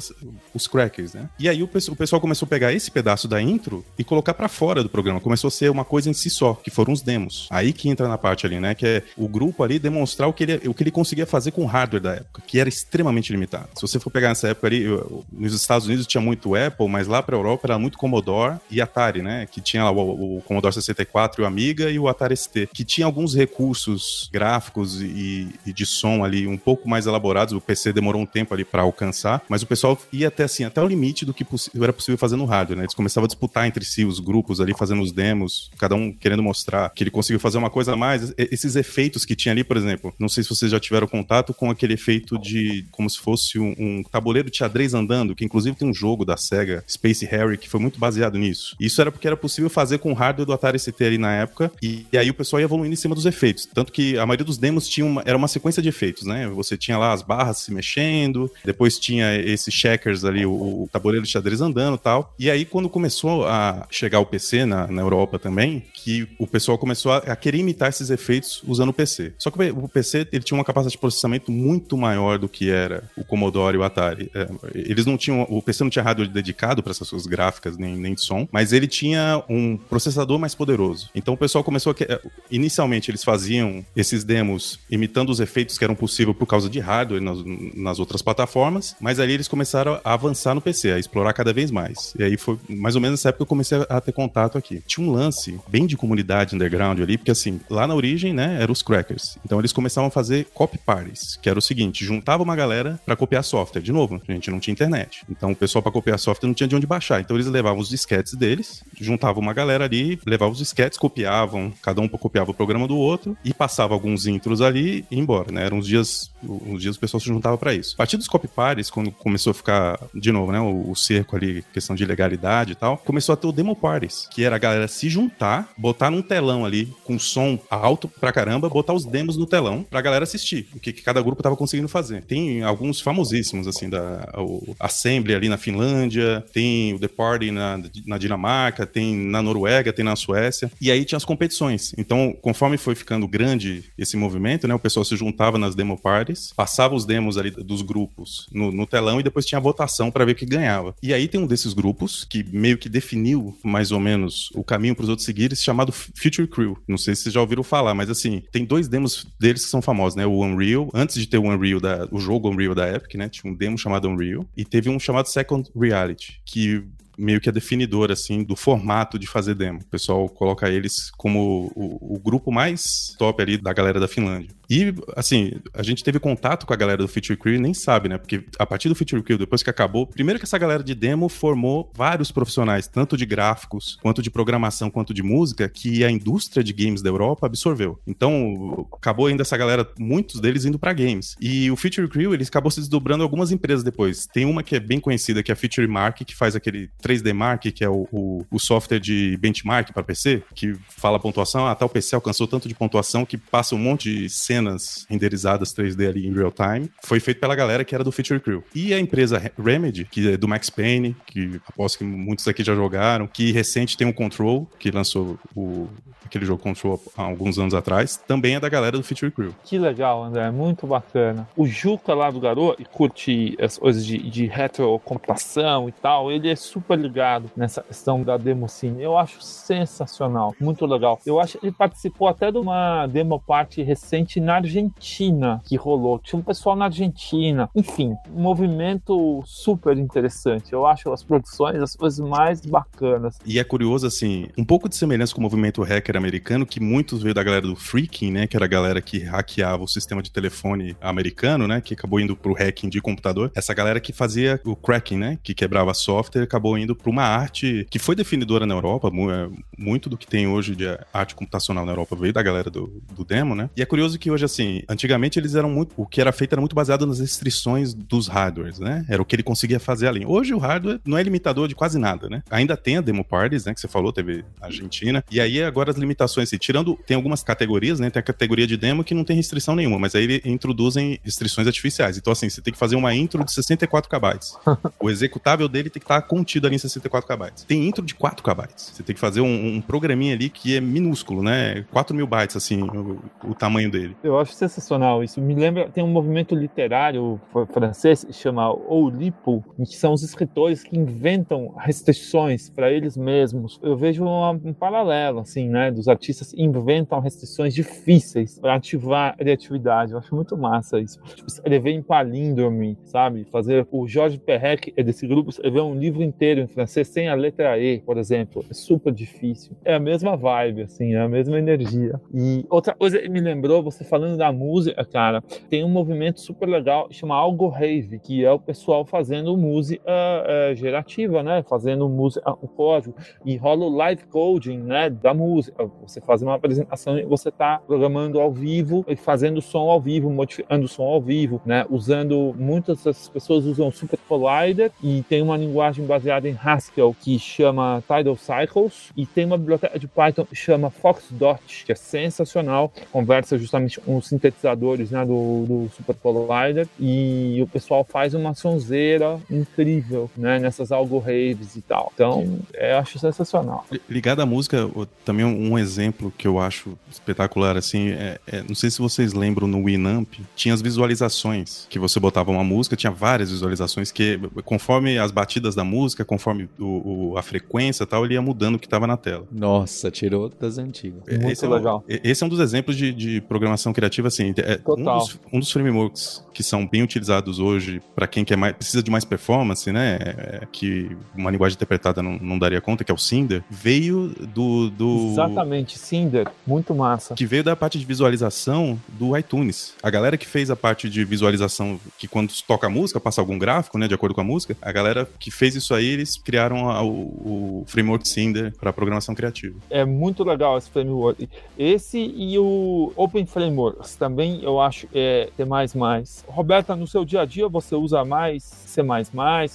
os 0.53 0.67
crackers, 0.67 1.13
né? 1.13 1.29
E 1.39 1.47
aí 1.49 1.61
o, 1.63 1.67
pessoal 1.67 2.21
começou 2.21 2.45
a 2.45 2.49
pegar 2.49 2.73
esse 2.73 2.91
pedaço 2.91 3.27
da 3.27 3.41
intro 3.41 3.85
e 3.97 4.03
colocar 4.03 4.33
para 4.33 4.47
fora 4.47 4.83
do 4.83 4.89
programa. 4.89 5.19
Começou 5.19 5.47
a 5.47 5.51
ser 5.51 5.69
uma 5.69 5.85
coisa 5.85 6.09
em 6.09 6.13
si 6.13 6.29
só, 6.29 6.53
que 6.53 6.69
foram 6.69 6.93
os 6.93 7.01
demos. 7.01 7.47
Aí 7.49 7.73
que 7.73 7.89
entra 7.89 8.07
na 8.07 8.17
parte 8.17 8.45
ali, 8.45 8.59
né? 8.59 8.75
Que 8.75 8.85
é 8.85 9.03
o 9.17 9.27
grupo 9.27 9.63
ali 9.63 9.79
demonstrar 9.79 10.29
o 10.29 10.33
que 10.33 10.43
ele, 10.43 10.67
o 10.67 10.73
que 10.73 10.83
ele 10.83 10.91
conseguia 10.91 11.25
fazer 11.25 11.51
com 11.51 11.63
o 11.63 11.65
hardware 11.65 12.01
da 12.01 12.13
época, 12.15 12.41
que 12.45 12.59
era 12.59 12.69
extremamente 12.69 13.31
limitado. 13.31 13.69
Se 13.75 13.81
você 13.81 13.99
for 13.99 14.09
pegar 14.09 14.29
nessa 14.29 14.49
época 14.49 14.67
ali, 14.67 14.85
nos 15.31 15.53
Estados 15.69 15.85
Unidos 15.85 16.07
tinha 16.07 16.21
muito 16.21 16.55
Apple, 16.55 16.87
mas 16.87 17.07
lá 17.07 17.21
pra 17.21 17.35
Europa 17.35 17.67
era 17.67 17.77
muito 17.77 17.97
Commodore 17.97 18.57
e 18.71 18.81
Atari, 18.81 19.21
né? 19.21 19.45
Que 19.45 19.61
tinha 19.61 19.83
lá 19.83 19.91
o, 19.91 20.37
o 20.37 20.41
Commodore 20.41 20.73
64 20.73 21.41
e 21.41 21.43
o 21.43 21.47
Amiga 21.47 21.91
e 21.91 21.99
o 21.99 22.07
Atari 22.07 22.35
ST, 22.35 22.69
que 22.73 22.83
tinha 22.83 23.05
alguns 23.05 23.35
recursos 23.35 24.29
gráficos 24.33 25.01
e, 25.01 25.49
e 25.65 25.71
de 25.71 25.85
som 25.85 26.23
ali 26.23 26.47
um 26.47 26.57
pouco 26.57 26.89
mais 26.89 27.05
elaborados. 27.05 27.53
O 27.53 27.61
PC 27.61 27.93
demorou 27.93 28.21
um 28.21 28.25
tempo 28.25 28.53
ali 28.53 28.65
para 28.65 28.81
alcançar, 28.81 29.43
mas 29.47 29.61
o 29.61 29.67
pessoal 29.67 29.97
ia 30.11 30.27
até 30.27 30.43
assim, 30.43 30.63
até 30.63 30.81
o 30.81 30.87
limite 30.87 31.23
do 31.23 31.33
que 31.33 31.45
era 31.79 31.93
possível 31.93 32.17
fazer 32.17 32.35
no 32.35 32.45
hardware, 32.45 32.77
né? 32.77 32.83
Eles 32.85 32.95
começavam 32.95 33.25
a 33.25 33.27
disputar 33.27 33.67
entre 33.67 33.85
si 33.85 34.03
os 34.03 34.19
grupos 34.19 34.59
ali, 34.59 34.73
fazendo 34.73 35.03
os 35.03 35.11
demos, 35.11 35.69
cada 35.77 35.93
um 35.93 36.11
querendo 36.11 36.41
mostrar 36.41 36.89
que 36.89 37.03
ele 37.03 37.11
conseguiu 37.11 37.39
fazer 37.39 37.59
uma 37.59 37.69
coisa 37.69 37.93
a 37.93 37.95
mais. 37.95 38.33
Esses 38.37 38.75
efeitos 38.75 39.23
que 39.23 39.35
tinha 39.35 39.51
ali, 39.51 39.63
por 39.63 39.77
exemplo, 39.77 40.13
não 40.17 40.27
sei 40.27 40.43
se 40.43 40.49
vocês 40.49 40.71
já 40.71 40.79
tiveram 40.79 41.05
contato 41.07 41.53
com 41.53 41.69
aquele 41.69 41.93
efeito 41.93 42.39
de 42.39 42.85
como 42.91 43.07
se 43.07 43.19
fosse 43.19 43.59
um, 43.59 43.75
um 43.77 44.03
tabuleiro 44.03 44.49
de 44.49 44.57
xadrez 44.57 44.93
andando, 44.95 45.35
que 45.35 45.45
inclusive 45.45 45.58
tem 45.63 45.87
um 45.87 45.93
jogo 45.93 46.25
da 46.25 46.37
SEGA, 46.37 46.83
Space 46.87 47.25
Harry, 47.25 47.57
que 47.57 47.69
foi 47.69 47.79
muito 47.79 47.99
baseado 47.99 48.37
nisso. 48.37 48.75
Isso 48.79 48.99
era 49.01 49.11
porque 49.11 49.27
era 49.27 49.37
possível 49.37 49.69
fazer 49.69 49.99
com 49.99 50.11
o 50.11 50.15
hardware 50.15 50.45
do 50.45 50.53
Atari 50.53 50.79
ST 50.79 51.03
ali 51.03 51.17
na 51.17 51.33
época, 51.33 51.71
e, 51.81 52.05
e 52.11 52.17
aí 52.17 52.29
o 52.29 52.33
pessoal 52.33 52.59
ia 52.59 52.65
evoluindo 52.65 52.93
em 52.93 52.97
cima 52.97 53.15
dos 53.15 53.25
efeitos. 53.25 53.67
Tanto 53.73 53.91
que 53.91 54.17
a 54.17 54.25
maioria 54.25 54.45
dos 54.45 54.57
demos 54.57 54.87
tinha 54.87 55.05
uma, 55.05 55.21
era 55.25 55.37
uma 55.37 55.47
sequência 55.47 55.81
de 55.81 55.89
efeitos, 55.89 56.23
né? 56.23 56.47
Você 56.49 56.77
tinha 56.77 56.97
lá 56.97 57.13
as 57.13 57.21
barras 57.21 57.57
se 57.57 57.73
mexendo, 57.73 58.51
depois 58.63 58.97
tinha 58.97 59.35
esses 59.35 59.73
checkers 59.73 60.23
ali, 60.23 60.45
o, 60.45 60.51
o 60.83 60.89
tabuleiro 60.91 61.25
de 61.25 61.31
xadrez 61.31 61.61
andando 61.61 61.95
e 61.95 61.99
tal. 61.99 62.33
E 62.39 62.49
aí, 62.49 62.65
quando 62.65 62.89
começou 62.89 63.45
a 63.47 63.87
chegar 63.89 64.19
o 64.19 64.25
PC 64.25 64.65
na, 64.65 64.87
na 64.87 65.01
Europa 65.01 65.39
também, 65.39 65.83
que 65.93 66.27
o 66.37 66.47
pessoal 66.47 66.77
começou 66.77 67.11
a, 67.11 67.17
a, 67.17 67.35
querer 67.35 67.59
imitar 67.59 67.89
esses 67.89 68.09
efeitos 68.09 68.61
usando 68.67 68.89
o 68.89 68.93
PC. 68.93 69.33
Só 69.37 69.49
que 69.51 69.71
o 69.71 69.87
PC 69.87 70.27
ele 70.31 70.43
tinha 70.43 70.57
uma 70.57 70.63
capacidade 70.63 70.93
de 70.93 70.97
processamento 70.97 71.51
muito 71.51 71.97
maior 71.97 72.37
do 72.37 72.47
que 72.47 72.69
era 72.69 73.03
o 73.17 73.23
Commodore 73.23 73.75
e 73.75 73.79
o 73.79 73.83
Atari. 73.83 74.31
É, 74.33 74.47
eles 74.73 75.05
não 75.05 75.17
tinham, 75.17 75.45
o 75.49 75.61
PC 75.61 75.83
não 75.83 75.89
tinha 75.89 76.03
hardware 76.03 76.29
dedicado 76.29 76.83
para 76.83 76.91
essas 76.91 77.07
suas 77.07 77.25
gráficas 77.25 77.77
nem, 77.77 77.95
nem 77.95 78.13
de 78.13 78.21
som, 78.21 78.47
mas 78.51 78.71
ele 78.71 78.87
tinha 78.87 79.43
um 79.49 79.77
processador 79.77 80.37
mais 80.39 80.55
poderoso. 80.55 81.09
Então 81.15 81.33
o 81.33 81.37
pessoal 81.37 81.63
começou 81.63 81.93
a, 81.93 82.19
inicialmente 82.51 83.09
eles 83.09 83.23
faziam 83.23 83.85
esses 83.95 84.23
demos 84.23 84.79
imitando 84.89 85.29
os 85.29 85.39
efeitos 85.39 85.77
que 85.77 85.83
eram 85.83 85.95
possíveis 85.95 86.37
por 86.37 86.45
causa 86.45 86.69
de 86.69 86.79
hardware 86.79 87.21
nas, 87.21 87.39
nas 87.75 87.99
outras 87.99 88.21
plataformas, 88.21 88.95
mas 88.99 89.19
ali 89.19 89.33
eles 89.33 89.47
começaram 89.47 89.99
a 90.03 90.13
avançar 90.13 90.53
no 90.53 90.61
PC, 90.61 90.91
a 90.91 90.99
explorar 90.99 91.33
cada 91.33 91.51
vez 91.51 91.71
mais. 91.71 92.13
E 92.17 92.23
aí 92.23 92.37
foi 92.37 92.57
mais 92.69 92.95
ou 92.95 93.01
menos 93.01 93.19
nessa 93.19 93.29
época 93.29 93.39
que 93.39 93.43
eu 93.43 93.47
comecei 93.47 93.85
a 93.89 94.01
ter 94.01 94.11
contato 94.11 94.57
aqui. 94.57 94.83
Tinha 94.85 95.05
um 95.05 95.11
lance 95.11 95.59
bem 95.67 95.85
de 95.85 95.97
comunidade 95.97 96.55
underground 96.55 96.99
ali, 96.99 97.17
porque 97.17 97.31
assim, 97.31 97.59
lá 97.69 97.87
na 97.87 97.95
origem, 97.95 98.33
né, 98.33 98.57
eram 98.61 98.71
os 98.71 98.81
crackers. 98.81 99.37
Então 99.45 99.59
eles 99.59 99.73
começavam 99.73 100.07
a 100.07 100.11
fazer 100.11 100.47
copy 100.53 100.77
parties, 100.77 101.37
que 101.41 101.49
era 101.49 101.57
o 101.57 101.61
seguinte, 101.61 102.05
juntava 102.05 102.43
uma 102.43 102.55
galera 102.55 102.99
para 103.05 103.15
copiar 103.15 103.43
software. 103.43 103.81
De 103.81 103.91
novo, 103.91 104.21
a 104.27 104.31
gente 104.31 104.51
não 104.51 104.59
tinha 104.59 104.73
internet. 104.73 105.23
Então 105.39 105.51
o 105.51 105.55
pessoal 105.55 105.81
para 105.81 105.91
copiar 105.91 106.19
software 106.19 106.47
não 106.47 106.53
tinha 106.53 106.67
de 106.67 106.75
onde 106.75 106.85
baixar. 106.85 107.21
Então 107.21 107.37
eles 107.37 107.47
levavam 107.47 107.79
os 107.79 107.87
disquetes 107.87 108.33
deles, 108.33 108.83
juntavam 108.99 109.41
uma 109.41 109.53
galera 109.53 109.85
ali, 109.85 110.19
levavam 110.25 110.51
os 110.51 110.57
disquetes, 110.59 110.97
copiavam, 110.97 111.73
cada 111.81 112.01
um 112.01 112.09
copiava 112.09 112.51
o 112.51 112.53
programa 112.53 112.87
do 112.87 112.97
outro 112.97 113.37
e 113.43 113.53
passava 113.53 113.93
alguns 113.93 114.27
intros 114.27 114.61
ali 114.61 115.05
e 115.09 115.17
embora, 115.17 115.51
né? 115.51 115.65
Eram 115.65 115.77
uns 115.77 115.87
dias, 115.87 116.29
uns 116.43 116.81
dias 116.81 116.97
o 116.97 116.99
pessoal 116.99 117.21
se 117.21 117.27
juntava 117.27 117.57
para 117.57 117.73
isso. 117.73 117.95
A 117.95 117.97
partir 117.97 118.17
dos 118.17 118.27
copy 118.27 118.49
parties, 118.49 118.89
quando 118.89 119.11
começou 119.11 119.51
a 119.51 119.53
ficar, 119.53 119.99
de 120.13 120.31
novo, 120.31 120.51
né, 120.51 120.59
o, 120.59 120.91
o 120.91 120.95
cerco 120.95 121.37
ali, 121.37 121.63
questão 121.73 121.95
de 121.95 122.05
legalidade 122.05 122.73
e 122.73 122.75
tal, 122.75 122.97
começou 122.97 123.33
a 123.33 123.37
ter 123.37 123.47
o 123.47 123.51
demo 123.53 123.75
parties, 123.75 124.27
que 124.29 124.43
era 124.43 124.57
a 124.57 124.59
galera 124.59 124.87
se 124.89 125.09
juntar, 125.09 125.71
botar 125.77 126.11
num 126.11 126.21
telão 126.21 126.65
ali 126.65 126.93
com 127.05 127.17
som 127.17 127.57
alto 127.69 128.09
pra 128.09 128.33
caramba, 128.33 128.67
botar 128.67 128.93
os 128.93 129.05
demos 129.05 129.37
no 129.37 129.45
telão 129.45 129.85
pra 129.89 130.01
galera 130.01 130.23
assistir, 130.23 130.67
o 130.75 130.79
que, 130.79 130.91
que 130.91 131.01
cada 131.01 131.21
grupo 131.21 131.41
tava 131.41 131.55
conseguindo 131.55 131.87
fazer. 131.87 132.23
Tem 132.23 132.61
alguns 132.61 132.99
famosíssimos, 132.99 133.67
assim, 133.67 133.89
da 133.89 134.29
o 134.37 134.75
Assembly 134.79 135.28
ali 135.35 135.49
na 135.49 135.57
Finlândia, 135.57 136.43
tem 136.53 136.93
o 136.93 136.99
The 136.99 137.07
Party 137.07 137.51
na, 137.51 137.79
na 138.05 138.17
Dinamarca, 138.17 138.85
tem 138.85 139.15
na 139.15 139.41
Noruega, 139.41 139.93
tem 139.93 140.05
na 140.05 140.15
Suécia, 140.15 140.71
e 140.81 140.91
aí 140.91 141.05
tinha 141.05 141.17
as 141.17 141.25
competições. 141.25 141.93
Então, 141.97 142.35
conforme 142.41 142.77
foi 142.77 142.95
ficando 142.95 143.27
grande 143.27 143.83
esse 143.97 144.17
movimento, 144.17 144.67
né, 144.67 144.73
o 144.73 144.79
pessoal 144.79 145.03
se 145.03 145.15
juntava 145.15 145.57
nas 145.57 145.75
demo 145.75 145.97
parties, 145.97 146.53
passava 146.55 146.95
os 146.95 147.05
demos 147.05 147.37
ali 147.37 147.51
dos 147.51 147.81
grupos 147.81 148.47
no, 148.51 148.71
no 148.71 148.85
telão 148.85 149.19
e 149.19 149.23
depois 149.23 149.45
tinha 149.45 149.57
a 149.57 149.61
votação 149.61 150.11
para 150.11 150.25
ver 150.25 150.35
que 150.35 150.45
ganhava. 150.45 150.95
E 151.01 151.13
aí 151.13 151.27
tem 151.27 151.39
um 151.39 151.47
desses 151.47 151.73
grupos 151.73 152.23
que 152.23 152.43
meio 152.51 152.77
que 152.77 152.89
definiu 152.89 153.57
mais 153.63 153.91
ou 153.91 153.99
menos 153.99 154.49
o 154.53 154.63
caminho 154.63 154.95
para 154.95 155.03
os 155.03 155.09
outros 155.09 155.25
seguirem, 155.25 155.55
chamado 155.55 155.91
Future 155.91 156.47
Crew. 156.47 156.77
Não 156.87 156.97
sei 156.97 157.15
se 157.15 157.23
vocês 157.23 157.33
já 157.33 157.41
ouviram 157.41 157.63
falar, 157.63 157.93
mas 157.93 158.09
assim, 158.09 158.43
tem 158.51 158.65
dois 158.65 158.87
demos 158.87 159.25
deles 159.39 159.63
que 159.63 159.69
são 159.69 159.81
famosos, 159.81 160.15
né? 160.15 160.25
O 160.25 160.43
Unreal, 160.43 160.89
antes 160.93 161.15
de 161.15 161.27
ter 161.27 161.37
o 161.37 161.43
Unreal 161.43 161.79
da, 161.79 162.07
o 162.11 162.19
jogo 162.19 162.49
Unreal 162.49 162.75
da 162.75 162.91
Epic, 162.91 163.15
né? 163.15 163.29
Tinha 163.29 163.51
um 163.51 163.55
demo 163.55 163.77
chamado 163.77 164.07
Unreal 164.07 164.45
e 164.55 164.63
teve 164.63 164.89
um 164.89 164.99
chamado 165.09 165.27
Second 165.27 165.69
Reality, 165.75 166.39
que 166.45 166.87
meio 167.17 167.41
que 167.41 167.49
é 167.49 167.51
definidor, 167.51 168.11
assim, 168.11 168.43
do 168.43 168.55
formato 168.55 169.17
de 169.17 169.27
fazer 169.27 169.55
demo. 169.55 169.79
O 169.79 169.85
pessoal 169.85 170.29
coloca 170.29 170.69
eles 170.69 171.11
como 171.17 171.71
o, 171.75 172.15
o, 172.15 172.19
grupo 172.19 172.51
mais 172.51 173.15
top 173.17 173.41
ali 173.41 173.57
da 173.57 173.73
galera 173.73 173.99
da 173.99 174.07
Finlândia. 174.07 174.51
E, 174.69 174.93
assim, 175.15 175.53
a 175.73 175.81
gente 175.81 176.03
teve 176.03 176.19
contato 176.19 176.67
com 176.67 176.73
a 176.73 176.75
galera 176.75 177.01
do 177.01 177.07
Feature 177.07 177.37
Crew 177.37 177.55
e 177.55 177.59
nem 177.59 177.73
sabe, 177.73 178.07
né? 178.07 178.17
Porque 178.19 178.43
a 178.59 178.65
partir 178.65 178.87
do 178.87 178.93
Feature 178.93 179.23
Crew, 179.23 179.37
depois 179.37 179.63
que 179.63 179.69
acabou, 179.69 180.05
primeiro 180.05 180.39
que 180.39 180.45
essa 180.45 180.57
galera 180.59 180.83
de 180.83 180.93
demo 180.93 181.27
formou 181.27 181.91
vários 181.95 182.31
profissionais, 182.31 182.87
tanto 182.87 183.17
de 183.17 183.25
gráficos, 183.25 183.97
quanto 184.01 184.21
de 184.21 184.29
programação, 184.29 184.91
quanto 184.91 185.13
de 185.13 185.23
música, 185.23 185.67
que 185.67 186.03
a 186.03 186.11
indústria 186.11 186.63
de 186.63 186.71
games 186.71 187.01
da 187.01 187.09
Europa 187.09 187.47
absorveu. 187.47 187.99
Então, 188.05 188.87
acabou 188.93 189.25
ainda 189.25 189.41
essa 189.41 189.57
galera, 189.57 189.89
muitos 189.97 190.39
deles 190.39 190.65
indo 190.65 190.77
para 190.77 190.93
games. 190.93 191.35
E 191.41 191.71
o 191.71 191.75
Feature 191.75 192.07
Crew, 192.07 192.33
eles 192.35 192.47
acabou 192.47 192.69
se 192.69 192.79
desdobrando 192.79 193.23
algumas 193.23 193.51
empresas 193.51 193.83
depois. 193.83 194.27
Tem 194.27 194.45
uma 194.45 194.61
que 194.61 194.75
é 194.75 194.79
bem 194.79 194.99
conhecida, 194.99 195.41
que 195.41 195.51
é 195.51 195.53
a 195.53 195.55
Feature 195.55 195.87
Mark, 195.87 196.17
que 196.17 196.35
faz 196.35 196.55
aquele 196.55 196.91
3D 197.03 197.33
Mark, 197.33 197.63
que 197.63 197.83
é 197.83 197.89
o, 197.89 198.07
o, 198.11 198.45
o 198.51 198.59
software 198.59 198.99
de 198.99 199.35
benchmark 199.37 199.91
para 199.91 200.03
PC, 200.03 200.43
que 200.53 200.75
fala 200.89 201.19
pontuação, 201.19 201.65
ah, 201.65 201.73
tal 201.73 201.89
PC 201.89 202.13
alcançou 202.13 202.45
tanto 202.45 202.67
de 202.67 202.75
pontuação 202.75 203.25
que 203.25 203.37
passa 203.37 203.73
um 203.73 203.79
monte 203.79 204.13
de 204.13 204.29
cena 204.29 204.58
cenas 204.59 205.05
renderizadas 205.09 205.73
3D 205.73 206.09
ali 206.09 206.27
em 206.27 206.33
real 206.33 206.51
time, 206.51 206.91
foi 207.03 207.19
feito 207.19 207.39
pela 207.39 207.55
galera 207.55 207.83
que 207.85 207.95
era 207.95 208.03
do 208.03 208.11
Feature 208.11 208.39
Crew. 208.39 208.63
E 208.75 208.93
a 208.93 208.99
empresa 208.99 209.51
Remedy, 209.57 210.05
que 210.05 210.33
é 210.33 210.37
do 210.37 210.47
Max 210.47 210.69
Payne, 210.69 211.15
que 211.25 211.59
aposto 211.67 211.99
que 211.99 212.03
muitos 212.03 212.47
aqui 212.47 212.63
já 212.63 212.75
jogaram, 212.75 213.27
que 213.27 213.51
recente 213.51 213.97
tem 213.97 214.07
o 214.07 214.13
Control, 214.13 214.69
que 214.77 214.91
lançou 214.91 215.39
o, 215.55 215.87
aquele 216.29 216.45
jogo 216.45 216.61
Control 216.61 217.01
há 217.17 217.23
alguns 217.23 217.59
anos 217.59 217.73
atrás, 217.73 218.17
também 218.27 218.55
é 218.55 218.59
da 218.59 218.69
galera 218.69 218.97
do 218.97 219.03
Feature 219.03 219.31
Crew. 219.31 219.53
Que 219.63 219.77
legal, 219.77 220.23
André, 220.23 220.49
muito 220.51 220.87
bacana. 220.87 221.47
O 221.57 221.65
Juca 221.65 222.13
lá 222.13 222.31
do 222.31 222.39
Garoto, 222.39 222.83
curte 222.91 223.57
as 223.59 223.77
coisas 223.77 224.05
de, 224.05 224.17
de 224.17 224.45
retrocomputação 224.45 225.89
e 225.89 225.91
tal, 225.91 226.31
ele 226.31 226.49
é 226.49 226.55
super 226.55 226.97
ligado 226.97 227.49
nessa 227.55 227.81
questão 227.81 228.23
da 228.23 228.37
Democine. 228.37 229.01
Eu 229.01 229.17
acho 229.17 229.41
sensacional, 229.41 230.55
muito 230.59 230.85
legal. 230.85 231.19
Eu 231.25 231.39
acho 231.39 231.57
que 231.57 231.65
ele 231.65 231.75
participou 231.75 232.27
até 232.27 232.51
de 232.51 232.57
uma 232.57 233.07
demo 233.07 233.39
party 233.39 233.81
recente 233.81 234.39
na 234.39 234.55
Argentina 234.55 235.61
que 235.65 235.75
rolou. 235.75 236.19
Tinha 236.19 236.39
um 236.39 236.43
pessoal 236.43 236.75
na 236.75 236.85
Argentina. 236.85 237.69
Enfim, 237.75 238.15
um 238.33 238.41
movimento 238.41 239.41
super 239.45 239.97
interessante. 239.97 240.73
Eu 240.73 240.85
acho 240.85 241.11
as 241.11 241.23
produções 241.23 241.81
as 241.81 241.95
coisas 241.95 242.19
mais 242.19 242.61
bacanas. 242.61 243.37
E 243.45 243.59
é 243.59 243.63
curioso, 243.63 244.05
assim, 244.05 244.47
um 244.57 244.63
pouco 244.63 244.87
de 244.87 244.95
semelhança 244.95 245.33
com 245.33 245.39
o 245.39 245.43
movimento 245.43 245.81
hacker 245.81 246.17
americano, 246.19 246.65
que 246.65 246.79
muitos 246.79 247.21
veio 247.23 247.33
da 247.33 247.43
galera 247.43 247.65
do 247.65 247.75
Freaking, 247.75 248.31
né? 248.31 248.47
Que 248.47 248.55
era 248.55 248.65
a 248.65 248.67
galera 248.67 249.01
que 249.01 249.19
hackeava 249.19 249.83
o 249.83 249.87
sistema 249.87 250.21
de 250.21 250.31
telefone 250.31 250.95
americano, 251.01 251.67
né? 251.67 251.81
Que 251.81 251.93
acabou 251.93 252.19
indo 252.19 252.35
pro 252.35 252.53
hacking 252.53 252.89
de 252.89 253.01
computador. 253.01 253.51
Essa 253.55 253.73
galera 253.73 253.99
que 253.99 254.13
fazia 254.13 254.59
o 254.63 254.75
cracking, 254.75 255.17
né? 255.17 255.39
Que 255.43 255.53
quebrava 255.53 255.93
software, 255.93 256.43
acabou 256.43 256.77
indo 256.77 256.95
para 256.95 257.09
uma 257.09 257.23
arte 257.23 257.87
que 257.89 257.99
foi 257.99 258.15
definidora 258.15 258.65
na 258.65 258.73
Europa. 258.73 259.09
É, 259.09 259.49
muito 259.77 260.09
do 260.09 260.17
que 260.17 260.27
tem 260.27 260.47
hoje 260.47 260.75
de 260.75 260.85
arte 261.13 261.35
computacional 261.35 261.85
na 261.85 261.91
Europa 261.91 262.15
veio 262.15 262.33
da 262.33 262.43
galera 262.43 262.69
do, 262.69 263.01
do 263.15 263.23
demo, 263.23 263.55
né? 263.55 263.69
E 263.75 263.81
é 263.81 263.85
curioso 263.85 264.19
que 264.19 264.29
hoje, 264.29 264.45
assim, 264.45 264.83
antigamente 264.87 265.39
eles 265.39 265.55
eram 265.55 265.69
muito. 265.69 265.93
O 265.95 266.05
que 266.05 266.21
era 266.21 266.31
feito 266.31 266.53
era 266.53 266.61
muito 266.61 266.75
baseado 266.75 267.05
nas 267.05 267.19
restrições 267.19 267.93
dos 267.93 268.27
hardwares, 268.27 268.79
né? 268.79 269.05
Era 269.07 269.21
o 269.21 269.25
que 269.25 269.35
ele 269.35 269.43
conseguia 269.43 269.79
fazer 269.79 270.07
ali. 270.07 270.25
Hoje 270.25 270.53
o 270.53 270.57
hardware 270.57 270.99
não 271.05 271.17
é 271.17 271.23
limitador 271.23 271.67
de 271.67 271.75
quase 271.75 271.97
nada, 271.97 272.29
né? 272.29 272.43
Ainda 272.49 272.75
tem 272.75 272.97
a 272.97 273.01
demo 273.01 273.23
parties, 273.23 273.65
né? 273.65 273.73
Que 273.73 273.79
você 273.79 273.87
falou, 273.87 274.11
teve 274.11 274.43
a 274.61 274.65
Argentina. 274.65 275.23
E 275.31 275.39
aí 275.39 275.61
agora 275.63 275.91
as 275.91 275.97
limitações, 275.97 276.08
assim, 276.43 276.57
tirando. 276.57 276.97
Tem 277.05 277.15
algumas 277.15 277.43
categorias, 277.43 277.99
né? 277.99 278.09
Tem 278.09 278.19
a 278.19 278.23
categoria 278.23 278.67
de 278.67 278.77
demo 278.77 279.03
que 279.03 279.13
não 279.13 279.23
tem 279.23 279.35
restrição 279.35 279.75
nenhuma, 279.75 279.99
mas 279.99 280.15
aí 280.15 280.41
introduzem 280.45 281.19
restrições 281.23 281.67
artificiais. 281.67 282.17
Então, 282.17 282.31
assim, 282.31 282.49
você 282.49 282.61
tem 282.61 282.73
que 282.73 282.79
fazer 282.79 282.95
uma 282.95 283.13
intro 283.13 283.43
de 283.43 283.51
64 283.51 284.09
KB. 284.09 284.39
o 284.99 285.09
executável 285.09 285.67
dele 285.67 285.89
tem 285.89 285.99
que 285.99 286.05
estar 286.05 286.21
contido 286.23 286.67
ali 286.67 286.75
em 286.75 286.79
64 286.79 287.27
KB. 287.27 287.51
Tem 287.67 287.87
intro 287.87 288.05
de 288.05 288.15
4 288.15 288.43
KB. 288.43 288.67
Você 288.75 289.03
tem 289.03 289.13
que 289.13 289.19
fazer 289.19 289.41
um, 289.41 289.75
um 289.75 289.81
programinha 289.81 290.33
ali 290.33 290.49
que 290.49 290.75
é 290.75 290.81
minúsculo, 290.81 291.41
né? 291.43 291.85
4 291.91 292.15
mil 292.15 292.27
bytes, 292.27 292.55
assim, 292.55 292.81
o, 292.81 293.19
o, 293.43 293.53
tamanho 293.53 293.91
dele. 293.91 294.15
Eu 294.23 294.39
acho 294.39 294.53
sensacional 294.53 295.23
isso. 295.23 295.41
Me 295.41 295.55
lembra, 295.55 295.89
tem 295.89 296.03
um 296.03 296.07
movimento 296.07 296.55
literário 296.55 297.39
francês 297.73 298.23
que 298.23 298.33
chama 298.33 298.69
Oulipo, 298.71 299.63
que 299.77 299.95
são 299.95 300.13
os 300.13 300.23
escritores 300.23 300.83
que 300.83 300.97
inventam 300.97 301.73
restrições 301.77 302.69
para 302.69 302.91
eles 302.91 303.17
mesmos. 303.17 303.79
Eu 303.81 303.97
vejo 303.97 304.23
um, 304.23 304.49
um 304.49 304.73
paralelo, 304.73 305.39
assim, 305.39 305.69
né? 305.69 305.91
Dos 305.99 306.07
artistas 306.07 306.53
inventam 306.53 307.19
restrições 307.19 307.73
difíceis 307.73 308.57
para 308.57 308.75
ativar 308.75 309.33
a 309.33 309.35
criatividade. 309.35 310.13
Eu 310.13 310.19
acho 310.19 310.33
muito 310.33 310.57
massa 310.57 310.97
isso. 310.97 311.19
Tipo, 311.35 311.45
escrever 311.45 311.91
em 311.91 312.01
palíndrome, 312.01 312.97
sabe? 313.03 313.43
Fazer. 313.51 313.85
O 313.91 314.07
Jorge 314.07 314.37
Perrec 314.39 314.93
é 314.95 315.03
desse 315.03 315.27
grupo, 315.27 315.49
escreveu 315.49 315.83
um 315.83 315.99
livro 315.99 316.23
inteiro 316.23 316.61
em 316.61 316.67
francês 316.67 317.09
sem 317.09 317.27
a 317.27 317.35
letra 317.35 317.77
E, 317.77 317.99
por 317.99 318.17
exemplo. 318.17 318.63
É 318.69 318.73
super 318.73 319.11
difícil. 319.11 319.75
É 319.83 319.93
a 319.93 319.99
mesma 319.99 320.37
vibe, 320.37 320.83
assim, 320.83 321.15
é 321.15 321.19
a 321.19 321.27
mesma 321.27 321.59
energia. 321.59 322.17
E 322.33 322.65
outra 322.69 322.93
coisa 322.93 323.19
que 323.19 323.27
me 323.27 323.41
lembrou, 323.41 323.83
você 323.83 324.05
falando 324.05 324.37
da 324.37 324.53
música, 324.53 325.03
cara, 325.03 325.41
tem 325.69 325.83
um 325.83 325.89
movimento 325.89 326.39
super 326.39 326.69
legal, 326.69 327.09
chama 327.11 327.35
Algo 327.35 327.67
Rave, 327.67 328.19
que 328.23 328.45
é 328.45 328.51
o 328.53 328.59
pessoal 328.59 329.03
fazendo 329.03 329.57
música 329.57 330.01
uh, 330.09 330.73
gerativa, 330.75 331.43
né? 331.43 331.61
Fazendo 331.63 332.07
música, 332.07 332.49
o 332.51 332.69
código. 332.69 333.13
E 333.43 333.57
rola 333.57 333.83
o 333.83 333.89
live 333.89 334.23
coding, 334.27 334.77
né? 334.77 335.09
Da 335.09 335.33
música. 335.33 335.88
Você 336.01 336.21
faz 336.21 336.41
uma 336.41 336.55
apresentação 336.55 337.17
e 337.17 337.23
você 337.23 337.51
tá 337.51 337.81
programando 337.85 338.39
ao 338.39 338.51
vivo 338.51 339.05
e 339.07 339.15
fazendo 339.15 339.61
som 339.61 339.89
ao 339.89 339.99
vivo, 339.99 340.29
modificando 340.29 340.87
som 340.87 341.03
ao 341.03 341.21
vivo, 341.21 341.61
né? 341.65 341.85
Usando, 341.89 342.55
muitas 342.57 343.03
das 343.03 343.29
pessoas 343.29 343.65
usam 343.65 343.91
Super 343.91 344.19
Collider 344.27 344.91
e 345.03 345.23
tem 345.23 345.41
uma 345.41 345.57
linguagem 345.57 346.05
baseada 346.05 346.47
em 346.47 346.57
Haskell 346.61 347.15
que 347.19 347.37
chama 347.39 348.03
Tidal 348.07 348.35
Cycles 348.35 349.11
e 349.15 349.25
tem 349.25 349.45
uma 349.45 349.57
biblioteca 349.57 349.97
de 349.97 350.07
Python 350.07 350.45
que 350.45 350.55
chama 350.55 350.89
Foxdot, 350.89 351.85
que 351.85 351.91
é 351.91 351.95
sensacional, 351.95 352.91
conversa 353.11 353.57
justamente 353.57 353.99
com 353.99 354.17
os 354.17 354.27
sintetizadores 354.27 355.11
né, 355.11 355.25
do, 355.25 355.65
do 355.65 355.89
Super 355.95 356.15
Collider 356.15 356.87
e 356.99 357.59
o 357.61 357.67
pessoal 357.67 358.03
faz 358.03 358.33
uma 358.33 358.53
sonzeira 358.53 359.39
incrível 359.49 360.29
né, 360.35 360.59
nessas 360.59 360.91
algo 360.91 361.19
raves 361.19 361.75
e 361.75 361.81
tal. 361.81 362.11
Então, 362.13 362.59
é, 362.73 362.93
eu 362.93 362.97
acho 362.99 363.19
sensacional. 363.19 363.85
Ligado 364.09 364.41
à 364.41 364.45
música, 364.45 364.89
também 365.25 365.45
um 365.45 365.77
exemplo 365.79 366.31
que 366.37 366.47
eu 366.47 366.59
acho 366.59 366.97
espetacular, 367.11 367.77
assim, 367.77 368.09
é, 368.09 368.39
é, 368.47 368.63
não 368.63 368.75
sei 368.75 368.89
se 368.89 368.99
vocês 368.99 369.33
lembram 369.33 369.67
no 369.67 369.83
Winamp, 369.83 370.33
tinha 370.55 370.73
as 370.73 370.81
visualizações, 370.81 371.87
que 371.89 371.99
você 371.99 372.19
botava 372.19 372.51
uma 372.51 372.63
música, 372.63 372.95
tinha 372.95 373.11
várias 373.11 373.51
visualizações 373.51 374.11
que, 374.11 374.39
conforme 374.63 375.17
as 375.17 375.31
batidas 375.31 375.75
da 375.75 375.83
música, 375.83 376.23
conforme 376.23 376.69
o, 376.77 377.31
o, 377.31 377.37
a 377.37 377.41
frequência 377.41 378.03
e 378.03 378.07
tal, 378.07 378.25
ele 378.25 378.35
ia 378.35 378.41
mudando 378.41 378.75
o 378.75 378.79
que 378.79 378.87
estava 378.87 379.07
na 379.07 379.17
tela. 379.17 379.45
Nossa, 379.51 380.11
tirou 380.11 380.49
das 380.49 380.77
antigas. 380.77 381.21
Muito 381.27 381.47
esse 381.49 381.65
legal. 381.65 382.03
É, 382.07 382.19
esse 382.23 382.43
é 382.43 382.45
um 382.45 382.49
dos 382.49 382.59
exemplos 382.59 382.95
de, 382.95 383.13
de 383.13 383.41
programação 383.41 383.93
criativa, 383.93 384.27
assim, 384.27 384.53
é, 384.57 384.79
um, 384.87 385.03
dos, 385.03 385.39
um 385.53 385.59
dos 385.59 385.71
frameworks 385.71 386.43
que 386.53 386.63
são 386.63 386.85
bem 386.85 387.01
utilizados 387.01 387.57
hoje 387.57 388.01
para 388.13 388.27
quem 388.27 388.43
quer 388.43 388.57
mais, 388.57 388.73
precisa 388.73 389.01
de 389.01 389.09
mais 389.09 389.23
performance, 389.23 389.89
né, 389.91 390.17
é, 390.21 390.67
que 390.71 391.09
uma 391.33 391.49
linguagem 391.49 391.75
interpretada 391.75 392.21
não, 392.21 392.37
não, 392.37 392.59
daria 392.59 392.81
conta, 392.81 393.03
que 393.03 393.11
é 393.11 393.15
o 393.15 393.17
Cinder, 393.17 393.63
veio 393.69 394.27
do, 394.53 394.89
do... 394.89 395.33
Exatamente, 395.59 395.97
Cinder, 395.97 396.47
muito 396.65 396.95
massa. 396.95 397.35
Que 397.35 397.45
veio 397.45 397.63
da 397.63 397.75
parte 397.75 397.99
de 397.99 398.05
visualização 398.05 398.99
do 399.09 399.37
iTunes. 399.37 399.93
A 400.01 400.09
galera 400.09 400.37
que 400.37 400.47
fez 400.47 400.71
a 400.71 400.75
parte 400.75 401.09
de 401.09 401.25
visualização, 401.25 401.99
que 402.17 402.27
quando 402.27 402.53
toca 402.65 402.87
a 402.87 402.89
música, 402.89 403.19
passa 403.19 403.41
algum 403.41 403.57
gráfico, 403.57 403.97
né, 403.97 404.07
de 404.07 404.13
acordo 404.13 404.33
com 404.33 404.41
a 404.41 404.43
música, 404.43 404.77
a 404.81 404.91
galera 404.91 405.27
que 405.37 405.51
fez 405.51 405.75
isso 405.75 405.93
aí, 405.93 406.05
eles 406.05 406.37
criaram 406.37 406.89
a, 406.89 407.03
o, 407.03 407.09
o, 407.09 407.83
framework 407.87 408.27
Cinder 408.27 408.73
para 408.79 408.93
programação 408.93 409.35
criativa. 409.35 409.75
É 409.89 410.05
muito 410.05 410.43
legal 410.43 410.77
esse 410.77 410.89
framework. 410.89 411.49
Esse 411.77 412.19
e 412.19 412.57
o 412.57 413.11
Open 413.15 413.45
Frameworks 413.45 414.15
também 414.15 414.63
eu 414.63 414.79
acho 414.79 415.07
é 415.13 415.49
ter 415.57 415.65
mais 415.65 415.93
mais. 415.93 416.45
Roberta, 416.47 416.95
no 416.95 417.07
seu 417.07 417.25
dia 417.25 417.41
a 417.41 417.45
dia 417.45 417.67
você 417.67 417.95
usa 417.95 418.23
mais 418.23 418.63
C++? 418.63 419.01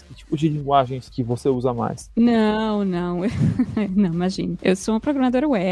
Que 0.08 0.14
tipo 0.14 0.36
de 0.36 0.48
linguagens 0.48 1.08
que 1.08 1.22
você 1.22 1.48
usa 1.48 1.74
mais? 1.74 2.10
Não, 2.16 2.84
não. 2.84 3.20
não, 3.94 4.12
imagina. 4.12 4.56
Eu 4.62 4.76
sou 4.76 4.94
uma 4.94 5.00
programadora 5.00 5.48
web, 5.48 5.64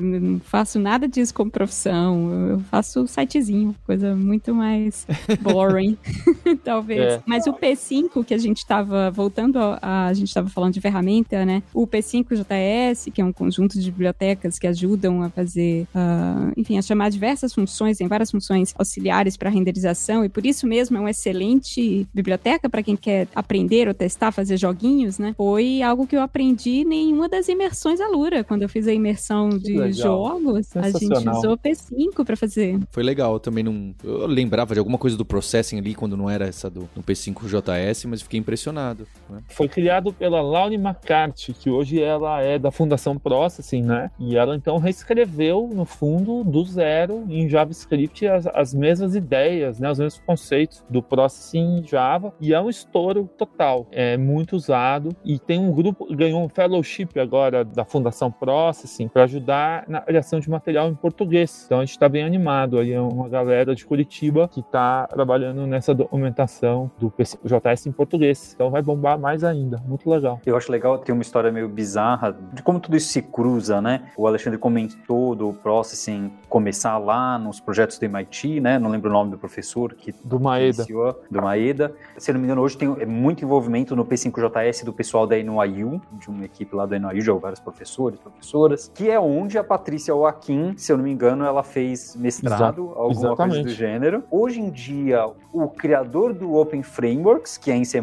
não 0.00 0.40
faço 0.40 0.78
nada 0.78 1.06
disso 1.06 1.34
como 1.34 1.50
profissão. 1.50 2.48
Eu 2.50 2.60
faço 2.60 3.06
sitezinho, 3.06 3.74
coisa 3.86 4.14
muito 4.14 4.54
mais 4.54 5.06
boring, 5.40 5.96
talvez. 6.64 7.00
É. 7.00 7.22
Mas 7.26 7.46
o 7.46 7.52
P5 7.52 8.24
que 8.24 8.34
a 8.34 8.38
gente 8.38 8.58
estava 8.58 9.10
voltando 9.10 9.58
a, 9.58 10.06
a 10.06 10.14
gente 10.14 10.28
estava 10.28 10.48
falando 10.48 10.74
de 10.74 10.80
ferramenta, 10.80 11.44
né? 11.44 11.62
O 11.72 11.86
P5JS, 11.86 13.10
que 13.12 13.20
é 13.20 13.24
um 13.24 13.32
conjunto 13.32 13.78
de 13.78 13.90
bibliotecas 13.90 14.58
que 14.58 14.66
ajudam 14.66 15.22
a 15.22 15.30
fazer, 15.30 15.86
uh, 15.94 16.52
enfim, 16.56 16.78
a 16.78 16.82
chamar 16.82 17.10
diversas 17.10 17.52
funções, 17.52 17.98
tem 17.98 18.08
várias 18.08 18.30
funções 18.30 18.74
auxiliares 18.78 19.36
para 19.36 19.50
renderização 19.50 20.24
e 20.24 20.28
por 20.28 20.44
isso 20.46 20.66
mesmo 20.66 20.96
é 20.96 21.00
uma 21.00 21.10
excelente 21.10 22.06
biblioteca 22.12 22.68
para 22.68 22.82
quem 22.82 22.96
quer 22.96 23.28
aprender 23.34 23.88
ou 23.88 23.94
testar, 23.94 24.32
fazer 24.32 24.56
joguinhos, 24.56 25.18
né? 25.18 25.34
Foi 25.36 25.82
algo 25.82 26.06
que 26.06 26.16
eu 26.16 26.22
aprendi 26.22 26.84
em 26.90 27.12
uma 27.12 27.28
das 27.28 27.48
imersões 27.48 28.00
Alura, 28.00 28.44
quando 28.44 28.62
eu 28.62 28.68
fiz 28.68 28.86
a 28.86 28.92
imersão 28.92 29.41
de 29.48 29.92
jogos, 29.92 30.76
a 30.76 30.90
gente 30.90 31.28
usou 31.28 31.56
P5 31.56 32.24
para 32.24 32.36
fazer. 32.36 32.78
Foi 32.90 33.02
legal, 33.02 33.34
eu 33.34 33.40
também 33.40 33.62
não 33.62 33.94
eu 34.02 34.26
lembrava 34.26 34.74
de 34.74 34.78
alguma 34.78 34.98
coisa 34.98 35.16
do 35.16 35.24
processing 35.24 35.78
ali 35.78 35.94
quando 35.94 36.16
não 36.16 36.28
era 36.28 36.46
essa 36.46 36.68
do 36.68 36.88
P5JS, 37.00 38.06
mas 38.08 38.22
fiquei 38.22 38.38
impressionado. 38.38 39.06
Né? 39.28 39.40
Foi 39.48 39.68
criado 39.68 40.12
pela 40.12 40.40
Laune 40.40 40.76
McCarthy, 40.76 41.52
que 41.52 41.70
hoje 41.70 42.00
ela 42.00 42.40
é 42.40 42.58
da 42.58 42.70
Fundação 42.70 43.18
Processing, 43.18 43.82
né? 43.82 44.10
E 44.18 44.36
ela 44.36 44.56
então 44.56 44.78
reescreveu 44.78 45.70
no 45.72 45.84
fundo 45.84 46.44
do 46.44 46.64
zero 46.64 47.24
em 47.28 47.48
JavaScript 47.48 48.26
as, 48.26 48.46
as 48.46 48.74
mesmas 48.74 49.14
ideias, 49.14 49.78
né? 49.78 49.90
Os 49.90 49.98
mesmos 49.98 50.22
conceitos 50.24 50.84
do 50.88 51.02
Processing 51.02 51.78
em 51.78 51.86
Java 51.86 52.34
e 52.40 52.52
é 52.52 52.60
um 52.60 52.68
estouro 52.68 53.28
total. 53.38 53.86
É 53.90 54.16
muito 54.16 54.56
usado 54.56 55.14
e 55.24 55.38
tem 55.38 55.58
um 55.58 55.72
grupo 55.72 56.06
ganhou 56.14 56.42
um 56.44 56.48
fellowship 56.48 57.18
agora 57.18 57.64
da 57.64 57.84
Fundação 57.84 58.30
Processing 58.30 59.08
para 59.08 59.26
ajudar 59.32 59.84
na 59.88 60.00
criação 60.00 60.40
de 60.40 60.50
material 60.50 60.88
em 60.88 60.94
português. 60.94 61.62
Então 61.66 61.78
a 61.78 61.84
gente 61.84 61.92
está 61.92 62.08
bem 62.08 62.24
animado 62.24 62.78
aí, 62.78 62.92
é 62.92 63.00
uma 63.00 63.28
galera 63.28 63.74
de 63.74 63.84
Curitiba 63.84 64.48
que 64.48 64.60
está 64.60 65.06
trabalhando 65.06 65.66
nessa 65.66 65.94
documentação 65.94 66.90
do 66.98 67.12
JS 67.44 67.86
em 67.86 67.92
português. 67.92 68.52
Então 68.54 68.70
vai 68.70 68.82
bombar 68.82 69.18
mais 69.18 69.44
ainda. 69.44 69.80
Muito 69.86 70.08
legal. 70.10 70.40
Eu 70.44 70.56
acho 70.56 70.70
legal, 70.70 70.98
tem 70.98 71.12
uma 71.12 71.22
história 71.22 71.52
meio 71.52 71.68
bizarra 71.68 72.36
de 72.52 72.62
como 72.62 72.80
tudo 72.80 72.96
isso 72.96 73.08
se 73.08 73.22
cruza, 73.22 73.80
né? 73.80 74.10
O 74.16 74.26
Alexandre 74.26 74.58
comentou 74.58 75.34
do 75.34 75.52
Processing 75.52 76.32
começar 76.48 76.98
lá 76.98 77.38
no 77.38 77.52
os 77.52 77.60
projetos 77.60 77.98
do 77.98 78.04
MIT, 78.04 78.60
né? 78.60 78.78
Não 78.78 78.90
lembro 78.90 79.10
o 79.10 79.12
nome 79.12 79.30
do 79.30 79.38
professor 79.38 79.94
que 79.94 80.12
do 80.24 80.40
Maeda. 80.40 80.78
Iniciou, 80.78 81.20
do 81.30 81.42
Maeda. 81.42 81.94
Se 82.16 82.32
não 82.32 82.40
me 82.40 82.46
engano, 82.46 82.62
hoje 82.62 82.78
tem 82.78 82.88
muito 83.06 83.44
envolvimento 83.44 83.94
no 83.94 84.04
P5JS 84.06 84.84
do 84.84 84.92
pessoal 84.92 85.26
da 85.26 85.36
NYU, 85.36 86.00
de 86.12 86.28
uma 86.28 86.44
equipe 86.44 86.74
lá 86.74 86.86
da 86.86 86.98
NYU, 86.98 87.20
já 87.20 87.32
vários 87.34 87.60
professores, 87.60 88.18
professoras, 88.18 88.90
que 88.94 89.10
é 89.10 89.20
onde 89.22 89.58
a 89.58 89.64
Patrícia 89.64 90.12
Joaquim, 90.12 90.74
se 90.76 90.92
eu 90.92 90.96
não 90.96 91.04
me 91.04 91.12
engano, 91.12 91.44
ela 91.44 91.62
fez 91.62 92.16
mestrado, 92.16 92.82
Exato. 92.82 92.82
alguma 92.98 93.10
Exatamente. 93.10 93.54
coisa 93.54 93.62
do 93.68 93.70
gênero. 93.74 94.24
Hoje 94.30 94.60
em 94.60 94.70
dia, 94.70 95.26
o 95.52 95.68
criador 95.68 96.32
do 96.32 96.54
Open 96.54 96.82
Frameworks, 96.82 97.56
que 97.56 97.70
é 97.70 97.76
em 97.76 97.84
C++, 97.84 98.00